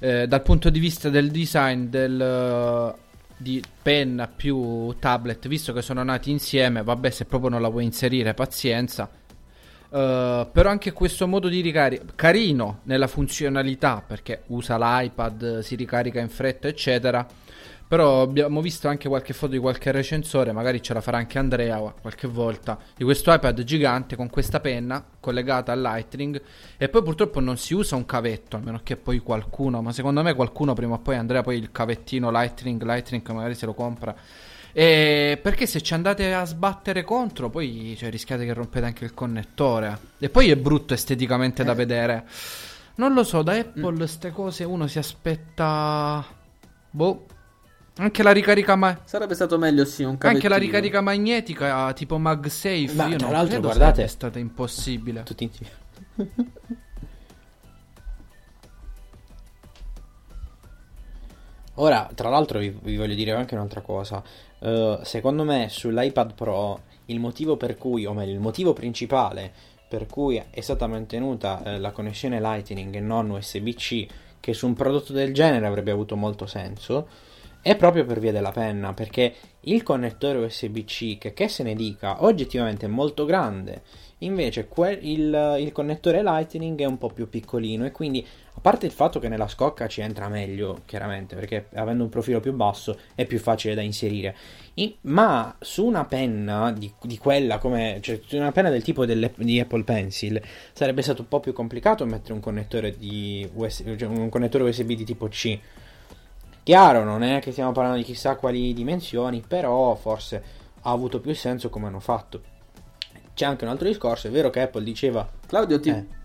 [0.00, 2.94] eh, dal punto di vista del design del, eh,
[3.36, 7.84] di penna più tablet, visto che sono nati insieme, vabbè se proprio non la vuoi
[7.84, 9.08] inserire pazienza,
[9.94, 16.18] Eh, però anche questo modo di ricarica carino nella funzionalità perché usa l'iPad, si ricarica
[16.18, 17.24] in fretta eccetera
[17.86, 21.78] però abbiamo visto anche qualche foto di qualche recensore, magari ce la farà anche Andrea
[22.00, 26.42] qualche volta, di questo iPad gigante con questa penna collegata al Lightning
[26.76, 30.22] e poi purtroppo non si usa un cavetto, a meno che poi qualcuno, ma secondo
[30.22, 34.16] me qualcuno prima o poi Andrea poi il cavettino Lightning, Lightning magari se lo compra.
[34.76, 39.14] E perché se ci andate a sbattere contro, poi cioè, rischiate che rompete anche il
[39.14, 39.96] connettore.
[40.18, 42.26] E poi è brutto esteticamente da vedere.
[42.96, 46.24] Non lo so, da Apple ste cose uno si aspetta.
[46.90, 47.26] Boh.
[47.98, 50.58] Anche la ricarica ma- Sarebbe stato meglio sì un anche la cavettino.
[50.58, 55.22] ricarica magnetica tipo MagSafe Ma io tra non l'altro, guardate- sarebbe stata impossibile.
[55.22, 55.72] Tutti insieme.
[61.76, 64.22] Ora, tra l'altro, vi, vi voglio dire anche un'altra cosa.
[64.60, 69.52] Eh, secondo me, sull'iPad Pro, il motivo per cui, o meglio, il motivo principale
[69.86, 74.06] per cui è stata mantenuta eh, la connessione Lightning e non USB-C,
[74.40, 77.06] che su un prodotto del genere avrebbe avuto molto senso,
[77.62, 82.24] è proprio per via della penna, perché il connettore USB-C, che, che se ne dica,
[82.24, 83.82] oggettivamente è molto grande,
[84.18, 88.26] invece que- il, il connettore Lightning è un po' più piccolino e quindi,
[88.64, 92.54] parte il fatto che nella scocca ci entra meglio, chiaramente, perché avendo un profilo più
[92.54, 94.34] basso è più facile da inserire,
[94.72, 99.04] I- ma su una penna di, di quella come, cioè su una penna del tipo
[99.04, 100.40] di Apple Pencil,
[100.72, 104.92] sarebbe stato un po' più complicato mettere un connettore, di US- cioè un connettore USB
[104.92, 105.58] di tipo C.
[106.62, 110.42] Chiaro, non è che stiamo parlando di chissà quali dimensioni, però forse
[110.80, 112.40] ha avuto più senso come hanno fatto.
[113.34, 115.28] C'è anche un altro discorso, è vero che Apple diceva...
[115.46, 115.90] Claudio, ti...
[115.90, 116.22] Eh,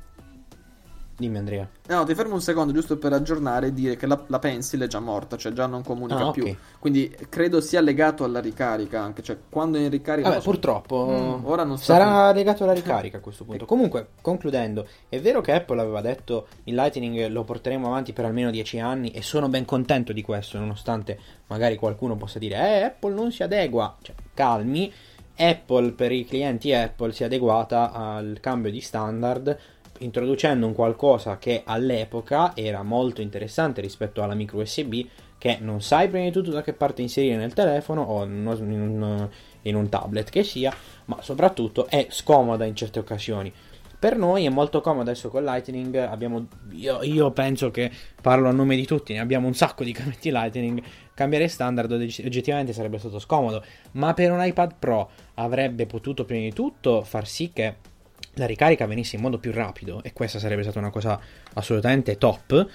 [1.20, 1.68] dimmi Andrea.
[1.88, 4.88] No, ti fermo un secondo giusto per aggiornare e dire che la, la Pencil è
[4.88, 6.56] già morta, cioè già non comunica Ah, più.
[6.80, 10.30] Quindi credo sia legato alla ricarica anche, cioè quando è in ricarica...
[10.30, 13.66] Vabbè, so- purtroppo Mm, ora non sarà legato alla ricarica a questo punto.
[13.66, 18.50] Comunque, concludendo, è vero che Apple aveva detto il Lightning lo porteremo avanti per almeno
[18.52, 23.14] 10 anni e sono ben contento di questo, nonostante magari qualcuno possa dire eh, Apple
[23.14, 23.98] non si adegua.
[24.02, 24.92] Cioè, calmi,
[25.36, 29.58] Apple per i clienti Apple si è adeguata al cambio di standard
[30.00, 35.06] introducendo un qualcosa che all'epoca era molto interessante rispetto alla micro USB
[35.40, 39.30] che non sai prima di tutto da che parte inserire nel telefono o in, un,
[39.62, 40.72] in un tablet che sia,
[41.06, 43.52] ma soprattutto è scomoda in certe occasioni.
[43.98, 48.52] Per noi è molto comodo adesso con Lightning, abbiamo, io, io penso che parlo a
[48.52, 50.82] nome di tutti, ne abbiamo un sacco di cavetti Lightning,
[51.14, 53.64] cambiare standard ogg- oggettivamente sarebbe stato scomodo,
[53.94, 57.76] ma per un iPad Pro avrebbe potuto prima di tutto far sì che
[58.40, 61.20] la ricarica venisse in modo più rapido e questa sarebbe stata una cosa
[61.54, 62.68] assolutamente top,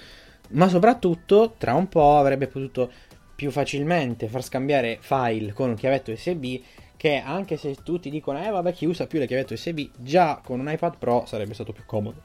[0.49, 2.91] ma soprattutto tra un po' avrebbe potuto
[3.35, 6.61] più facilmente far scambiare file con un chiavetto USB
[6.95, 10.61] che anche se tutti dicono eh vabbè chi usa più le chiavette USB già con
[10.61, 12.21] un iPad Pro sarebbe stato più comodo.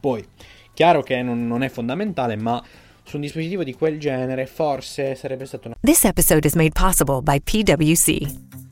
[0.00, 0.24] Poi,
[0.72, 2.62] chiaro che non, non è fondamentale, ma
[3.02, 7.20] su un dispositivo di quel genere forse sarebbe stato una This episode is made possible
[7.20, 8.43] by PWC.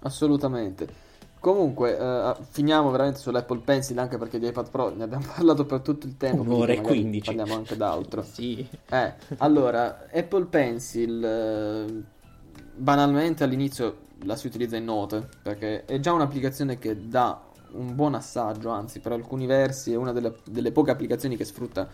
[0.00, 1.04] Assolutamente.
[1.38, 5.80] Comunque, eh, finiamo veramente sull'Apple Pencil anche perché di iPad Pro ne abbiamo parlato per
[5.80, 6.42] tutto il tempo.
[6.42, 7.34] Un'ora e magari 15.
[7.34, 8.22] Parliamo anche d'altro.
[8.36, 8.66] Sì.
[8.90, 12.02] Eh, allora, Apple Pencil eh,
[12.74, 17.40] banalmente all'inizio la si utilizza in note perché è già un'applicazione che dà
[17.72, 21.86] un buon assaggio, anzi per alcuni versi è una delle, delle poche applicazioni che sfrutta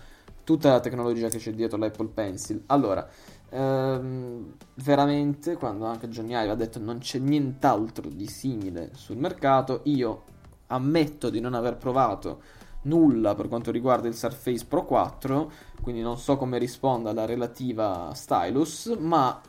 [0.44, 2.62] tutta la tecnologia che c'è dietro l'Apple Pencil.
[2.66, 3.06] Allora,
[3.52, 9.80] ehm, veramente, quando anche Johnny Ive ha detto non c'è nient'altro di simile sul mercato,
[9.84, 10.24] io
[10.68, 12.40] ammetto di non aver provato
[12.82, 15.52] nulla per quanto riguarda il Surface Pro 4,
[15.82, 19.40] quindi non so come risponda alla relativa stylus, ma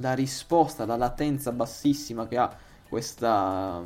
[0.00, 2.56] la risposta, la latenza bassissima che ha
[2.88, 3.82] questa,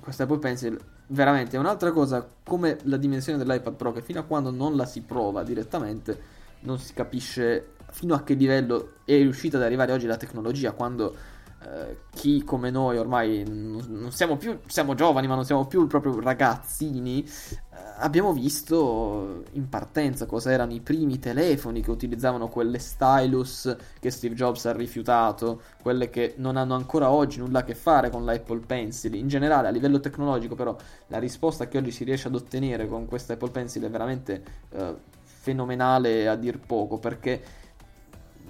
[0.00, 4.22] questa Apple Pencil veramente è un'altra cosa come la dimensione dell'iPad Pro che fino a
[4.22, 9.56] quando non la si prova direttamente non si capisce fino a che livello è riuscita
[9.56, 11.14] ad arrivare oggi la tecnologia quando
[11.62, 16.20] eh, chi come noi ormai non, siamo più siamo giovani ma non siamo più proprio
[16.20, 23.76] ragazzini eh, abbiamo visto in partenza cosa erano i primi telefoni che utilizzavano quelle stylus
[24.00, 28.10] che Steve Jobs ha rifiutato quelle che non hanno ancora oggi nulla a che fare
[28.10, 29.14] con l'Apple Pencil.
[29.14, 30.76] In generale a livello tecnologico però
[31.06, 34.94] la risposta che oggi si riesce ad ottenere con questa Apple Pencil è veramente eh,
[35.22, 37.62] fenomenale a dir poco perché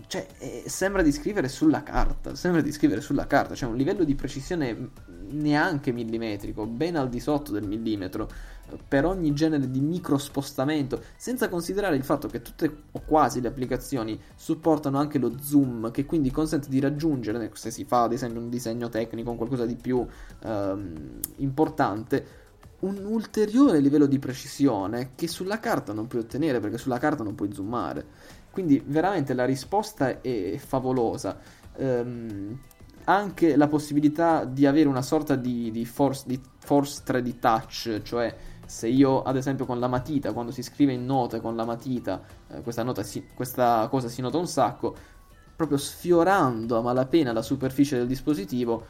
[0.06, 4.04] cioè, eh, sembra di scrivere sulla carta, sembra di scrivere sulla carta, cioè un livello
[4.04, 4.90] di precisione
[5.30, 8.28] neanche millimetrico, ben al di sotto del millimetro,
[8.88, 14.18] per ogni genere di microspostamento, senza considerare il fatto che tutte o quasi le applicazioni
[14.34, 18.48] supportano anche lo zoom, che quindi consente di raggiungere, se si fa ad esempio un
[18.48, 20.06] disegno tecnico, un qualcosa di più
[20.42, 22.42] ehm, importante,
[22.80, 27.34] un ulteriore livello di precisione che sulla carta non puoi ottenere perché sulla carta non
[27.34, 28.06] puoi zoomare.
[28.54, 31.36] Quindi veramente la risposta è favolosa.
[31.74, 32.56] Um,
[33.06, 38.32] anche la possibilità di avere una sorta di, di, force, di force 3D touch, cioè
[38.64, 42.22] se io ad esempio con la matita, quando si scrive in note con la matita,
[42.48, 44.94] eh, questa, si, questa cosa si nota un sacco,
[45.56, 48.86] proprio sfiorando a malapena la superficie del dispositivo,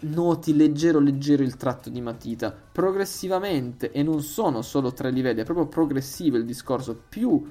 [0.00, 5.44] noti leggero leggero il tratto di matita progressivamente e non sono solo tre livelli è
[5.44, 7.42] proprio progressivo il discorso più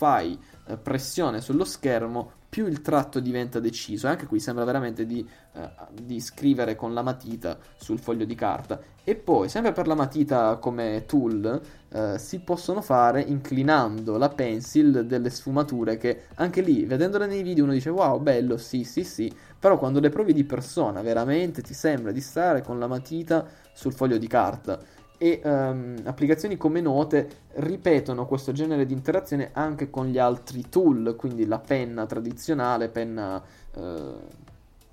[0.00, 4.06] fai eh, pressione sullo schermo più il tratto diventa deciso.
[4.06, 8.34] E anche qui sembra veramente di, eh, di, scrivere con la matita sul foglio di
[8.34, 8.80] carta.
[9.04, 11.60] E poi, sempre per la matita come tool,
[11.90, 17.64] eh, si possono fare inclinando la pencil delle sfumature che anche lì, vedendole nei video,
[17.64, 19.32] uno dice wow, bello, sì, sì, sì.
[19.58, 23.92] Però quando le provi di persona, veramente ti sembra di stare con la matita sul
[23.92, 24.78] foglio di carta
[25.22, 31.14] e um, applicazioni come note ripetono questo genere di interazione anche con gli altri tool,
[31.14, 33.42] quindi la penna tradizionale, penna
[33.74, 34.18] uh,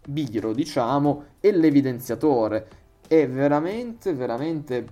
[0.05, 2.67] biro diciamo, e l'evidenziatore.
[3.07, 4.87] È veramente, veramente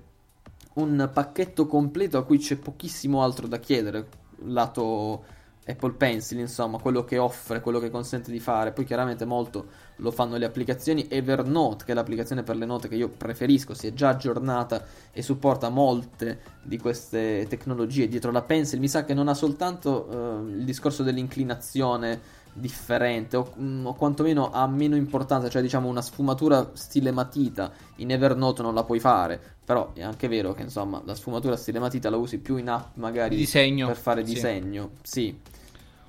[0.75, 4.07] un pacchetto completo a cui c'è pochissimo altro da chiedere,
[4.45, 5.25] lato
[5.67, 8.71] Apple Pencil, insomma, quello che offre, quello che consente di fare.
[8.71, 9.65] Poi chiaramente molto
[9.97, 11.07] lo fanno le applicazioni.
[11.09, 15.21] Evernote, che è l'applicazione per le note che io preferisco, si è già aggiornata e
[15.21, 18.79] supporta molte di queste tecnologie dietro la Pencil.
[18.79, 24.49] Mi sa che non ha soltanto uh, il discorso dell'inclinazione differente o, mm, o, quantomeno
[24.51, 29.39] ha meno importanza, cioè diciamo una sfumatura stile matita in Evernote non la puoi fare,
[29.63, 32.95] però è anche vero che insomma la sfumatura stile matita la usi più in app
[32.95, 33.87] magari disegno.
[33.87, 35.53] per fare disegno, sì.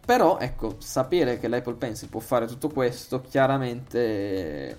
[0.06, 4.78] Però ecco, sapere che l'Apple Pencil può fare tutto questo chiaramente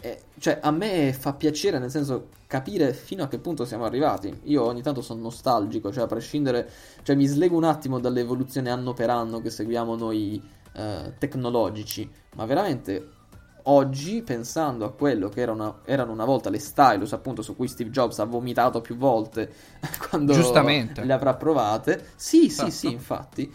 [0.00, 4.40] eh, cioè a me fa piacere nel senso capire fino a che punto siamo arrivati.
[4.44, 6.70] Io ogni tanto sono nostalgico, cioè a prescindere,
[7.02, 10.40] cioè mi slego un attimo dall'evoluzione anno per anno che seguiamo noi
[10.72, 13.16] eh, tecnologici, ma veramente
[13.64, 17.90] oggi pensando a quello che erano, erano, una volta le stylus, appunto su cui Steve
[17.90, 19.52] Jobs ha vomitato più volte
[20.08, 21.04] quando Giustamente.
[21.04, 22.12] le avrà provate.
[22.14, 22.70] Sì, esatto.
[22.70, 23.52] sì, sì, infatti.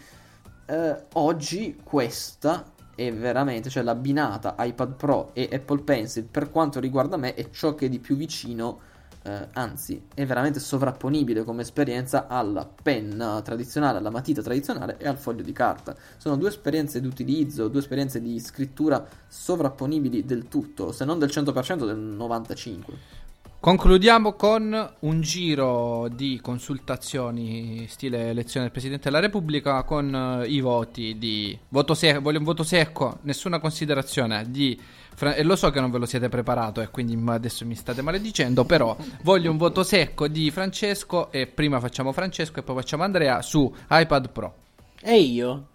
[0.66, 2.64] Eh, oggi questa
[2.94, 7.74] è veramente, cioè l'abbinata iPad Pro e Apple Pencil per quanto riguarda me è ciò
[7.74, 8.92] che è di più vicino
[9.26, 15.16] eh, anzi è veramente sovrapponibile come esperienza alla penna tradizionale, alla matita tradizionale e al
[15.16, 15.96] foglio di carta.
[16.18, 21.30] Sono due esperienze di utilizzo, due esperienze di scrittura sovrapponibili del tutto, se non del
[21.30, 23.22] 100% del 95%.
[23.64, 30.60] Concludiamo con un giro di consultazioni stile elezione del Presidente della Repubblica con uh, i
[30.60, 34.78] voti di voto secco, voglio un voto secco, nessuna considerazione di
[35.18, 38.66] e lo so che non ve lo siete preparato e quindi adesso mi state maledicendo,
[38.66, 43.40] però voglio un voto secco di Francesco e prima facciamo Francesco e poi facciamo Andrea
[43.40, 44.54] su iPad Pro.
[45.00, 45.68] E io?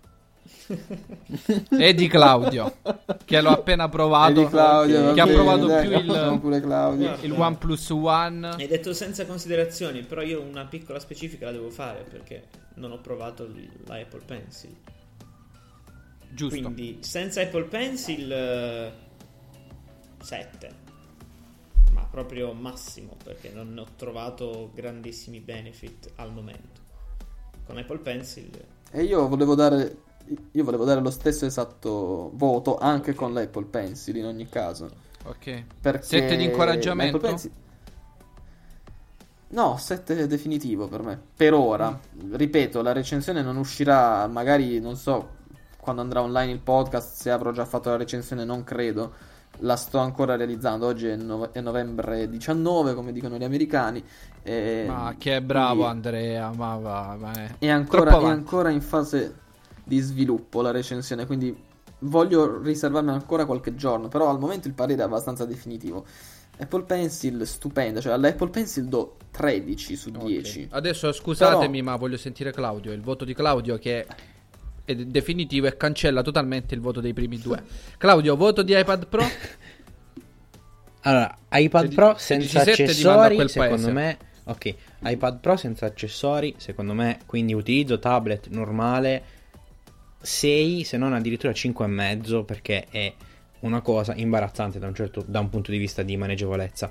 [1.79, 2.77] e di Claudio
[3.25, 7.17] che l'ho appena provato Claudio, che ha provato dai, più il, pure Claudio.
[7.21, 12.05] il OnePlus One hai detto senza considerazioni però io una piccola specifica la devo fare
[12.07, 13.49] perché non ho provato
[13.85, 14.73] l'Apple Pencil.
[16.31, 16.61] Giusto.
[16.61, 18.93] Quindi senza Apple Pencil
[20.21, 20.87] 7
[21.91, 26.77] ma proprio massimo perché non ne ho trovato grandissimi benefit al momento.
[27.65, 28.49] Con Apple Pencil
[28.91, 30.07] e io volevo dare
[30.51, 34.89] io volevo dare lo stesso esatto voto anche con l'Apple Pencil in ogni caso.
[35.25, 35.63] Ok.
[35.81, 37.17] Perché 7 di incoraggiamento?
[37.17, 37.51] Pencil-
[39.51, 41.19] No, 7 è definitivo per me.
[41.35, 41.97] Per ora,
[42.31, 45.37] ripeto, la recensione non uscirà, magari non so
[45.77, 49.13] quando andrà online il podcast, se avrò già fatto la recensione, non credo.
[49.61, 50.85] La sto ancora realizzando.
[50.85, 54.03] Oggi è, nove- è novembre 19, come dicono gli americani.
[54.43, 57.55] E Ma che bravo quindi Andrea, ma va, ma è...
[57.57, 59.33] è ancora, è ancora in fase
[59.89, 61.53] di sviluppo la recensione, quindi
[62.01, 66.05] voglio riservarmi ancora qualche giorno, però al momento il parere è abbastanza definitivo.
[66.59, 70.67] Apple Pencil stupenda, cioè all'Apple Pencil do 13 su 10.
[70.71, 72.91] Adesso scusatemi, Però- ma voglio sentire Claudio.
[72.91, 74.05] Il voto di Claudio che
[74.85, 77.63] è de- definitivo e cancella totalmente il voto dei primi due.
[77.97, 79.23] Claudio, voto di iPad Pro?
[81.03, 83.91] Allora, iPad Pro se senza 17 ti manda a accessori, secondo paese.
[83.91, 84.17] me...
[84.43, 89.23] Ok, iPad Pro senza accessori, secondo me, quindi utilizzo tablet normale
[90.21, 93.13] 6, se non addirittura 5,5, perché è
[93.61, 96.89] una cosa imbarazzante da un, certo, da un punto di vista di maneggevolezza.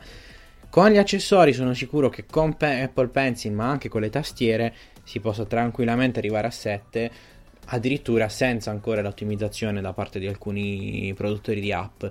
[0.70, 5.20] Con gli accessori sono sicuro che con Apple Pencil, ma anche con le tastiere, si
[5.20, 7.10] possa tranquillamente arrivare a 7,
[7.66, 12.04] addirittura senza ancora l'ottimizzazione da parte di alcuni produttori di app.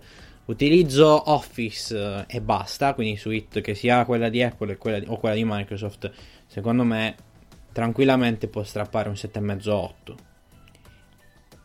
[0.45, 5.17] Utilizzo Office eh, e basta, quindi suite che sia quella di Apple quella di- o
[5.17, 6.09] quella di Microsoft,
[6.47, 7.15] secondo me
[7.73, 10.26] tranquillamente può strappare un 7,5-8.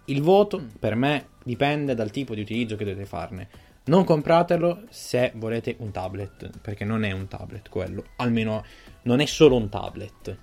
[0.06, 3.48] Il voto per me dipende dal tipo di utilizzo che dovete farne.
[3.84, 8.64] Non compratelo se volete un tablet, perché non è un tablet quello, almeno
[9.02, 10.36] non è solo un tablet.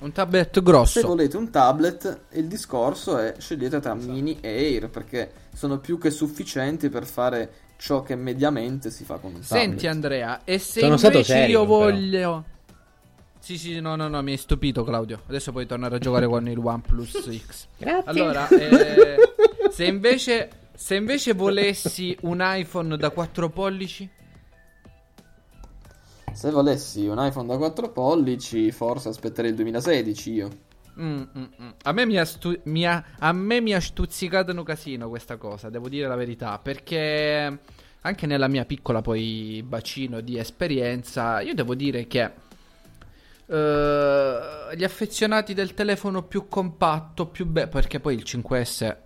[0.00, 1.06] Un tablet Se grosso.
[1.06, 6.10] volete un tablet, il discorso è scegliete tra mini e Air, perché sono più che
[6.10, 9.68] sufficienti per fare ciò che mediamente si fa con un tablet.
[9.68, 12.44] Senti Andrea, e se Sono invece serio, io però.
[13.44, 15.20] Sì, sì, no, no, no, mi hai stupito Claudio.
[15.26, 17.66] Adesso puoi tornare a giocare con il OnePlus X.
[17.76, 18.02] Grazie.
[18.10, 19.34] Allora, eh,
[19.68, 24.08] se, invece, se invece volessi un iPhone da 4 pollici,
[26.32, 30.50] Se volessi un iPhone da 4 pollici, forse aspetterei il 2016 io.
[31.00, 31.68] Mm, mm, mm.
[31.82, 35.36] A, me mi ha stu- mi ha- a me mi ha stuzzicato un casino questa
[35.36, 37.58] cosa, devo dire la verità, perché
[38.00, 42.32] anche nella mia piccola poi bacino di esperienza, io devo dire che
[43.46, 48.96] eh, gli affezionati del telefono più compatto, più bello, perché poi il 5S,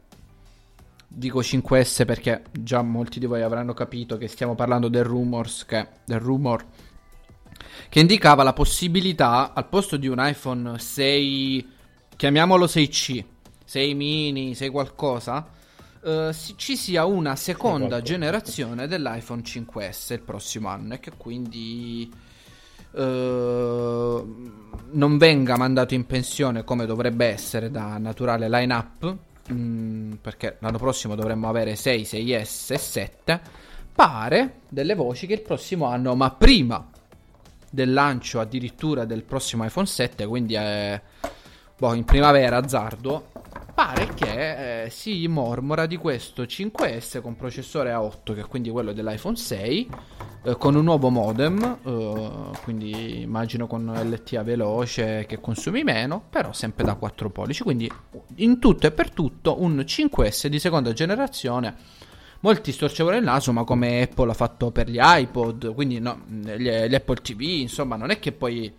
[1.06, 5.88] dico 5S perché già molti di voi avranno capito che stiamo parlando del rumors, che,
[6.04, 6.64] del rumor
[7.88, 11.68] che indicava la possibilità al posto di un iPhone 6,
[12.16, 13.24] chiamiamolo 6C,
[13.64, 15.48] 6 mini, 6 qualcosa,
[16.32, 22.10] si- ci sia una seconda generazione dell'iPhone 5S il prossimo anno e che quindi
[22.92, 24.24] eh,
[24.90, 29.16] non venga mandato in pensione come dovrebbe essere da naturale line-up,
[29.52, 33.40] mm, perché l'anno prossimo dovremmo avere 6, 6S e 7.
[33.94, 36.88] Pare delle voci che il prossimo anno, ma prima
[37.70, 41.00] del lancio addirittura del prossimo iPhone 7, quindi è
[41.76, 43.30] boh, in primavera azzardo,
[43.88, 48.92] pare che eh, si mormora di questo 5S con processore A8, che è quindi quello
[48.92, 49.90] dell'iPhone 6,
[50.44, 56.52] eh, con un nuovo modem, eh, quindi immagino con LTA veloce che consumi meno, però
[56.52, 57.90] sempre da 4 pollici, quindi
[58.36, 61.74] in tutto e per tutto un 5S di seconda generazione.
[62.40, 66.68] Molti storcevano il naso, ma come Apple ha fatto per gli iPod, quindi no, gli,
[66.68, 68.70] gli Apple TV, insomma, non è che poi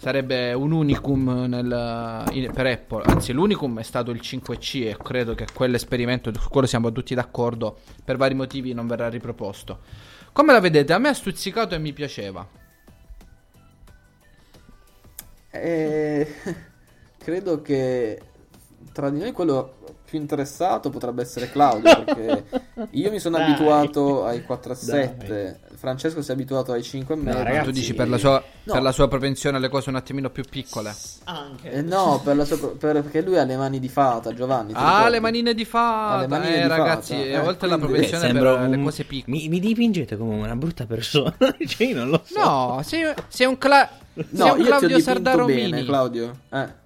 [0.00, 5.34] sarebbe un unicum nel- in- per Apple, anzi l'unicum è stato il 5C e credo
[5.34, 9.80] che quell'esperimento, su quello siamo tutti d'accordo, per vari motivi non verrà riproposto.
[10.32, 10.94] Come la vedete?
[10.94, 12.48] A me ha stuzzicato e mi piaceva.
[15.50, 16.26] E
[17.18, 18.20] credo che
[18.92, 19.79] tra di noi quello
[20.10, 22.44] più interessato potrebbe essere Claudio, perché
[22.90, 23.46] io mi sono Dai.
[23.50, 27.22] abituato ai 4.7, Francesco si è abituato ai 5.5.
[27.22, 28.72] No, ragazzi, tu dici per la, sua, No.
[28.72, 30.92] per la sua propensione alle cose un attimino più piccole.
[31.24, 31.70] Anche.
[31.70, 34.72] Eh no, per la sua- per- perché lui ha le mani di fata, Giovanni.
[34.74, 36.20] Ah, le manine di fata.
[36.22, 37.24] Le manine eh, di ragazzi, fata.
[37.26, 39.36] eh, oltre alla propensione Sembra per le un- cose piccole.
[39.36, 41.34] Mi, mi dipingete come una brutta persona.
[41.66, 42.38] cioè, io non lo so.
[42.38, 45.84] No, sei, sei un, cla- sei No, un io ti ho Claudio dipinto Sardaro bene.
[45.84, 46.36] Claudio.
[46.50, 46.78] Eh.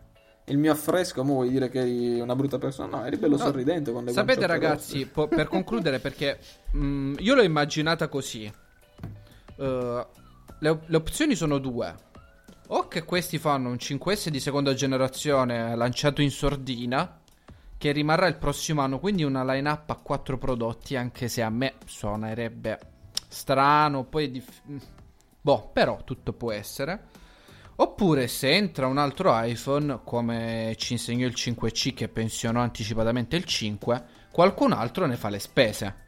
[0.46, 2.98] Il mio affresco, mo vuoi dire che eri una brutta persona?
[2.98, 6.38] No, eri bello No, sorridente le Sapete ragazzi, po- per concludere perché
[6.72, 8.52] mh, io l'ho immaginata così.
[9.56, 9.64] Uh,
[10.58, 11.94] le, le opzioni sono due.
[12.68, 17.20] O che questi fanno un 5S di seconda generazione lanciato in sordina,
[17.78, 21.74] che rimarrà il prossimo anno, quindi una line-up a quattro prodotti, anche se a me
[21.86, 22.78] suonerebbe
[23.28, 24.30] strano, poi...
[24.30, 24.62] dif-
[25.40, 27.12] boh, però tutto può essere.
[27.76, 33.44] Oppure se entra un altro iPhone, come ci insegnò il 5C che pensionò anticipatamente il
[33.44, 36.02] 5, qualcun altro ne fa le spese.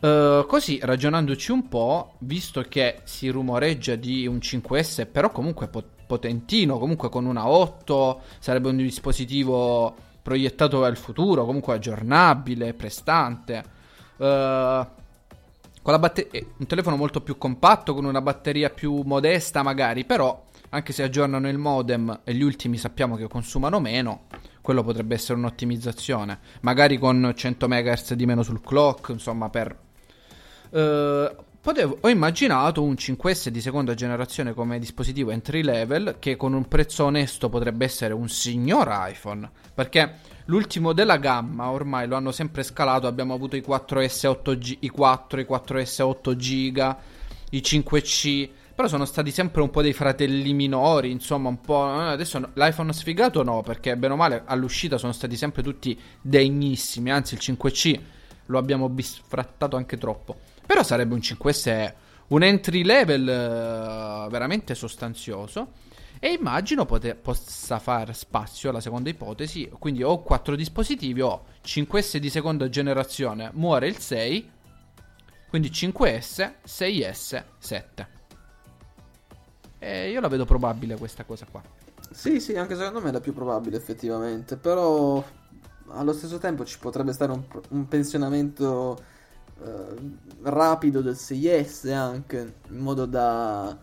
[0.00, 6.04] Uh, così ragionandoci un po', visto che si rumoreggia di un 5S, però comunque pot-
[6.06, 13.62] potentino, comunque con una 8, sarebbe un dispositivo proiettato al futuro, comunque aggiornabile, prestante.
[14.16, 20.48] Uh, la batter- un telefono molto più compatto, con una batteria più modesta magari, però
[20.70, 24.26] anche se aggiornano il modem e gli ultimi sappiamo che consumano meno,
[24.60, 26.38] quello potrebbe essere un'ottimizzazione.
[26.60, 29.76] Magari con 100 MHz di meno sul clock, insomma, per...
[30.70, 31.28] Uh,
[31.60, 36.68] potevo, ho immaginato un 5S di seconda generazione come dispositivo entry level che con un
[36.68, 39.50] prezzo onesto potrebbe essere un signor iPhone.
[39.74, 43.08] Perché l'ultimo della gamma ormai lo hanno sempre scalato.
[43.08, 46.96] Abbiamo avuto i 4S 8G, i 4, i 4S 8 GB,
[47.50, 48.50] i 5C
[48.80, 51.84] però sono stati sempre un po' dei fratelli minori, insomma, un po'.
[52.00, 57.10] Eh, adesso l'iPhone sfigato no, perché bene o male all'uscita sono stati sempre tutti degnissimi.
[57.10, 58.00] Anzi, il 5C
[58.46, 60.38] lo abbiamo bisfrattato anche troppo.
[60.64, 61.92] Però sarebbe un 5S,
[62.28, 65.72] un entry level uh, veramente sostanzioso.
[66.18, 69.68] E immagino poter, possa fare spazio alla seconda ipotesi.
[69.78, 74.50] Quindi ho quattro dispositivi, ho 5S di seconda generazione, muore il 6.
[75.50, 78.19] Quindi 5S, 6S, 7.
[79.82, 81.62] E io la vedo probabile questa cosa qua.
[82.10, 85.24] Sì, sì, anche secondo me è la più probabile effettivamente, però
[85.88, 88.98] allo stesso tempo ci potrebbe stare un, un pensionamento
[89.64, 89.96] eh,
[90.42, 93.76] rapido del 6S anche, in modo da...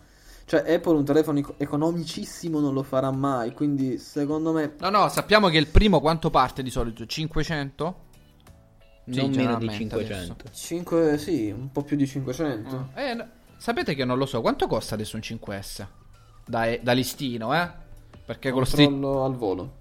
[0.44, 4.74] Cioè Apple un telefono economicissimo non lo farà mai, quindi secondo me...
[4.78, 7.04] No, no, sappiamo che il primo quanto parte di solito?
[7.04, 8.06] 500?
[9.04, 10.44] Non sì, meno di 500.
[10.50, 12.88] 5, sì, un po' più di 500.
[12.94, 13.00] Ah.
[13.00, 13.26] Eh,
[13.58, 15.86] Sapete che non lo so, quanto costa adesso un 5S?
[16.46, 17.68] Da, da listino, eh?
[18.24, 18.88] Perché con lo street...
[18.88, 19.74] al volo.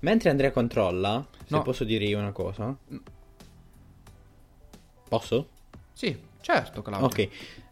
[0.00, 1.62] Mentre Andrea controlla, se no.
[1.62, 2.74] posso dire io una cosa.
[5.08, 5.48] Posso?
[5.92, 7.06] Sì, certo, Claudio.
[7.06, 7.28] Ok.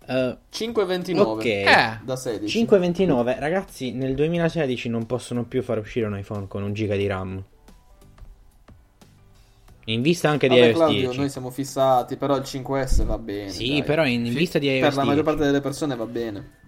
[0.06, 1.98] Uh, 5,29 ok eh.
[2.04, 6.72] da 16 5,29 ragazzi nel 2016 non possono più far uscire un iPhone con un
[6.72, 7.42] giga di RAM
[9.86, 11.18] in vista anche Vabbè, di iOS Claudio, 10.
[11.18, 13.50] noi siamo fissati, però il 5S va bene.
[13.50, 13.82] Sì, dai.
[13.84, 16.64] però in, in vista di iOS Per la maggior parte delle persone va bene.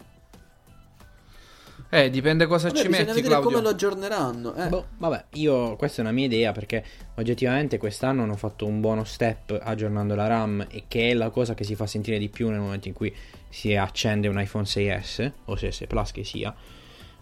[1.90, 3.48] Eh, dipende cosa vabbè, ci metti, vedere Claudio.
[3.48, 4.54] come lo aggiorneranno.
[4.54, 4.68] Eh.
[4.68, 6.84] Boh, vabbè, io questa è una mia idea perché
[7.14, 11.54] oggettivamente quest'anno hanno fatto un buono step aggiornando la RAM e che è la cosa
[11.54, 13.14] che si fa sentire di più nel momento in cui
[13.48, 16.54] si accende un iPhone 6S o 6S Plus che sia.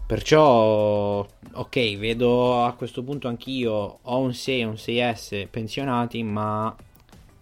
[0.07, 1.19] Perciò,
[1.51, 6.73] ok, vedo a questo punto anch'io ho un 6 e un 6S pensionati, ma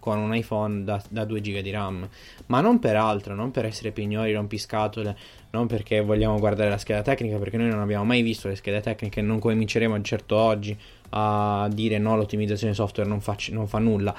[0.00, 2.08] con un iPhone da, da 2 GB di RAM.
[2.46, 5.16] Ma non per altro, non per essere pignoli, rompiscatole,
[5.50, 8.80] non perché vogliamo guardare la scheda tecnica, perché noi non abbiamo mai visto le schede
[8.80, 10.76] tecniche, non cominceremo certo oggi
[11.10, 14.12] a dire no, l'ottimizzazione software non fa, non fa nulla.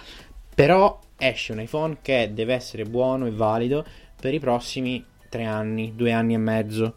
[0.55, 3.85] Però esce un iPhone che deve essere buono e valido
[4.17, 6.93] per i prossimi 3 anni, 2 anni e mezzo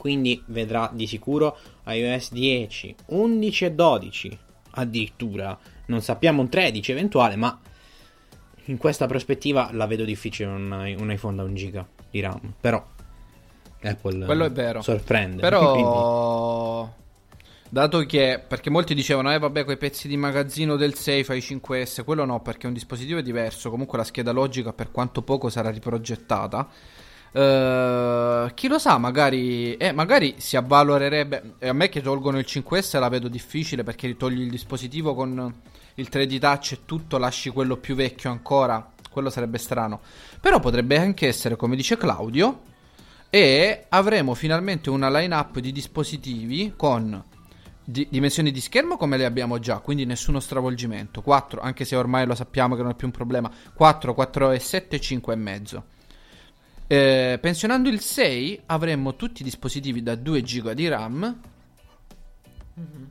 [0.00, 4.38] quindi vedrà di sicuro iOS 10, 11 e 12
[4.70, 5.58] addirittura,
[5.88, 7.60] non sappiamo un 13 eventuale, ma
[8.64, 12.82] in questa prospettiva la vedo difficile un, un iPhone da 1 giga di RAM, però
[13.82, 14.80] Apple Quello è vero.
[14.80, 15.42] sorprende.
[15.42, 16.90] Però
[17.68, 22.04] dato che perché molti dicevano eh vabbè quei pezzi di magazzino del 6 fai 5S,
[22.04, 25.68] quello no, perché è un dispositivo diverso, comunque la scheda logica per quanto poco sarà
[25.68, 26.66] riprogettata
[27.32, 31.54] Uh, chi lo sa, magari, eh, magari si avvalorerebbe.
[31.60, 35.54] A me che tolgono il 5S la vedo difficile perché togli il dispositivo con
[35.94, 38.92] il 3D touch e tutto, lasci quello più vecchio ancora.
[39.10, 40.00] Quello sarebbe strano.
[40.40, 42.62] Però potrebbe anche essere, come dice Claudio,
[43.28, 47.22] e avremo finalmente una line-up di dispositivi con
[47.84, 51.22] di- dimensioni di schermo come le abbiamo già, quindi nessuno stravolgimento.
[51.22, 53.50] 4, anche se ormai lo sappiamo che non è più un problema.
[53.74, 55.84] 4, 4 e 7, 5 e mezzo.
[56.92, 61.40] Eh, pensionando il 6 avremmo tutti i dispositivi da 2 GB di RAM,
[62.80, 63.04] mm-hmm.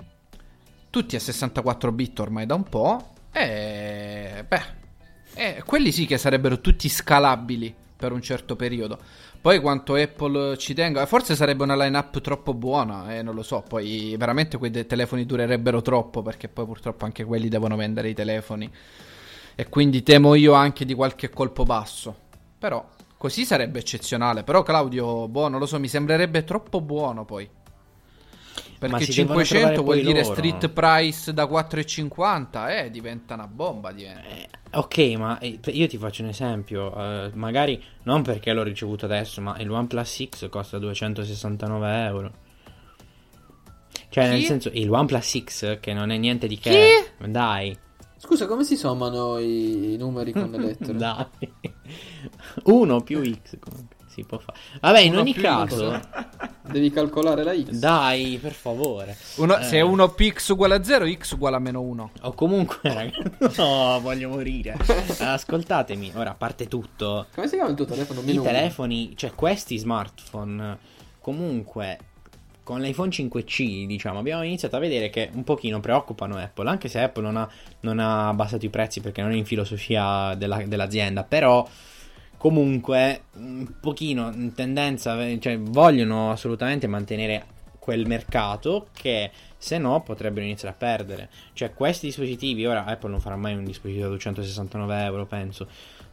[0.90, 4.62] tutti a 64 bit ormai da un po', e beh,
[5.34, 9.00] eh, quelli sì che sarebbero tutti scalabili per un certo periodo.
[9.40, 13.64] Poi quanto Apple ci tenga, forse sarebbe una line-up troppo buona, eh, non lo so,
[13.66, 18.14] poi veramente quei de- telefoni durerebbero troppo perché poi purtroppo anche quelli devono vendere i
[18.14, 18.70] telefoni.
[19.56, 22.28] E quindi temo io anche di qualche colpo basso.
[22.60, 22.86] Però
[23.20, 24.44] Così sarebbe eccezionale.
[24.44, 27.50] Però, Claudio, boh, non lo so, mi sembrerebbe troppo buono poi.
[28.80, 30.34] Perché Ma si devono 500 trovare vuol dire loro.
[30.36, 33.92] street price da 4,50, eh, diventa una bomba.
[33.92, 34.22] Diventa.
[34.72, 36.96] Ok, ma eh, io ti faccio un esempio.
[36.96, 42.34] eh, magari non perché l'ho ricevuto adesso, ma il OnePlus X costa 269 euro.
[44.10, 44.46] Cioè, nel Chi?
[44.46, 47.12] senso, il OnePlus X, che non è niente di che.
[47.28, 47.78] Dai,
[48.22, 50.98] Scusa, come si sommano i numeri con le lettere?
[50.98, 51.26] dai.
[52.64, 53.58] 1 più X.
[53.60, 54.58] comunque, Si può fare.
[54.82, 55.92] Vabbè, in Uno ogni più caso.
[55.98, 56.08] X.
[56.70, 57.70] Devi calcolare la X.
[57.72, 59.18] Dai, per favore.
[59.38, 62.12] Uno- Eh, Se 1 p x uguale a 0, x uguale a meno 1.
[62.24, 63.60] O comunque, ragazzi.
[63.60, 64.78] No, voglio morire.
[65.20, 67.26] Ascoltatemi, ora, a parte tutto.
[67.34, 68.22] Come si chiama il tuo telefono?
[68.24, 68.42] I uno.
[68.44, 70.78] telefoni, cioè questi smartphone,
[71.22, 71.98] comunque
[72.70, 77.02] con l'iPhone 5C, diciamo, abbiamo iniziato a vedere che un pochino preoccupano Apple, anche se
[77.02, 81.24] Apple non ha, non ha abbassato i prezzi perché non è in filosofia della- dell'azienda,
[81.24, 81.68] però
[82.38, 87.44] comunque un pochino in tendenza, cioè vogliono assolutamente mantenere
[87.80, 91.30] quel mercato che se no potrebbero iniziare a perdere.
[91.54, 95.68] Cioè questi dispositivi, ora Apple non farà mai un dispositivo da 269 euro, penso,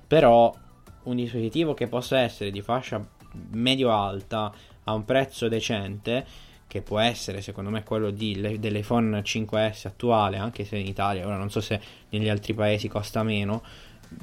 [0.07, 0.55] però
[1.03, 3.07] un dispositivo che possa essere di fascia
[3.51, 4.51] medio-alta
[4.85, 10.64] a un prezzo decente, che può essere secondo me quello di, dell'iPhone 5S attuale, anche
[10.64, 11.80] se in Italia, ora non so se
[12.10, 13.62] negli altri paesi costa meno,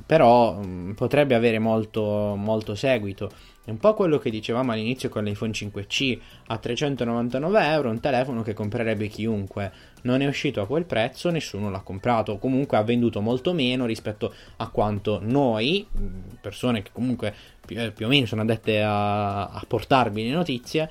[0.06, 3.32] però mh, potrebbe avere molto, molto seguito.
[3.66, 8.42] È un po' quello che dicevamo all'inizio con l'iPhone 5C a 399 euro, un telefono
[8.42, 9.72] che comprerebbe chiunque.
[10.02, 12.38] Non è uscito a quel prezzo, nessuno l'ha comprato.
[12.40, 16.08] Comunque ha venduto molto meno rispetto a quanto noi, mh,
[16.42, 17.34] persone che comunque
[17.66, 20.90] più, eh, più o meno sono addette a, a portarvi le notizie,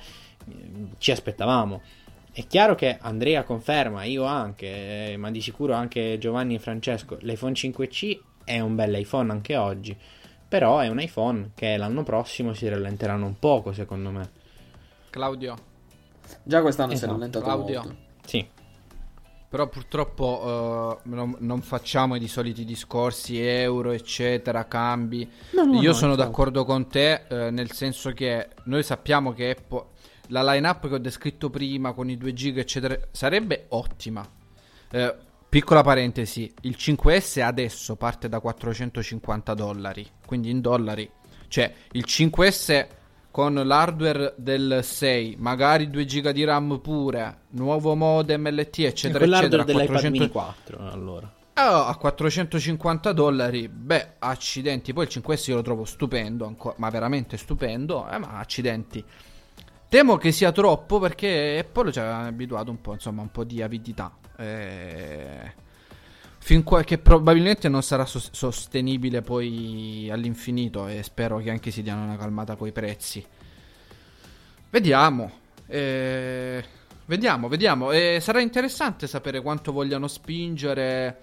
[0.97, 1.81] ci aspettavamo.
[2.31, 7.17] È chiaro che Andrea conferma, io anche, eh, ma di sicuro anche Giovanni e Francesco,
[7.21, 9.95] l'iPhone 5C è un bel iPhone anche oggi,
[10.47, 14.29] però è un iPhone che l'anno prossimo si rallenteranno un poco, secondo me.
[15.11, 15.55] Claudio.
[16.41, 17.11] Già quest'anno si è Esatto.
[17.13, 17.81] rallentato Claudio.
[17.83, 17.95] molto.
[18.25, 18.47] Sì.
[19.49, 25.29] Però purtroppo eh, non, non facciamo i soliti discorsi euro, eccetera, cambi.
[25.51, 29.51] No, no, Io no, sono d'accordo con te, eh, nel senso che noi sappiamo che
[29.51, 29.85] Apple-
[30.27, 34.27] la line-up che ho descritto prima con i 2 giga, eccetera, sarebbe ottima.
[34.91, 35.15] Eh,
[35.49, 41.09] piccola parentesi, il 5S adesso parte da 450 dollari, quindi in dollari.
[41.47, 42.87] Cioè, il 5S
[43.29, 49.63] con l'hardware del 6, magari 2 giga di RAM pure, nuovo modem LTE, eccetera, eccetera.
[49.63, 51.33] dell'iPad 400 mini 4, allora.
[51.55, 54.91] Oh, a 450 dollari, beh, accidenti.
[54.91, 58.09] Poi il 5S io lo trovo stupendo, anco- ma veramente stupendo.
[58.09, 59.03] Eh, ma accidenti.
[59.93, 63.61] Temo che sia troppo perché Apple ci ha abituato un po', insomma, un po' di
[63.61, 64.17] avidità.
[64.35, 65.53] Eh,
[66.39, 71.83] fin qua che probabilmente non sarà sos- sostenibile poi all'infinito e spero che anche si
[71.83, 73.23] diano una calmata coi prezzi.
[74.71, 75.31] Vediamo.
[75.67, 76.65] Eh,
[77.05, 77.91] vediamo, vediamo.
[77.91, 81.21] Eh, sarà interessante sapere quanto vogliano spingere.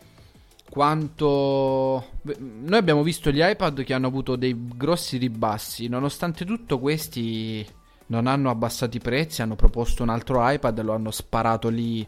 [0.71, 2.07] Quanto.
[2.23, 5.89] Noi abbiamo visto gli iPad che hanno avuto dei grossi ribassi.
[5.89, 7.67] Nonostante tutto, questi
[8.11, 9.43] non hanno abbassato i prezzi.
[9.43, 12.07] Hanno proposto un altro iPad e lo hanno sparato lì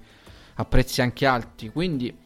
[0.55, 1.71] a prezzi anche alti.
[1.71, 2.17] Quindi.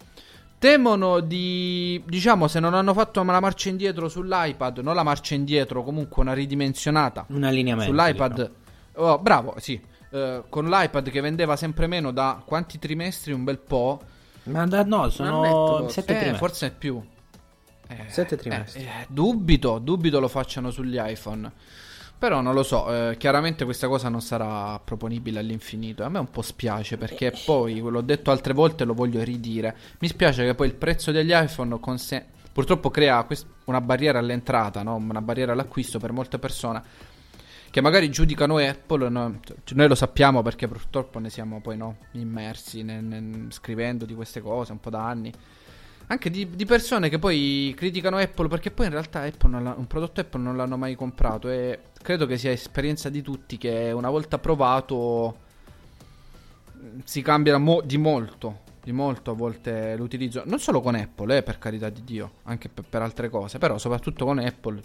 [0.58, 2.02] Temono di.
[2.06, 6.32] Diciamo, se non hanno fatto la marcia indietro sull'iPad, non la marcia indietro, comunque una
[6.32, 7.26] ridimensionata.
[7.28, 7.92] Un allineamento.
[7.92, 8.32] Sull'iPad.
[8.34, 8.54] diciamo.
[9.12, 9.78] Oh, bravo, sì.
[10.10, 13.32] Eh, con l'iPad che vendeva sempre meno da quanti trimestri?
[13.32, 14.00] Un bel po'.
[14.44, 16.00] Ma da- no, sono forse.
[16.00, 16.38] 7 Eh, trimestri.
[16.38, 17.02] forse è più.
[17.88, 18.82] Eh, Sette trimestri.
[18.82, 21.52] eh, eh, dubito, dubito lo facciano sugli iPhone.
[22.18, 26.02] Però non lo so, eh, chiaramente questa cosa non sarà proponibile all'infinito.
[26.02, 29.76] A me un po' spiace perché poi, l'ho detto altre volte e lo voglio ridire.
[29.98, 34.82] Mi spiace che poi il prezzo degli iPhone conse- purtroppo crea quest- una barriera all'entrata,
[34.82, 34.94] no?
[34.94, 36.82] una barriera all'acquisto per molte persone
[37.68, 39.10] che magari giudicano Apple.
[39.10, 39.38] no?
[39.44, 44.14] Cioè, Noi lo sappiamo perché purtroppo ne siamo poi no, immersi ne- ne- scrivendo di
[44.14, 45.30] queste cose un po' da anni.
[46.08, 50.40] Anche di, di persone che poi criticano Apple perché poi in realtà un prodotto Apple
[50.40, 55.38] non l'hanno mai comprato e credo che sia esperienza di tutti che una volta provato
[57.04, 61.42] si cambia mo- di molto, di molto a volte l'utilizzo, non solo con Apple, eh,
[61.42, 64.80] per carità di Dio, anche per, per altre cose, però soprattutto con Apple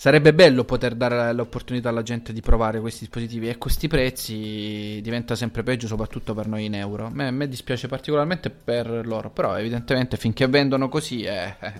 [0.00, 5.34] sarebbe bello poter dare l'opportunità alla gente di provare questi dispositivi e questi prezzi diventa
[5.36, 7.04] sempre peggio soprattutto per noi in euro.
[7.04, 11.54] A me, a me dispiace particolarmente per loro, però evidentemente finché vendono così è...
[11.60, 11.72] eh,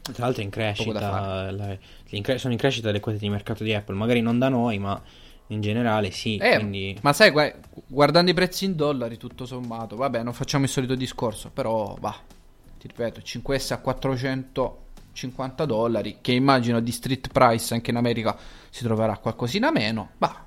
[0.00, 1.76] Tra l'altro è in crescita, la-
[2.08, 4.78] in cre- sono in crescita le quote di mercato di Apple, magari non da noi,
[4.78, 4.98] ma
[5.48, 6.38] in generale sì.
[6.38, 6.96] Eh, quindi...
[7.02, 7.52] Ma sai, gua-
[7.86, 12.16] guardando i prezzi in dollari, tutto sommato, vabbè, non facciamo il solito discorso, però va,
[12.78, 13.78] ti ripeto, 5S a
[15.20, 18.36] 450 dollari, che immagino di street price anche in America
[18.70, 20.44] si troverà qualcosina meno, va.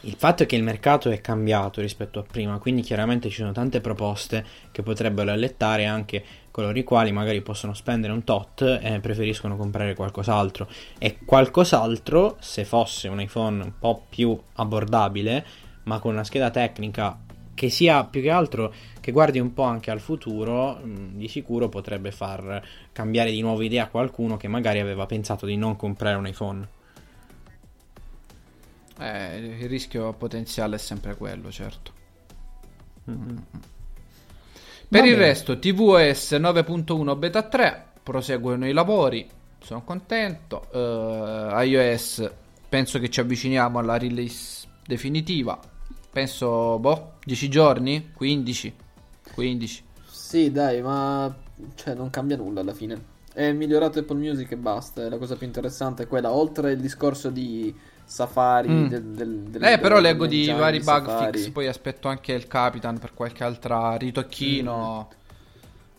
[0.00, 3.50] Il fatto è che il mercato è cambiato rispetto a prima, quindi chiaramente ci sono
[3.52, 6.22] tante proposte che potrebbero allettare anche
[6.52, 10.68] coloro i quali magari possono spendere un tot e preferiscono comprare qualcos'altro.
[10.98, 15.44] E qualcos'altro, se fosse un iPhone un po' più abbordabile,
[15.84, 17.18] ma con una scheda tecnica
[17.54, 18.72] che sia più che altro
[19.06, 22.60] che guardi un po' anche al futuro, mh, di sicuro potrebbe far
[22.90, 26.68] cambiare di nuovo idea a qualcuno che magari aveva pensato di non comprare un iPhone.
[28.98, 31.92] Eh, il rischio potenziale è sempre quello, certo.
[33.08, 33.36] Mm-hmm.
[34.88, 35.16] Per Va il bene.
[35.16, 39.24] resto, tvOS 9.1 beta 3, proseguono i lavori,
[39.60, 40.66] sono contento.
[40.72, 42.28] Eh, iOS,
[42.68, 45.56] penso che ci avviciniamo alla release definitiva.
[46.10, 48.10] Penso, boh, 10 giorni?
[48.12, 48.84] 15?
[49.36, 49.84] 15.
[50.10, 51.32] Sì, dai, ma
[51.74, 53.14] cioè, non cambia nulla alla fine.
[53.32, 55.04] È migliorato Apple Music e basta.
[55.04, 58.68] E la cosa più interessante è quella, oltre il discorso di Safari.
[58.68, 58.86] Mm.
[58.86, 61.38] del- del- delle- Eh, però leggo di vari bug Safari.
[61.38, 65.08] fix, poi aspetto anche il Capitan per qualche altra ritocchino.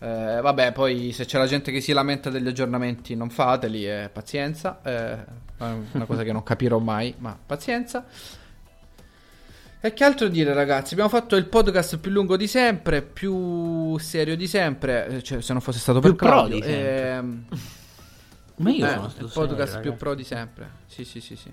[0.00, 4.10] Eh, vabbè, poi se c'è la gente che si lamenta degli aggiornamenti, non fateli, eh,
[4.12, 4.80] pazienza.
[4.82, 5.12] Eh,
[5.58, 8.04] è una cosa che non capirò mai, ma pazienza.
[9.80, 10.94] E che altro dire, ragazzi?
[10.94, 15.06] Abbiamo fatto il podcast più lungo di sempre, più serio di sempre.
[15.08, 16.58] eh, Cioè, se non fosse stato Più per pro Claudio.
[16.60, 17.44] di ehm,
[18.58, 20.70] Ma io eh, sono stato il podcast serio, più pro di sempre.
[20.86, 21.52] Sì, sì, sì, sì.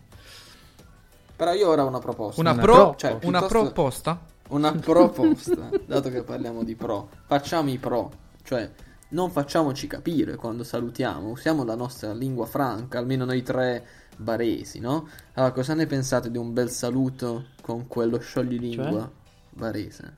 [1.36, 2.42] Però io ora ho una proposta.
[2.42, 4.20] Una, Una pro, pro- cioè, una piuttosto- proposta?
[4.48, 8.12] Una proposta, dato che parliamo di pro, facciamo i pro,
[8.44, 8.70] cioè
[9.10, 13.86] non facciamoci capire quando salutiamo, usiamo la nostra lingua franca, almeno noi tre
[14.18, 15.08] baresi, no?
[15.34, 19.10] Allora, cosa ne pensate di un bel saluto con quello scioglilingua Cioè?
[19.52, 20.18] barese?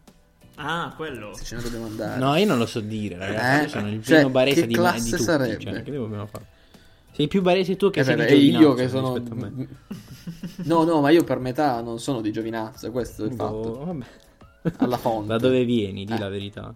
[0.56, 1.34] Ah, quello.
[1.36, 2.20] Se ce ne dobbiamo andare.
[2.20, 3.60] No, io non lo so dire, ragazzi.
[3.60, 3.64] Eh?
[3.64, 5.24] Io sono il Cioè, primo barese che di, classe di tutti.
[5.24, 5.60] sarebbe?
[5.60, 6.46] Cioè, che dobbiamo fare?
[7.12, 9.14] Sei più barese tu che Eh, sei beh, di io che sono...
[9.16, 9.68] rispetto a me.
[10.66, 13.60] No, no, ma io per metà non sono di giovinazzo, questo è il fatto.
[13.60, 14.06] Boh, vabbè.
[14.78, 15.28] Alla fonte.
[15.28, 16.06] Da dove vieni?
[16.06, 16.20] Di Eh.
[16.20, 16.74] la verità.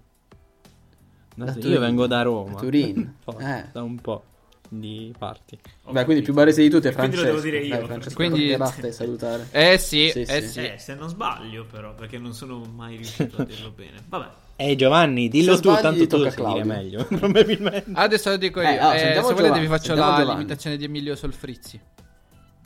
[1.45, 2.53] Da- io vengo da Roma.
[2.53, 3.15] Da Turin.
[3.39, 3.65] Eh.
[3.72, 4.23] Da un po'
[4.69, 5.59] di parti.
[5.89, 7.41] Beh, quindi più barese di tutti è Quindi lo Francesco.
[7.41, 7.77] devo dire io.
[7.77, 9.47] Dai, Francesco, Quindi- toccherà a te salutare.
[9.51, 10.47] Eh sì, Sì, eh sì.
[10.47, 10.59] sì.
[10.59, 13.97] Eh, se non sbaglio però, perché non sono mai riuscito a dirlo bene.
[14.07, 14.27] Vabbè.
[14.55, 16.73] Eh Giovanni, dillo Se tu, sbagli, tanto tu tocca lo a sai dire Claudio.
[16.84, 17.05] meglio.
[17.19, 17.91] Probabilmente.
[17.93, 18.68] Adesso lo dico io.
[18.69, 20.38] Eh, ah, Eh, sentiamo se volete Giovanni, vi faccio sentiamo la Giovanni.
[20.38, 21.80] limitazione di Emilio Solfrizzi.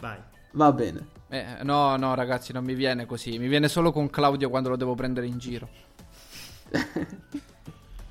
[0.02, 0.18] Vai.
[0.52, 1.07] Va bene.
[1.30, 3.39] Eh, no, no, ragazzi, non mi viene così.
[3.39, 5.68] Mi viene solo con Claudio quando lo devo prendere in giro.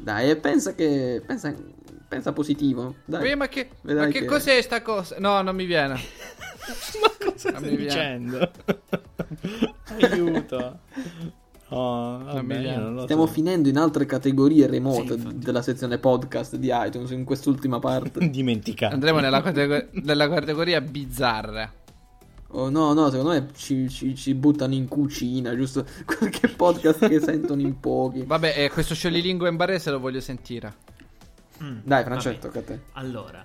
[0.05, 1.22] Dai, e pensa che.
[1.26, 1.55] Pensa,
[2.06, 2.97] pensa positivo.
[3.06, 3.35] Dai.
[3.36, 5.16] Ma che, ma che che- cos'è sta cosa?
[5.18, 5.94] No, non mi viene.
[7.01, 8.51] Ma cosa Non stai dicendo?
[10.01, 10.78] Aiuto.
[11.68, 13.32] Oh, vabbè, non Stiamo so.
[13.32, 18.28] finendo in altre categorie remote Sì, della sezione podcast di iTunes in quest'ultima parte.
[18.31, 18.94] Dimenticato.
[18.94, 21.70] Andremo nella, catego- nella categoria bizzarre.
[22.56, 25.85] Oh no, no, secondo me ci, ci- ci buttano in cucina, giusto?
[26.06, 28.22] Qualche podcast che sentono in pochi.
[28.22, 30.72] Vabbè, eh, questo sciolilingo in barese lo voglio sentire.
[31.62, 32.81] Mm, Dai, Francesco, tocca a te.
[32.93, 33.44] Allora,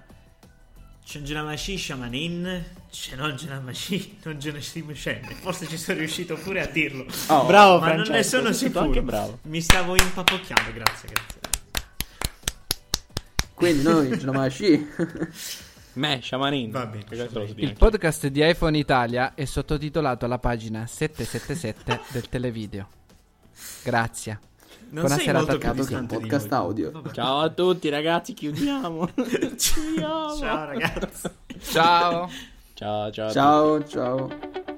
[1.03, 5.33] c'è Genamashi Shamanin, c'è non Genamashi, non Genamashi scende.
[5.33, 7.05] Forse ci sono riuscito pure a dirlo.
[7.29, 8.09] Oh, Bravo ma Francesco.
[8.11, 8.79] non ne sono sicuro.
[8.85, 9.39] Anche bravo.
[9.43, 11.39] Mi stavo impapocchiando, grazie, grazie.
[13.55, 14.87] Quindi noi masci.
[15.93, 16.71] Me, Shamanin.
[16.71, 17.05] Va bene,
[17.55, 22.87] Il podcast di iPhone Italia è sottotitolato alla pagina 777 del televideo.
[23.83, 24.39] Grazie.
[24.91, 26.59] Non Buona sei molto a più Podcast noi.
[26.59, 26.91] audio.
[26.91, 27.11] Vabbè.
[27.11, 29.07] Ciao a tutti ragazzi, chiudiamo.
[29.15, 30.35] Chiudiamo.
[30.37, 31.29] Ciao ragazzi.
[31.61, 32.29] Ciao.
[32.73, 33.31] Ciao, ciao.
[33.31, 34.77] Ciao, ciao.